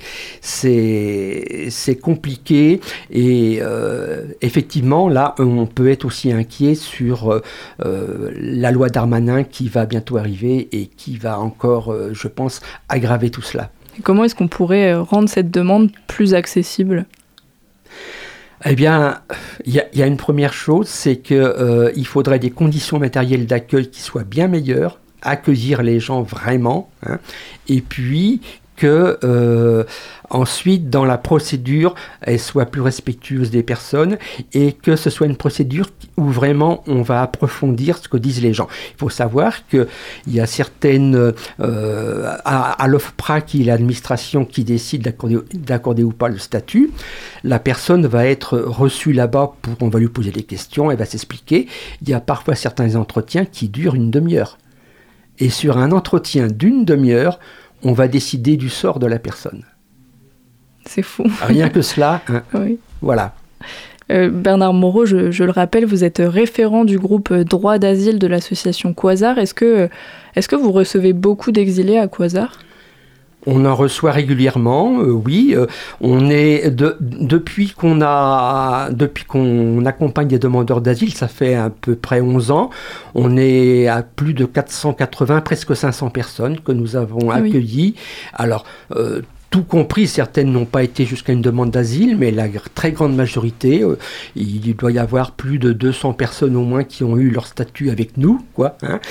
compliqué 2.02 2.82
et 3.12 3.62
effectivement 4.42 5.10
là 5.10 5.36
on 5.40 5.66
peut 5.66 5.90
être 5.90 6.06
aussi 6.06 6.32
inquiet 6.32 6.76
sur 6.76 7.42
la 7.80 8.72
loi 8.72 8.90
Darmanin 8.90 9.44
qui 9.44 9.70
va 9.70 9.86
bientôt 9.86 10.18
arriver 10.18 10.70
et 10.72 10.88
qui 10.88 11.18
va 11.18 11.40
encore, 11.40 11.96
je 12.12 12.28
pense, 12.28 12.62
aggraver 12.90 13.30
tout 13.30 13.42
cela. 13.42 13.70
Comment 14.04 14.24
est-ce 14.24 14.36
qu'on 14.36 14.48
pourrait 14.48 14.96
rendre 14.96 15.30
cette 15.30 15.52
demande 15.52 15.92
plus 16.08 16.34
accessible? 16.34 17.06
Eh 18.66 18.76
bien, 18.76 19.22
il 19.66 19.74
y, 19.74 20.02
a- 20.04 20.06
une 20.08 20.18
première 20.18 20.54
chose, 20.54 20.88
c'est 20.88 21.18
que 21.18 21.34
euh, 21.34 21.92
faudrait 22.06 22.40
des 22.40 22.52
conditions 22.52 23.00
matérielles 23.00 23.48
d'accueil 23.48 23.90
qui 23.90 24.02
soient 24.02 24.24
bien 24.24 24.48
meilleures, 24.48 25.00
accueillir 25.24 25.82
les 25.84 26.00
gens 26.00 26.22
vraiment, 26.22 26.90
hein, 27.06 27.20
et 27.68 27.82
puis 27.82 28.42
que 28.82 29.20
euh, 29.24 29.84
ensuite 30.32 30.90
dans 30.90 31.06
la 31.06 31.20
procédure 31.20 31.94
elle 32.22 32.40
soit 32.40 32.66
plus 32.66 32.82
respectueuse 32.82 33.52
des 33.52 33.62
personnes 33.62 34.18
et 34.54 34.74
que 34.74 34.96
ce 34.96 35.12
soit 35.12 35.28
une 35.28 35.36
procédure 35.36 35.92
où 36.18 36.24
vraiment 36.24 36.84
on 36.88 37.04
va 37.04 37.22
approfondir 37.22 38.00
ce 38.00 38.08
que 38.08 38.18
disent 38.18 38.42
les 38.42 38.56
gens. 38.56 38.68
Il 38.96 38.98
faut 38.98 39.12
savoir 39.12 39.68
que 39.68 39.88
il 40.26 40.34
y 40.34 40.40
a 40.40 40.48
certaines 40.48 41.34
euh, 41.60 42.36
à, 42.44 42.88
l'OFPRA 42.88 43.42
qui 43.42 43.62
est 43.62 43.66
l'administration 43.66 44.46
qui 44.46 44.64
décide 44.64 45.04
d'accorder 45.04 45.38
d'accorder 45.54 46.04
ou 46.04 46.12
pas 46.12 46.30
le 46.30 46.40
statut, 46.40 46.90
la 47.44 47.60
personne 47.60 48.08
va 48.08 48.26
être 48.26 48.58
reçue 48.58 49.14
là-bas 49.14 49.54
pour 49.62 49.76
on 49.82 49.90
va 49.90 50.00
lui 50.00 50.08
poser 50.08 50.32
des 50.32 50.42
questions, 50.42 50.90
elle 50.90 50.98
va 50.98 51.06
s'expliquer. 51.06 51.68
Il 52.02 52.10
y 52.10 52.16
a 52.16 52.20
parfois 52.20 52.56
certains 52.56 52.96
entretiens 52.96 53.46
qui 53.46 53.70
durent 53.70 53.94
une 53.94 54.10
demi-heure. 54.10 54.58
Et 55.38 55.50
sur 55.50 55.78
un 55.78 55.92
entretien 55.92 56.48
d'une 56.48 56.84
demi-heure, 56.84 57.40
on 57.84 57.94
va 57.94 58.08
décider 58.08 58.58
du 58.58 58.70
sort 58.70 59.00
de 59.00 59.08
la 59.08 59.20
personne. 59.20 59.64
C'est 60.86 61.02
fou. 61.04 61.24
Rien 61.42 61.70
que 61.70 61.82
cela, 61.82 62.22
hein, 62.28 62.44
Oui. 62.54 62.80
voilà. 63.02 63.36
Euh, 64.12 64.30
Bernard 64.30 64.74
Moreau, 64.74 65.06
je, 65.06 65.32
je 65.32 65.44
le 65.44 65.52
rappelle, 65.52 65.86
vous 65.86 66.04
êtes 66.04 66.22
référent 66.24 66.84
du 66.86 66.98
groupe 67.00 67.32
droit 67.34 67.78
d'asile 67.78 68.20
de 68.20 68.28
l'association 68.28 68.94
Quasar. 68.94 69.38
Est-ce 69.38 69.54
que, 69.54 69.90
est-ce 70.36 70.48
que 70.50 70.56
vous 70.56 70.72
recevez 70.72 71.14
beaucoup 71.14 71.52
d'exilés 71.52 71.98
à 71.98 72.08
Quasar? 72.08 72.60
On 73.48 73.66
en 73.66 73.76
reçoit 73.76 74.12
régulièrement, 74.12 75.00
euh, 75.02 75.12
oui. 75.12 75.54
euh, 75.56 75.66
on 76.00 76.30
est 76.30 76.70
de- 76.70 76.96
depuis 77.00 77.72
qu'on 77.72 78.00
a 78.02 78.90
depuis 78.92 79.26
qu'on 79.26 79.84
accompagne 79.86 80.28
des 80.28 80.40
demandeurs 80.40 80.82
d'asile, 80.82 81.14
ça 81.14 81.28
fait 81.28 81.56
à 81.56 81.70
peu 81.70 81.96
près 81.96 82.22
11 82.22 82.52
ans. 82.52 82.70
On 83.16 83.38
est 83.38 83.88
à 83.88 84.04
plus 84.04 84.34
de 84.34 84.46
480, 84.46 85.42
presque 85.42 85.76
500 85.76 86.10
personnes 86.12 86.60
que 86.60 86.72
nous 86.72 86.96
avons 86.96 87.32
Ah 87.32 87.40
oui. 87.42 87.50
accueillies. 87.50 87.96
Alors 88.34 88.64
euh, 88.96 89.22
tout 89.50 89.64
compris, 89.64 90.08
certaines 90.08 90.50
n'ont 90.50 90.64
pas 90.64 90.82
été 90.82 91.04
jusqu'à 91.04 91.34
une 91.34 91.42
demande 91.42 91.72
d'asile, 91.72 92.16
mais 92.18 92.32
la 92.32 92.48
très 92.74 92.94
grande 92.94 93.14
majorité, 93.18 93.84
euh, 93.84 93.98
il 94.38 94.74
doit 94.78 94.94
y 94.94 94.98
avoir 95.00 95.32
plus 95.32 95.60
de 95.60 95.74
200 95.74 96.14
personnes 96.14 96.56
au 96.56 96.64
moins 96.64 96.86
qui 96.86 97.04
ont 97.04 97.18
eu 97.18 97.30
leur 97.32 97.46
statut 97.48 97.90
avec 97.90 98.16
nous, 98.16 98.40
quoi. 98.54 98.78
hein. 98.82 99.02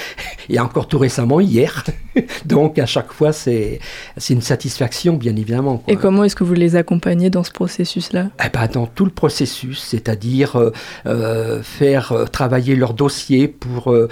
Et 0.49 0.59
encore 0.59 0.89
tout 0.89 0.99
récemment, 0.99 1.41
hier. 1.41 1.85
Donc 2.44 2.78
à 2.78 2.86
chaque 2.86 3.12
fois, 3.12 3.32
c'est 3.32 3.80
une 4.28 4.40
satisfaction, 4.42 5.14
bien 5.14 5.34
évidemment. 5.36 5.78
quoi. 5.78 5.92
Et 5.92 5.96
comment 5.96 6.24
est-ce 6.24 6.36
que 6.36 6.44
vous 6.44 6.54
les 6.54 6.76
accompagnez 6.76 7.30
dans 7.30 7.44
ce 7.44 7.52
processus-là? 7.52 8.28
Eh 8.44 8.48
ben, 8.48 8.66
dans 8.72 8.86
tout 8.86 9.04
le 9.04 9.11
processus, 9.11 9.80
c'est-à-dire 9.82 10.56
euh, 10.56 10.72
euh, 11.06 11.62
faire 11.62 12.12
euh, 12.12 12.24
travailler 12.24 12.76
leur 12.76 12.94
dossier 12.94 13.48
pour 13.48 13.92
euh, 13.92 14.08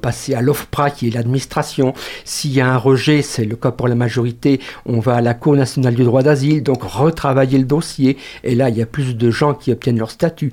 passer 0.00 0.34
à 0.34 0.42
l'OFPRA, 0.42 0.90
qui 0.90 1.08
est 1.08 1.10
l'administration. 1.10 1.94
S'il 2.24 2.52
y 2.52 2.60
a 2.60 2.68
un 2.68 2.76
rejet, 2.76 3.22
c'est 3.22 3.44
le 3.44 3.56
cas 3.56 3.70
pour 3.70 3.88
la 3.88 3.94
majorité, 3.94 4.60
on 4.84 5.00
va 5.00 5.16
à 5.16 5.20
la 5.20 5.34
Cour 5.34 5.56
nationale 5.56 5.94
du 5.94 6.04
droit 6.04 6.22
d'asile, 6.22 6.62
donc 6.62 6.82
retravailler 6.82 7.58
le 7.58 7.64
dossier. 7.64 8.16
Et 8.44 8.54
là, 8.54 8.68
il 8.68 8.76
y 8.76 8.82
a 8.82 8.86
plus 8.86 9.16
de 9.16 9.30
gens 9.30 9.54
qui 9.54 9.72
obtiennent 9.72 9.98
leur 9.98 10.10
statut. 10.10 10.52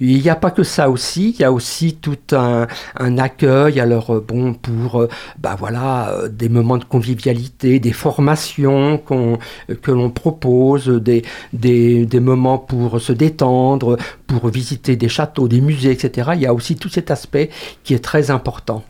Il 0.00 0.20
n'y 0.20 0.30
a 0.30 0.36
pas 0.36 0.50
que 0.50 0.62
ça 0.62 0.90
aussi, 0.90 1.30
il 1.30 1.40
y 1.40 1.44
a 1.44 1.52
aussi 1.52 1.94
tout 1.94 2.16
un, 2.32 2.66
un 2.98 3.18
accueil, 3.18 3.80
alors 3.80 4.20
bon, 4.20 4.54
pour 4.54 5.06
bah 5.38 5.56
voilà, 5.58 6.14
des 6.30 6.48
moments 6.48 6.78
de 6.78 6.84
convivialité, 6.84 7.78
des 7.80 7.92
formations 7.92 8.98
qu'on 8.98 9.38
que 9.82 9.90
l'on 9.90 10.10
propose, 10.10 10.88
des, 10.88 11.22
des, 11.52 12.06
des 12.06 12.20
moments 12.20 12.58
pour 12.58 13.00
se 13.00 13.12
détendre, 13.12 13.96
pour 14.26 14.48
visiter 14.48 14.96
des 14.96 15.08
châteaux, 15.08 15.48
des 15.48 15.60
musées, 15.60 15.90
etc. 15.92 16.30
Il 16.34 16.40
y 16.40 16.46
a 16.46 16.54
aussi 16.54 16.76
tout 16.76 16.88
cet 16.88 17.10
aspect 17.10 17.50
qui 17.84 17.94
est 17.94 18.04
très 18.04 18.30
important. 18.30 18.82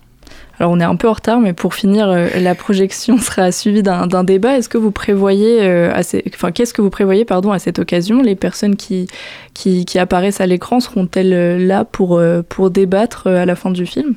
Alors 0.59 0.73
on 0.73 0.81
est 0.81 0.85
un 0.85 0.97
peu 0.97 1.09
en 1.09 1.15
retard, 1.15 1.41
mais 1.41 1.55
pour 1.55 1.73
finir, 1.75 2.11
euh, 2.11 2.29
la 2.39 2.55
projection 2.55 3.17
sera 3.27 3.51
suivie 3.51 3.83
d'un 3.83 4.07
d'un 4.07 4.25
débat. 4.25 4.59
Est-ce 4.59 4.69
que 4.69 4.77
vous 4.77 4.91
prévoyez, 4.91 5.63
euh, 5.63 5.91
ces- 6.03 6.23
enfin 6.35 6.53
qu'est-ce 6.53 6.75
que 6.75 6.83
vous 6.83 6.91
prévoyez, 6.91 7.25
pardon, 7.25 7.51
à 7.51 7.59
cette 7.59 7.79
occasion? 7.79 8.21
Les 8.21 8.37
personnes 8.37 8.77
qui, 8.77 9.07
qui, 9.55 9.87
qui 9.87 9.99
apparaissent 9.99 10.43
à 10.43 10.47
l'écran 10.47 10.81
seront-elles 10.81 11.33
euh, 11.33 11.59
là 11.59 11.87
pour, 11.87 12.19
euh, 12.19 12.43
pour 12.47 12.71
débattre 12.71 13.27
euh, 13.27 13.43
à 13.43 13.47
la 13.47 13.57
fin 13.57 13.71
du 13.71 13.87
film? 13.87 14.15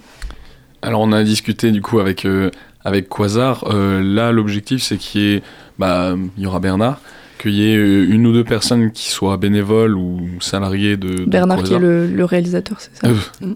Alors 0.81 0.99
on 0.99 1.13
a 1.13 1.23
discuté 1.23 1.71
du 1.71 1.81
coup 1.81 1.99
avec, 1.99 2.25
euh, 2.25 2.51
avec 2.85 3.09
Quasar. 3.09 3.65
Euh, 3.67 4.01
là 4.03 4.31
l'objectif 4.31 4.81
c'est 4.81 4.97
qu'il 4.97 5.21
y 5.21 5.33
ait, 5.35 5.43
bah, 5.79 6.15
il 6.37 6.43
y 6.43 6.45
aura 6.45 6.59
Bernard, 6.59 6.99
qu'il 7.39 7.51
y 7.51 7.71
ait 7.71 7.75
euh, 7.77 8.05
une 8.09 8.25
ou 8.27 8.33
deux 8.33 8.43
personnes 8.43 8.91
qui 8.91 9.09
soient 9.09 9.37
bénévoles 9.37 9.95
ou 9.95 10.21
salariés 10.39 10.97
de, 10.97 11.09
de 11.09 11.25
Bernard 11.25 11.63
qui 11.63 11.73
est 11.73 11.79
le, 11.79 12.07
le 12.07 12.25
réalisateur, 12.25 12.77
c'est 12.79 12.95
ça? 12.95 13.07
Euh, 13.07 13.53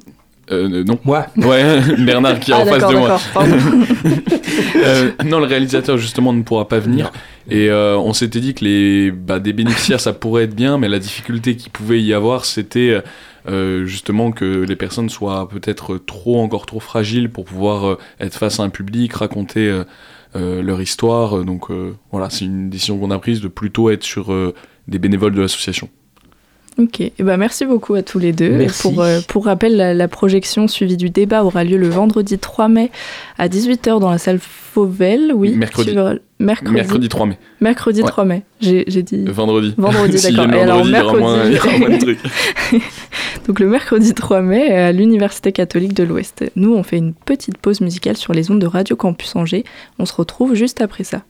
euh, 0.49 0.83
non. 0.83 0.97
Moi, 1.03 1.25
Ouais, 1.35 1.81
Bernard 1.99 2.39
qui 2.39 2.51
est 2.51 2.53
Ah 2.53 2.59
en 2.59 2.65
face 2.65 2.79
d'accord, 2.79 2.91
de 2.91 2.97
moi. 2.97 3.19
Euh, 4.75 5.11
non, 5.25 5.39
le 5.39 5.45
réalisateur 5.45 5.97
justement 5.97 6.33
ne 6.33 6.41
pourra 6.43 6.67
pas 6.67 6.79
venir. 6.79 7.11
Et 7.49 7.69
euh, 7.69 7.97
on 7.97 8.13
s'était 8.13 8.39
dit 8.39 8.53
que 8.53 8.63
les, 8.63 9.11
bah, 9.11 9.39
des 9.39 9.53
bénéficiaires, 9.53 9.99
ça 9.99 10.13
pourrait 10.13 10.43
être 10.43 10.55
bien, 10.55 10.77
mais 10.77 10.87
la 10.87 10.99
difficulté 10.99 11.55
qu'il 11.55 11.71
pouvait 11.71 12.01
y 12.01 12.13
avoir, 12.13 12.45
c'était 12.45 13.01
euh, 13.47 13.85
justement 13.85 14.31
que 14.31 14.63
les 14.63 14.75
personnes 14.75 15.09
soient 15.09 15.47
peut-être 15.47 15.97
trop, 15.97 16.41
encore 16.41 16.65
trop 16.65 16.79
fragiles 16.79 17.31
pour 17.31 17.45
pouvoir 17.45 17.85
euh, 17.85 17.97
être 18.19 18.37
face 18.37 18.59
à 18.59 18.63
un 18.63 18.69
public, 18.69 19.13
raconter 19.13 19.83
euh, 20.35 20.61
leur 20.61 20.81
histoire. 20.81 21.43
Donc 21.45 21.71
voilà, 22.11 22.29
c'est 22.29 22.45
une 22.45 22.69
décision 22.69 22.99
qu'on 22.99 23.11
a 23.11 23.19
prise 23.19 23.41
de 23.41 23.47
plutôt 23.47 23.89
être 23.89 24.03
sur 24.03 24.33
des 24.87 24.99
bénévoles 24.99 25.33
de 25.33 25.41
l'association. 25.41 25.89
Ok, 26.79 26.99
eh 27.01 27.11
ben, 27.19 27.37
merci 27.37 27.65
beaucoup 27.65 27.95
à 27.95 28.03
tous 28.03 28.19
les 28.19 28.33
deux. 28.33 28.51
Merci. 28.51 28.83
Pour, 28.83 29.01
euh, 29.01 29.19
pour 29.27 29.45
rappel, 29.45 29.75
la, 29.75 29.95
la 29.95 30.07
projection 30.07 30.67
suivie 30.67 30.95
du 30.95 31.09
débat 31.09 31.43
aura 31.43 31.63
lieu 31.63 31.75
le 31.77 31.89
vendredi 31.89 32.37
3 32.37 32.67
mai 32.67 32.91
à 33.39 33.47
18h 33.47 33.99
dans 33.99 34.11
la 34.11 34.19
salle 34.19 34.37
Fauvel. 34.39 35.31
Oui, 35.33 35.55
Mercredi. 35.55 35.91
sur- 35.93 36.13
mercredi. 36.39 36.71
Mercredi 36.71 37.09
3 37.09 37.25
mai. 37.25 37.37
Mercredi 37.61 38.01
Ouais. 38.03 38.07
3 38.07 38.25
mai. 38.25 38.43
J'ai 38.61 38.85
dit. 38.85 39.25
Vendredi. 39.25 39.73
Vendredi, 39.75 40.21
d'accord. 40.35 40.53
alors, 40.53 40.85
moins- 40.85 41.45
mercredi. 41.49 42.15
Donc 43.47 43.59
le 43.59 43.67
mercredi 43.67 44.13
3 44.13 44.41
mai 44.43 44.71
à 44.71 44.91
l'Université 44.91 45.51
catholique 45.51 45.95
de 45.95 46.03
l'Ouest. 46.03 46.43
Nous, 46.55 46.75
on 46.75 46.83
fait 46.83 46.97
une 46.97 47.13
petite 47.15 47.57
pause 47.57 47.81
musicale 47.81 48.17
sur 48.17 48.33
les 48.33 48.51
ondes 48.51 48.59
de 48.59 48.67
Radio 48.67 48.95
Campus 48.95 49.35
Angers. 49.35 49.63
On 49.97 50.05
se 50.05 50.13
retrouve 50.13 50.53
juste 50.53 50.79
après 50.81 51.03
ça. 51.03 51.23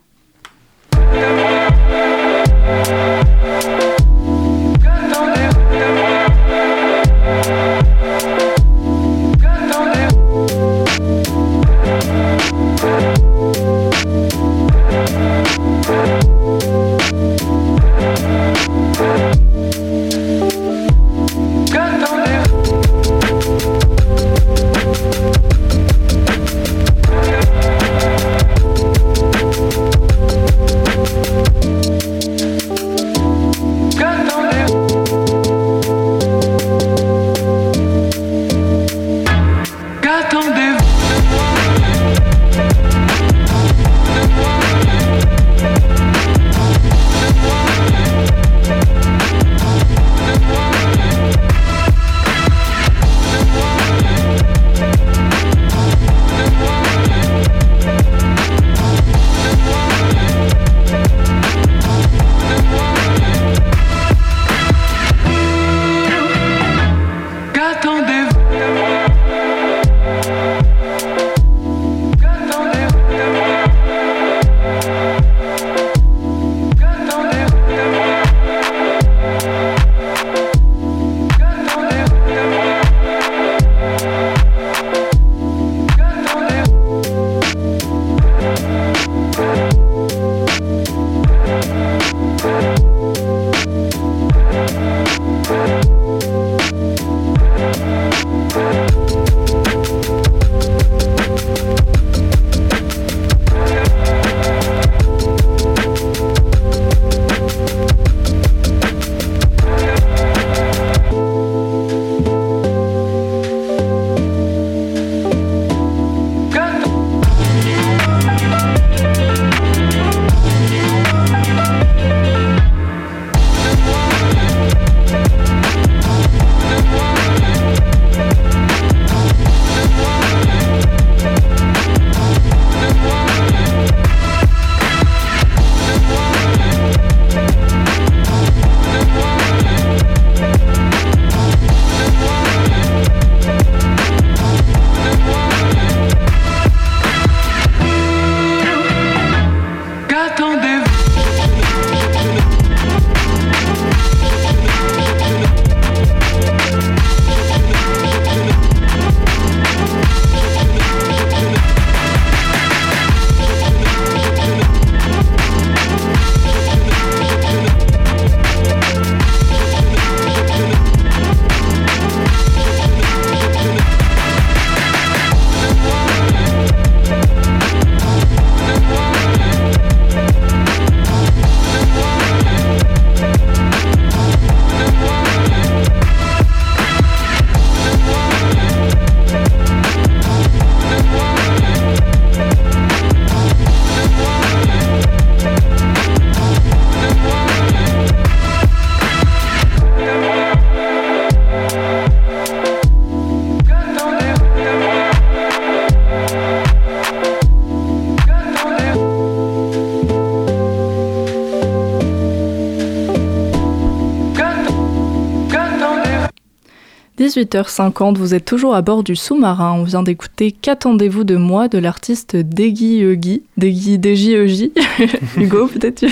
18h50, 217.37 218.15
vous 218.17 218.33
êtes 218.33 218.45
toujours 218.45 218.73
à 218.73 218.81
bord 218.81 219.03
du 219.03 219.15
sous-marin. 219.15 219.73
On 219.73 219.83
vient 219.83 220.01
d'écouter 220.01 220.51
Qu'attendez-vous 220.51 221.23
de 221.23 221.35
moi 221.35 221.67
de 221.67 221.77
l'artiste 221.77 222.35
Degi 222.35 223.03
Eugi. 223.03 223.43
Degi 223.57 223.99
Deji 223.99 224.35
Eugi. 224.35 224.73
Hugo, 225.37 225.67
peut-être? 225.67 225.99
Tu... 225.99 226.07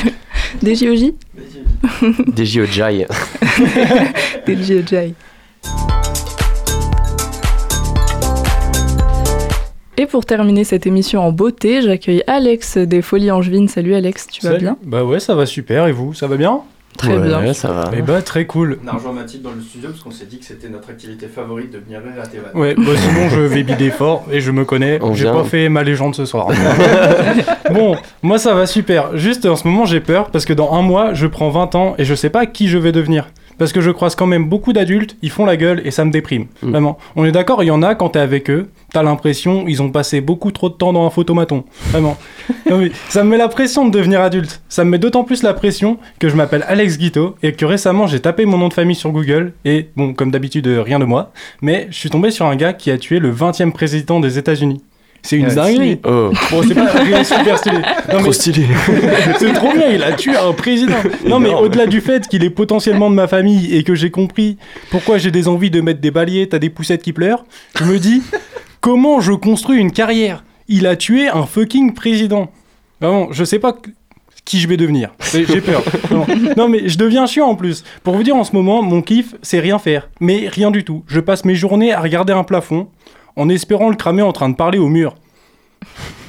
Deji 0.62 0.86
Eugi 0.86 1.16
Deji 2.28 2.62
Ojai. 2.62 3.08
Deji 4.48 4.74
Eugi. 4.74 5.16
Et 9.98 10.06
pour 10.06 10.26
terminer 10.26 10.64
cette 10.64 10.86
émission 10.86 11.22
en 11.22 11.32
beauté, 11.32 11.82
j'accueille 11.82 12.22
Alex 12.28 12.78
des 12.78 13.02
Folies 13.02 13.32
Angevines. 13.32 13.68
Salut 13.68 13.96
Alex, 13.96 14.28
tu 14.28 14.42
vas 14.44 14.52
Salut. 14.52 14.62
bien? 14.62 14.78
Bah 14.84 15.04
ouais, 15.04 15.20
ça 15.20 15.34
va 15.34 15.48
super. 15.48 15.88
Et 15.88 15.92
vous, 15.92 16.14
ça 16.14 16.28
va 16.28 16.38
bien? 16.38 16.62
Très 16.98 17.18
Ouais, 17.18 17.28
bien. 17.28 17.54
ça 17.54 17.72
va. 17.72 17.92
Eh 17.98 18.02
bah 18.02 18.22
très 18.22 18.46
cool. 18.46 18.80
On 18.84 18.88
a 18.88 18.94
rejoint 18.94 19.12
Mathilde 19.14 19.44
dans 19.44 19.52
le 19.52 19.62
studio 19.62 19.90
parce 19.90 20.02
qu'on 20.02 20.12
s'est 20.12 20.26
dit 20.26 20.40
que 20.40 20.46
c'était 20.46 20.70
notre 20.70 20.90
activité 20.90 21.28
favorite 21.28 21.72
de 21.72 21.80
venir 21.80 22.00
rire 22.00 22.24
à. 22.24 22.58
Ouais, 22.58 22.74
bah 22.76 22.92
sinon 22.96 23.30
je 23.30 23.42
vais 23.42 23.64
bider 23.64 23.92
fort 23.92 24.26
et 24.32 24.40
je 24.40 24.52
me 24.52 24.64
connais. 24.66 25.00
On 25.02 25.14
J'ai 25.14 25.26
pas 25.26 25.44
fait 25.44 25.68
ma 25.70 25.84
légende 25.84 26.16
ce 26.16 26.26
soir. 26.26 26.48
bon, 27.74 27.96
moi 28.22 28.38
ça 28.38 28.54
va 28.54 28.66
super. 28.66 29.18
Juste 29.18 29.46
en 29.46 29.56
ce 29.56 29.68
moment 29.68 29.86
j'ai 29.86 30.00
peur 30.00 30.30
parce 30.32 30.46
que 30.46 30.54
dans 30.54 30.74
un 30.74 30.82
mois 30.82 31.14
je 31.14 31.28
prends 31.28 31.50
20 31.50 31.76
ans 31.76 31.96
et 31.98 32.06
je 32.06 32.16
sais 32.16 32.30
pas 32.30 32.46
qui 32.46 32.68
je 32.68 32.78
vais 32.78 32.92
devenir. 32.92 33.28
Parce 33.58 33.72
que 33.72 33.82
je 33.82 33.92
croise 33.92 34.16
quand 34.16 34.28
même 34.28 34.50
beaucoup 34.50 34.74
d'adultes, 34.74 35.16
ils 35.22 35.30
font 35.30 35.46
la 35.46 35.58
gueule 35.58 35.82
et 35.86 35.92
ça 35.92 36.06
me 36.06 36.12
déprime. 36.12 36.48
Mm. 36.62 36.70
Vraiment. 36.70 36.98
On 37.16 37.26
est 37.26 37.32
d'accord, 37.32 37.64
il 37.64 37.68
y 37.68 37.72
en 37.72 37.84
a 37.84 37.96
quand 37.96 38.10
t'es 38.10 38.20
avec 38.20 38.50
eux, 38.50 38.70
t'as 38.92 39.04
l'impression 39.04 39.66
ils 39.68 39.82
ont 39.82 39.90
passé 39.90 40.22
beaucoup 40.22 40.52
trop 40.52 40.70
de 40.70 40.76
temps 40.76 40.94
dans 40.94 41.06
un 41.06 41.10
photomaton. 41.10 41.64
Vraiment. 41.90 42.18
Non, 42.70 42.80
mais 42.80 42.92
ça 43.10 43.24
me 43.24 43.30
met 43.30 43.38
la 43.38 43.48
pression 43.48 43.86
de 43.86 43.92
devenir 43.92 44.22
adulte. 44.22 44.64
Ça 44.70 44.84
me 44.84 44.90
met 44.90 44.98
d'autant 44.98 45.24
plus 45.24 45.44
la 45.44 45.54
pression 45.54 46.00
que 46.20 46.30
je 46.30 46.36
m'appelle 46.36 46.66
Alex 46.68 46.98
Guito 46.98 47.36
et 47.44 47.54
que 47.54 47.64
récemment 47.64 48.08
j'ai 48.08 48.20
tapé 48.20 48.46
mon 48.46 48.58
nom 48.58 48.70
de 48.70 48.74
famille 48.74 48.96
sur 48.96 49.12
Google 49.12 49.54
et 49.66 49.90
bon, 49.96 50.14
comme 50.14 50.32
d'habitude, 50.32 50.68
euh, 50.68 50.82
rien 50.82 50.98
de 50.98 51.06
moi, 51.06 51.32
mais 51.62 51.88
je 51.92 51.96
suis 51.96 52.10
tombé 52.10 52.32
sur 52.32 52.48
un 52.48 52.56
gars 52.56 52.74
qui 52.74 52.90
a 52.90 52.98
tué 52.98 53.20
le 53.20 53.32
20e 53.32 53.72
président 53.72 54.20
des 54.20 54.40
États-Unis. 54.40 54.82
C'est 55.26 55.38
une 55.38 55.48
Ouais, 55.48 55.56
dinguerie. 55.56 56.00
Oh, 56.06 56.30
Bon, 56.52 56.62
c'est 56.68 56.76
pas 56.76 57.24
super 57.24 57.58
stylé. 57.58 57.78
Non, 58.14 58.20
trop 58.20 58.28
mais 58.28 58.32
stylé. 58.34 58.66
c'est 59.40 59.54
trop 59.54 59.74
bien, 59.74 59.90
il 59.90 60.04
a 60.04 60.14
tué 60.14 60.36
un 60.38 60.54
président. 60.54 60.98
Non, 61.28 61.40
mais 61.40 61.50
au-delà 61.52 61.88
du 61.88 62.00
fait 62.00 62.28
qu'il 62.28 62.44
est 62.44 62.52
potentiellement 62.52 63.10
de 63.10 63.16
ma 63.16 63.28
famille 63.28 63.76
et 63.76 63.84
que 63.84 63.96
j'ai 63.96 64.12
compris 64.12 64.58
pourquoi 64.92 65.18
j'ai 65.18 65.32
des 65.32 65.48
envies 65.48 65.72
de 65.72 65.82
mettre 65.82 66.00
des 66.00 66.12
balais, 66.12 66.46
t'as 66.46 66.60
des 66.60 66.70
poussettes 66.70 67.02
qui 67.02 67.12
pleurent, 67.12 67.44
je 67.80 67.86
me 67.86 67.98
dis 67.98 68.22
comment 68.82 69.20
je 69.20 69.32
construis 69.34 69.80
une 69.80 69.92
carrière? 69.92 70.44
Il 70.68 70.86
a 70.86 70.96
tué 70.96 71.28
un 71.28 71.48
fucking 71.48 71.96
président. 71.96 72.52
Vraiment, 73.02 73.30
je 73.32 73.44
sais 73.44 73.60
pas 73.60 73.76
qui 74.46 74.60
je 74.60 74.68
vais 74.68 74.78
devenir. 74.78 75.10
J'ai 75.34 75.44
j'ai 75.46 75.60
peur. 75.60 75.84
Non. 76.12 76.28
Non, 76.56 76.70
mais 76.70 76.88
je 76.88 77.00
deviens 77.00 77.26
chiant 77.26 77.48
en 77.48 77.56
plus. 77.56 77.84
Pour 78.04 78.16
vous 78.16 78.22
dire, 78.22 78.36
en 78.36 78.44
ce 78.44 78.56
moment, 78.56 78.84
mon 78.84 79.02
kiff, 79.02 79.34
c'est 79.42 79.60
rien 79.60 79.80
faire. 79.80 80.08
Mais 80.20 80.48
rien 80.50 80.70
du 80.70 80.84
tout. 80.84 81.04
Je 81.08 81.20
passe 81.20 81.46
mes 81.46 81.56
journées 81.56 81.92
à 81.94 82.00
regarder 82.00 82.32
un 82.32 82.44
plafond 82.44 82.88
en 83.36 83.50
espérant 83.50 83.90
le 83.90 83.96
cramer 83.96 84.22
en 84.22 84.32
train 84.32 84.50
de 84.50 84.56
parler 84.56 84.80
au 84.80 84.88
mur. 84.88 85.16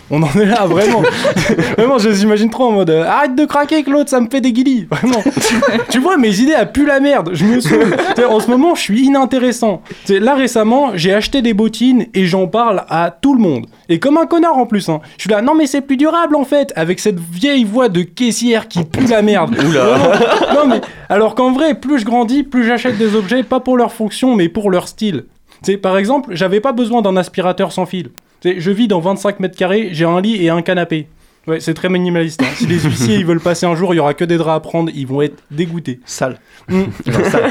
On 0.09 0.22
en 0.22 0.32
est 0.40 0.44
là, 0.46 0.66
vraiment. 0.66 1.02
vraiment, 1.76 1.98
je 1.98 2.09
les 2.09 2.22
imagine 2.22 2.48
trop 2.48 2.66
en 2.66 2.70
mode 2.70 2.90
euh, 2.90 3.04
arrête 3.04 3.34
de 3.34 3.44
craquer, 3.44 3.82
Claude, 3.82 4.09
ça 4.09 4.20
me 4.20 4.30
fait 4.30 4.40
des 4.40 4.52
guilis. 4.52 4.86
Vraiment. 4.88 5.20
tu 5.90 5.98
vois, 5.98 6.16
mes 6.16 6.38
idées, 6.38 6.54
elles 6.57 6.70
puent 6.70 6.86
la 6.86 7.00
merde. 7.00 7.30
Je 7.32 7.44
me 7.44 7.59
saoule. 7.61 7.96
En 8.30 8.38
ce 8.38 8.48
moment, 8.48 8.76
je 8.76 8.82
suis 8.82 9.00
inintéressant. 9.02 9.82
Là, 10.09 10.34
récemment, 10.36 10.92
j'ai 10.94 11.12
acheté 11.12 11.42
des 11.42 11.54
bottines 11.54 12.07
et 12.14 12.26
j'en 12.26 12.46
parle 12.46 12.84
à 12.88 13.11
tout 13.11 13.34
le 13.34 13.40
monde. 13.40 13.66
Et 13.88 13.98
comme 13.98 14.16
un 14.16 14.26
connard 14.26 14.57
en 14.57 14.66
plus. 14.66 14.88
hein. 14.88 15.00
Je 15.16 15.22
suis 15.22 15.30
là, 15.30 15.42
non, 15.42 15.57
mais 15.57 15.66
c'est 15.66 15.80
plus 15.80 15.96
durable 15.96 16.36
en 16.36 16.44
fait, 16.44 16.72
avec 16.76 17.00
cette 17.00 17.18
vieille 17.18 17.64
voix 17.64 17.88
de 17.88 18.02
caissière 18.02 18.68
qui 18.68 18.84
pue 18.84 19.07
la 19.07 19.22
merde. 19.22 19.57
Vraiment. 19.57 20.12
Non, 20.54 20.66
mais 20.68 20.80
alors 21.09 21.34
qu'en 21.34 21.50
vrai, 21.50 21.74
plus 21.74 21.98
je 22.00 22.04
grandis, 22.04 22.44
plus 22.44 22.64
j'achète 22.64 22.96
des 22.96 23.16
objets, 23.16 23.42
pas 23.42 23.59
pour 23.59 23.76
leur 23.76 23.92
fonction, 23.92 24.36
mais 24.36 24.48
pour 24.48 24.70
leur 24.70 24.86
style. 24.86 25.24
Sais, 25.62 25.76
par 25.76 25.98
exemple, 25.98 26.30
j'avais 26.34 26.61
pas 26.61 26.72
besoin 26.72 27.02
d'un 27.02 27.16
aspirateur 27.16 27.72
sans 27.72 27.86
fil. 27.86 28.11
Je 28.44 28.70
vis 28.70 28.88
dans 28.88 29.00
25 29.00 29.40
mètres 29.40 29.57
carrés, 29.57 29.88
j'ai 29.92 30.04
un 30.04 30.20
lit 30.20 30.44
et 30.44 30.50
un 30.50 30.62
canapé. 30.62 31.09
Ouais, 31.46 31.61
c'est 31.61 31.74
très 31.74 31.88
minimaliste. 31.88 32.42
hein. 32.42 32.46
Si 32.57 32.66
les 32.66 32.78
huissiers 32.80 33.16
ils 33.16 33.26
veulent 33.26 33.40
passer 33.40 33.66
un 33.66 33.76
jour, 33.76 33.94
il 33.94 33.98
y 33.98 34.00
aura 34.00 34.14
que 34.14 34.24
des 34.24 34.36
draps 34.36 34.57
à 34.57 34.61
prendre, 34.61 34.90
ils 34.94 35.07
vont 35.07 35.22
être 35.22 35.42
dégoûtés. 35.50 36.00
Sale. 36.04 36.38
Mm. 36.68 36.82
Genre 37.07 37.26
sale. 37.26 37.50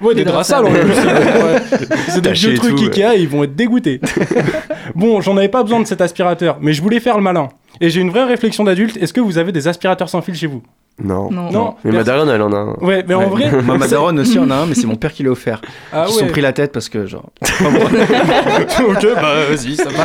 Ouais, 0.00 0.14
des, 0.14 0.24
draps 0.24 0.46
sales. 0.46 0.64
Ouais. 0.64 0.70
C'est 2.08 2.20
des 2.20 2.32
vieux 2.32 2.54
trucs 2.54 2.76
tout, 2.76 2.82
ouais. 2.82 2.88
Ikea, 2.88 3.16
ils 3.16 3.28
vont 3.28 3.44
être 3.44 3.54
dégoûtés. 3.54 4.00
bon, 4.94 5.20
j'en 5.20 5.36
avais 5.36 5.48
pas 5.48 5.62
besoin 5.62 5.80
de 5.80 5.86
cet 5.86 6.00
aspirateur, 6.00 6.58
mais 6.60 6.72
je 6.72 6.82
voulais 6.82 7.00
faire 7.00 7.16
le 7.16 7.22
malin. 7.22 7.48
Et 7.80 7.90
j'ai 7.90 8.00
une 8.00 8.10
vraie 8.10 8.24
réflexion 8.24 8.64
d'adulte. 8.64 8.96
Est-ce 8.96 9.12
que 9.12 9.20
vous 9.20 9.38
avez 9.38 9.52
des 9.52 9.68
aspirateurs 9.68 10.08
sans 10.08 10.20
fil 10.22 10.34
chez 10.34 10.46
vous? 10.46 10.62
Non. 11.00 11.30
Non. 11.30 11.52
Non. 11.52 11.74
Mais 11.84 11.92
ma 11.92 12.02
daronne, 12.02 12.28
elle 12.28 12.42
en 12.42 12.52
a 12.52 12.56
un. 12.56 12.74
Ouais, 12.80 13.04
mais 13.06 13.14
en 13.14 13.20
Ouais. 13.20 13.48
vrai. 13.48 13.62
Moi, 13.62 13.78
ma 13.78 13.86
daronne 13.86 14.18
aussi 14.18 14.36
en 14.36 14.50
a 14.50 14.56
un, 14.56 14.66
mais 14.66 14.74
c'est 14.74 14.86
mon 14.88 14.96
père 14.96 15.12
qui 15.12 15.22
l'a 15.22 15.30
offert. 15.30 15.60
Ah 15.92 16.06
Ils 16.08 16.12
se 16.12 16.18
sont 16.18 16.26
pris 16.26 16.40
la 16.40 16.52
tête 16.52 16.72
parce 16.72 16.88
que, 16.88 17.06
genre. 17.06 17.30
ok, 17.42 19.06
bah 19.14 19.34
vas-y, 19.48 19.76
ça 19.76 19.88
va. 19.90 20.04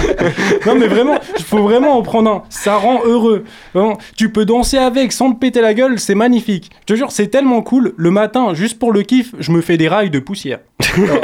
Non 0.67 0.75
mais 0.79 0.85
vraiment, 0.87 1.17
il 1.37 1.43
faut 1.43 1.63
vraiment 1.63 1.97
en 1.97 2.03
prendre 2.03 2.29
un. 2.29 2.43
Ça 2.49 2.75
rend 2.75 3.01
heureux. 3.05 3.43
Vraiment, 3.73 3.97
tu 4.15 4.29
peux 4.31 4.45
danser 4.45 4.77
avec 4.77 5.11
sans 5.11 5.31
te 5.33 5.39
péter 5.39 5.61
la 5.61 5.73
gueule, 5.73 5.99
c'est 5.99 6.13
magnifique. 6.15 6.69
Je 6.81 6.93
te 6.93 6.95
jure, 6.97 7.11
c'est 7.11 7.27
tellement 7.27 7.61
cool. 7.63 7.93
Le 7.97 8.11
matin, 8.11 8.53
juste 8.53 8.77
pour 8.77 8.91
le 8.91 9.01
kiff, 9.01 9.33
je 9.39 9.51
me 9.51 9.61
fais 9.61 9.77
des 9.77 9.87
rails 9.87 10.11
de 10.11 10.19
poussière. 10.19 10.59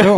Non. 0.03 0.17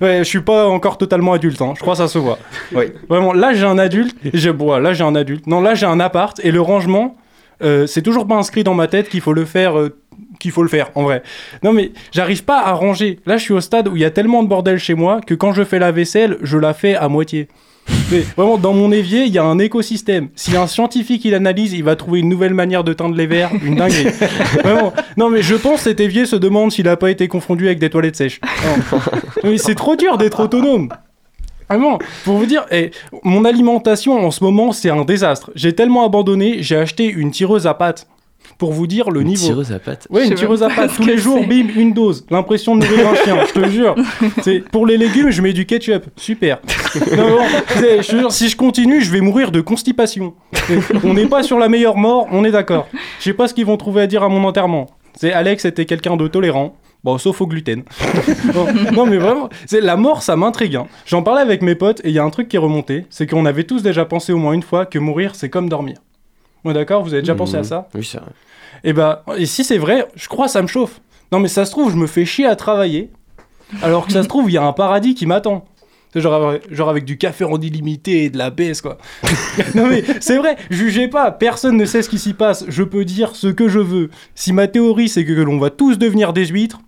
Ouais, 0.00 0.18
je 0.18 0.24
suis 0.24 0.40
pas 0.40 0.68
encore 0.68 0.98
totalement 0.98 1.32
adulte, 1.32 1.60
hein. 1.62 1.72
je 1.76 1.80
crois 1.80 1.94
que 1.94 1.98
ça 1.98 2.08
se 2.08 2.18
voit. 2.18 2.38
Oui. 2.74 2.86
Vraiment, 3.08 3.32
là 3.32 3.52
j'ai 3.54 3.64
un 3.66 3.78
adulte, 3.78 4.16
et 4.24 4.36
j'ai 4.38 4.52
bon, 4.52 4.76
là 4.78 4.92
j'ai 4.92 5.04
un 5.04 5.14
adulte. 5.14 5.46
Non, 5.46 5.60
là 5.60 5.74
j'ai 5.74 5.86
un 5.86 6.00
appart 6.00 6.38
et 6.44 6.50
le 6.50 6.60
rangement, 6.60 7.16
euh, 7.62 7.86
c'est 7.86 8.02
toujours 8.02 8.26
pas 8.26 8.36
inscrit 8.36 8.64
dans 8.64 8.74
ma 8.74 8.86
tête 8.86 9.08
qu'il 9.08 9.20
faut 9.20 9.32
le 9.32 9.44
faire. 9.44 9.78
euh, 9.78 9.96
qu'il 10.38 10.50
faut 10.50 10.62
le 10.62 10.68
faire 10.68 10.90
en 10.94 11.02
vrai. 11.02 11.22
Non 11.62 11.72
mais 11.72 11.92
j'arrive 12.12 12.44
pas 12.44 12.60
à 12.60 12.72
ranger. 12.72 13.18
Là 13.26 13.36
je 13.36 13.42
suis 13.44 13.54
au 13.54 13.60
stade 13.60 13.88
où 13.88 13.96
il 13.96 14.02
y 14.02 14.04
a 14.04 14.10
tellement 14.10 14.42
de 14.42 14.48
bordel 14.48 14.78
chez 14.78 14.94
moi 14.94 15.20
que 15.20 15.34
quand 15.34 15.52
je 15.52 15.64
fais 15.64 15.78
la 15.78 15.92
vaisselle, 15.92 16.38
je 16.42 16.58
la 16.58 16.74
fais 16.74 16.94
à 16.94 17.08
moitié. 17.08 17.48
Mais 18.10 18.20
vraiment, 18.36 18.58
dans 18.58 18.72
mon 18.72 18.92
évier, 18.92 19.24
il 19.24 19.32
y 19.32 19.38
a 19.38 19.44
un 19.44 19.58
écosystème. 19.58 20.28
Si 20.34 20.56
un 20.56 20.66
scientifique 20.66 21.24
il 21.24 21.34
analyse, 21.34 21.72
il 21.72 21.84
va 21.84 21.96
trouver 21.96 22.20
une 22.20 22.28
nouvelle 22.28 22.54
manière 22.54 22.84
de 22.84 22.92
teindre 22.92 23.14
les 23.14 23.26
verres, 23.26 23.50
une 23.62 23.76
dinguerie. 23.76 24.08
Vraiment. 24.62 24.92
Non, 25.16 25.28
mais 25.30 25.42
je 25.42 25.54
pense 25.54 25.76
que 25.76 25.90
cet 25.90 26.00
évier 26.00 26.26
se 26.26 26.36
demande 26.36 26.72
s'il 26.72 26.88
a 26.88 26.96
pas 26.96 27.10
été 27.10 27.28
confondu 27.28 27.66
avec 27.66 27.78
des 27.78 27.90
toilettes 27.90 28.16
sèches. 28.16 28.40
Non. 28.64 28.98
Mais 29.44 29.58
c'est 29.58 29.74
trop 29.74 29.96
dur 29.96 30.18
d'être 30.18 30.40
autonome. 30.40 30.88
Vraiment, 31.68 31.98
pour 32.24 32.38
vous 32.38 32.46
dire, 32.46 32.64
eh, 32.70 32.90
mon 33.24 33.44
alimentation 33.44 34.24
en 34.24 34.30
ce 34.30 34.42
moment, 34.42 34.72
c'est 34.72 34.90
un 34.90 35.04
désastre. 35.04 35.50
J'ai 35.54 35.74
tellement 35.74 36.06
abandonné, 36.06 36.62
j'ai 36.62 36.76
acheté 36.76 37.04
une 37.04 37.30
tireuse 37.30 37.66
à 37.66 37.74
pâtes. 37.74 38.06
Pour 38.58 38.72
vous 38.72 38.88
dire 38.88 39.10
le 39.10 39.20
Une 39.20 39.28
niveau. 39.28 39.46
tireuse 39.46 39.70
à 39.72 39.78
pattes. 39.78 40.08
Ouais, 40.10 40.24
Je 40.24 40.30
une 40.30 40.34
tireuse 40.34 40.64
à 40.64 40.68
ce 40.88 40.96
Tous 40.96 41.04
les 41.04 41.16
jours, 41.16 41.46
bim, 41.46 41.66
une 41.76 41.92
dose. 41.92 42.26
L'impression 42.28 42.74
de 42.76 42.84
nourrir 42.84 43.08
un 43.08 43.14
chien, 43.14 43.36
je 43.46 43.52
te 43.60 43.68
jure. 43.68 43.94
C'est 44.42 44.58
pour 44.68 44.84
les 44.84 44.96
légumes, 44.96 45.30
je 45.30 45.40
mets 45.42 45.52
du 45.52 45.64
ketchup. 45.64 46.06
Super. 46.16 46.58
Non, 47.16 47.38
je 47.76 47.80
te 47.80 48.02
jure, 48.02 48.32
si 48.32 48.48
je 48.48 48.56
continue, 48.56 49.00
je 49.00 49.12
vais 49.12 49.20
mourir 49.20 49.52
de 49.52 49.60
constipation. 49.60 50.34
On 51.04 51.14
n'est 51.14 51.26
pas 51.26 51.44
sur 51.44 51.58
la 51.60 51.68
meilleure 51.68 51.96
mort, 51.96 52.26
on 52.32 52.44
est 52.44 52.50
d'accord. 52.50 52.88
Je 53.20 53.24
sais 53.24 53.32
pas 53.32 53.46
ce 53.46 53.54
qu'ils 53.54 53.66
vont 53.66 53.76
trouver 53.76 54.02
à 54.02 54.06
dire 54.08 54.24
à 54.24 54.28
mon 54.28 54.42
enterrement. 54.44 54.88
C'est 55.14 55.32
Alex 55.32 55.64
était 55.64 55.84
quelqu'un 55.86 56.16
de 56.16 56.26
tolérant. 56.26 56.74
Bon, 57.04 57.16
sauf 57.16 57.40
au 57.40 57.46
gluten. 57.46 57.84
non, 58.54 58.66
non, 58.92 59.06
mais 59.06 59.18
vraiment, 59.18 59.48
c'est 59.66 59.80
la 59.80 59.96
mort, 59.96 60.22
ça 60.22 60.34
m'intrigue. 60.34 60.74
hein. 60.74 60.88
J'en 61.06 61.22
parlais 61.22 61.42
avec 61.42 61.62
mes 61.62 61.76
potes 61.76 62.00
et 62.02 62.08
il 62.08 62.14
y 62.14 62.18
a 62.18 62.24
un 62.24 62.30
truc 62.30 62.48
qui 62.48 62.56
est 62.56 62.58
remonté, 62.58 63.06
c'est 63.08 63.28
qu'on 63.28 63.46
avait 63.46 63.62
tous 63.62 63.82
déjà 63.84 64.04
pensé 64.04 64.32
au 64.32 64.36
moins 64.38 64.52
une 64.52 64.62
fois 64.64 64.84
que 64.84 64.98
mourir, 64.98 65.36
c'est 65.36 65.48
comme 65.48 65.68
dormir. 65.68 65.98
Ouais, 66.64 66.74
d'accord, 66.74 67.04
vous 67.04 67.12
avez 67.14 67.22
déjà 67.22 67.36
pensé 67.36 67.54
à 67.54 67.58
Mhm. 67.58 67.64
ça? 67.64 67.88
Oui, 67.94 68.02
c'est 68.04 68.18
vrai. 68.18 68.30
Et 68.84 68.92
bah, 68.92 69.24
et 69.36 69.46
si 69.46 69.64
c'est 69.64 69.78
vrai, 69.78 70.06
je 70.14 70.28
crois 70.28 70.48
ça 70.48 70.62
me 70.62 70.66
chauffe. 70.66 71.00
Non, 71.30 71.40
mais 71.40 71.48
ça 71.48 71.64
se 71.64 71.70
trouve, 71.70 71.90
je 71.90 71.96
me 71.96 72.06
fais 72.06 72.24
chier 72.24 72.46
à 72.46 72.56
travailler, 72.56 73.10
alors 73.82 74.06
que 74.06 74.12
ça 74.12 74.22
se 74.22 74.28
trouve, 74.28 74.50
il 74.50 74.54
y 74.54 74.58
a 74.58 74.62
un 74.62 74.72
paradis 74.72 75.14
qui 75.14 75.26
m'attend. 75.26 75.66
Genre, 76.14 76.54
genre 76.70 76.88
avec 76.88 77.04
du 77.04 77.18
café 77.18 77.44
en 77.44 77.60
illimité 77.60 78.24
et 78.24 78.30
de 78.30 78.38
la 78.38 78.48
baisse, 78.50 78.80
quoi. 78.80 78.96
non, 79.74 79.86
mais 79.86 80.02
c'est 80.20 80.38
vrai, 80.38 80.56
jugez 80.70 81.06
pas, 81.06 81.30
personne 81.30 81.76
ne 81.76 81.84
sait 81.84 82.02
ce 82.02 82.08
qui 82.08 82.18
s'y 82.18 82.32
passe. 82.32 82.64
Je 82.68 82.82
peux 82.82 83.04
dire 83.04 83.36
ce 83.36 83.48
que 83.48 83.68
je 83.68 83.78
veux. 83.78 84.10
Si 84.34 84.52
ma 84.54 84.68
théorie, 84.68 85.10
c'est 85.10 85.24
que 85.24 85.32
l'on 85.32 85.58
va 85.58 85.68
tous 85.68 85.98
devenir 85.98 86.32
des 86.32 86.46
huîtres, 86.46 86.80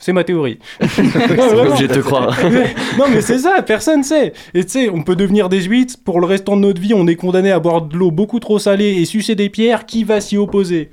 c'est 0.00 0.12
ma 0.12 0.24
théorie. 0.24 0.58
Non, 0.98 1.66
obligé 1.68 1.86
de 1.86 1.94
te 1.94 1.98
croire. 2.00 2.36
Mais- 2.50 2.74
non, 2.98 3.04
mais 3.12 3.20
c'est 3.20 3.38
ça, 3.38 3.62
personne 3.62 4.02
sait. 4.02 4.32
Et 4.54 4.64
tu 4.64 4.70
sais, 4.70 4.88
on 4.90 5.02
peut 5.02 5.14
devenir 5.16 5.48
des 5.48 5.62
huîtres, 5.62 5.94
pour 6.04 6.20
le 6.20 6.26
restant 6.26 6.56
de 6.56 6.62
notre 6.62 6.80
vie, 6.80 6.94
on 6.94 7.06
est 7.06 7.14
condamné 7.16 7.52
à 7.52 7.60
boire 7.60 7.82
de 7.82 7.96
l'eau 7.96 8.10
beaucoup 8.10 8.40
trop 8.40 8.58
salée 8.58 8.96
et 9.00 9.04
sucer 9.04 9.34
des 9.36 9.48
pierres, 9.48 9.86
qui 9.86 10.02
va 10.04 10.20
s'y 10.20 10.36
opposer? 10.36 10.90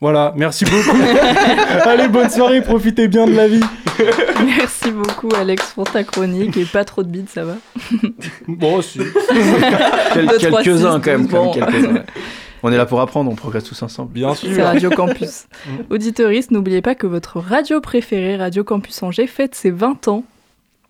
Voilà, 0.00 0.34
merci 0.36 0.64
beaucoup. 0.66 0.98
Allez, 1.84 2.08
bonne 2.08 2.28
soirée, 2.28 2.60
profitez 2.60 3.08
bien 3.08 3.26
de 3.26 3.32
la 3.32 3.48
vie. 3.48 3.60
Merci 4.44 4.90
beaucoup 4.90 5.28
Alex 5.34 5.72
pour 5.74 5.84
ta 5.90 6.02
chronique 6.02 6.56
et 6.56 6.64
pas 6.64 6.84
trop 6.84 7.02
de 7.04 7.08
bides, 7.08 7.28
ça 7.32 7.44
va? 7.44 7.54
Bon, 8.48 8.82
si. 8.82 8.98
Quel- 10.12 10.26
Quelques-uns 10.38 11.00
quand 11.00 11.06
même. 11.06 11.26
douze, 11.26 11.30
quand 11.32 11.40
même, 11.40 11.44
bon. 11.44 11.50
quelques-uns, 11.52 11.94
ouais. 11.94 12.02
On 12.66 12.72
est 12.72 12.78
là 12.78 12.86
pour 12.86 13.02
apprendre, 13.02 13.30
on 13.30 13.34
progresse 13.34 13.64
tous 13.64 13.82
ensemble. 13.82 14.12
Bien 14.12 14.34
C'est 14.34 14.54
sûr. 14.54 14.64
Radio 14.64 14.90
Campus. 14.90 15.46
Mm. 15.66 15.94
Auditoris, 15.94 16.50
n'oubliez 16.50 16.82
pas 16.82 16.94
que 16.94 17.06
votre 17.06 17.38
radio 17.38 17.80
préférée, 17.80 18.36
Radio 18.36 18.64
Campus 18.64 19.02
Angers, 19.02 19.26
fête 19.26 19.54
ses 19.54 19.70
20 19.70 20.08
ans. 20.08 20.24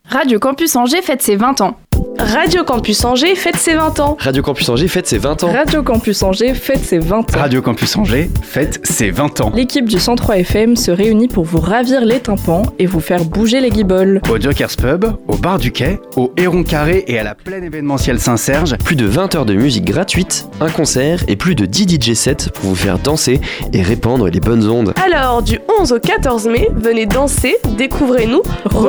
Radio 0.05 0.41
Campus 0.41 0.75
Angers 0.75 1.03
fête 1.03 1.23
ses 1.23 1.37
20 1.37 1.61
ans. 1.61 1.79
Radio 2.19 2.63
Campus 2.65 3.05
Angers 3.05 3.35
fête 3.35 3.57
ses 3.57 3.75
20 3.75 3.99
ans. 4.01 4.17
Radio 4.21 4.43
Campus 4.43 4.69
Angers 4.69 4.89
fête 4.89 5.07
ses 5.07 5.19
20 5.19 5.45
ans. 5.45 5.51
Radio 5.53 5.83
Campus 5.83 6.23
Angers 6.23 6.55
fête 6.55 6.79
ses 6.85 6.99
20 6.99 7.35
ans. 7.35 7.39
Radio 7.39 7.61
Campus 7.61 7.97
Angers 7.97 8.31
fête 8.43 8.81
ses 8.87 9.11
20 9.11 9.41
ans. 9.41 9.53
L'équipe 9.55 9.89
du 9.89 9.99
103 9.99 10.39
FM 10.39 10.77
se 10.77 10.91
réunit 10.91 11.27
pour 11.29 11.45
vous 11.45 11.59
ravir 11.59 12.05
les 12.05 12.21
tympans 12.21 12.63
et 12.79 12.87
vous 12.87 13.01
faire 13.01 13.25
bouger 13.25 13.61
les 13.61 13.71
guibolles. 13.71 14.21
Au 14.31 14.41
Jokers 14.41 14.77
Pub, 14.79 15.05
au 15.27 15.37
bar 15.37 15.59
du 15.59 15.73
quai, 15.73 15.99
au 16.17 16.33
Héron 16.37 16.63
Carré 16.63 17.05
et 17.09 17.19
à 17.19 17.25
la 17.25 17.35
plaine 17.35 17.65
événementielle 17.65 18.21
Saint-Serge. 18.21 18.77
Plus 18.85 18.97
de 18.97 19.07
20 19.07 19.35
heures 19.35 19.47
de 19.47 19.55
musique 19.55 19.85
gratuite, 19.85 20.47
un 20.61 20.71
concert 20.71 21.21
et 21.27 21.37
plus 21.37 21.55
de 21.57 21.67
10 21.67 21.99
DJ 22.01 22.15
sets 22.15 22.49
pour 22.55 22.71
vous 22.71 22.77
faire 22.77 22.99
danser 22.99 23.41
et 23.73 23.83
répandre 23.83 24.29
les 24.29 24.41
bonnes 24.41 24.69
ondes. 24.69 24.95
Alors, 25.05 25.43
du 25.43 25.59
11 25.81 25.93
au 25.93 25.99
14 25.99 26.47
mai, 26.47 26.69
venez 26.75 27.07
danser, 27.07 27.57
découvrez-nous, 27.77 28.43
Rejoignez-nous. 28.67 28.89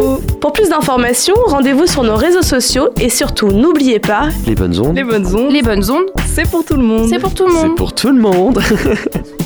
rejoignez-nous. 0.00 0.38
Pour 0.40 0.52
plus 0.52 0.70
d'informations, 0.70 1.34
rendez-vous 1.46 1.86
sur 1.86 2.02
nos 2.02 2.16
réseaux 2.16 2.42
sociaux 2.42 2.53
et 3.00 3.08
surtout, 3.08 3.48
n'oubliez 3.50 3.98
pas, 3.98 4.28
Les 4.46 4.54
bonnes 4.54 4.78
ondes, 4.78 4.94
Les 4.94 5.02
bonnes 5.02 5.26
ondes, 5.34 5.50
Les 5.52 5.62
bonnes 5.62 5.90
ondes, 5.90 6.06
c'est 6.32 6.48
pour 6.48 6.64
tout 6.64 6.76
le 6.76 6.84
monde. 6.84 7.08
c'est 7.08 7.18
pour 7.18 7.34
tout 7.34 7.46
le 7.46 7.52
c'est 7.52 7.66
monde. 7.66 7.76
pour 7.76 7.92
tout 7.92 8.08
le 8.12 8.20
monde. 8.20 8.60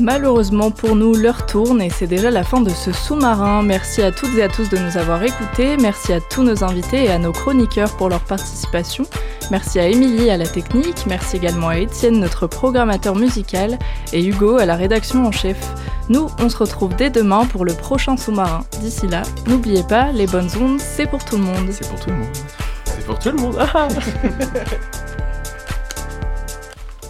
Malheureusement 0.00 0.70
pour 0.70 0.94
nous, 0.94 1.14
l'heure 1.14 1.44
tourne 1.46 1.82
et 1.82 1.90
c'est 1.90 2.06
déjà 2.06 2.30
la 2.30 2.44
fin 2.44 2.60
de 2.60 2.70
ce 2.70 2.92
sous-marin. 2.92 3.62
Merci 3.62 4.00
à 4.02 4.12
toutes 4.12 4.36
et 4.38 4.44
à 4.44 4.48
tous 4.48 4.68
de 4.68 4.78
nous 4.78 4.96
avoir 4.96 5.22
écoutés. 5.24 5.76
Merci 5.76 6.12
à 6.12 6.20
tous 6.20 6.44
nos 6.44 6.62
invités 6.62 7.04
et 7.04 7.10
à 7.10 7.18
nos 7.18 7.32
chroniqueurs 7.32 7.96
pour 7.96 8.08
leur 8.08 8.20
participation. 8.20 9.04
Merci 9.50 9.80
à 9.80 9.88
Émilie 9.88 10.30
à 10.30 10.36
la 10.36 10.46
technique. 10.46 11.04
Merci 11.08 11.38
également 11.38 11.68
à 11.68 11.78
Étienne, 11.78 12.20
notre 12.20 12.46
programmateur 12.46 13.16
musical, 13.16 13.76
et 14.12 14.24
Hugo 14.24 14.58
à 14.58 14.66
la 14.66 14.76
rédaction 14.76 15.26
en 15.26 15.32
chef. 15.32 15.58
Nous, 16.08 16.28
on 16.38 16.48
se 16.48 16.56
retrouve 16.56 16.94
dès 16.94 17.10
demain 17.10 17.44
pour 17.46 17.64
le 17.64 17.74
prochain 17.74 18.16
sous-marin. 18.16 18.64
D'ici 18.80 19.08
là, 19.08 19.22
n'oubliez 19.46 19.82
pas, 19.82 20.12
les 20.12 20.26
bonnes 20.26 20.50
ondes, 20.60 20.80
c'est 20.80 21.06
pour 21.06 21.24
tout 21.24 21.36
le 21.36 21.42
monde. 21.42 21.68
C'est 21.72 21.88
pour 21.88 21.98
tout 21.98 22.10
le 22.10 22.16
monde. 22.16 22.36
C'est 22.84 23.04
pour 23.04 23.18
tout 23.18 23.30
le 23.30 23.36
monde. 23.36 23.56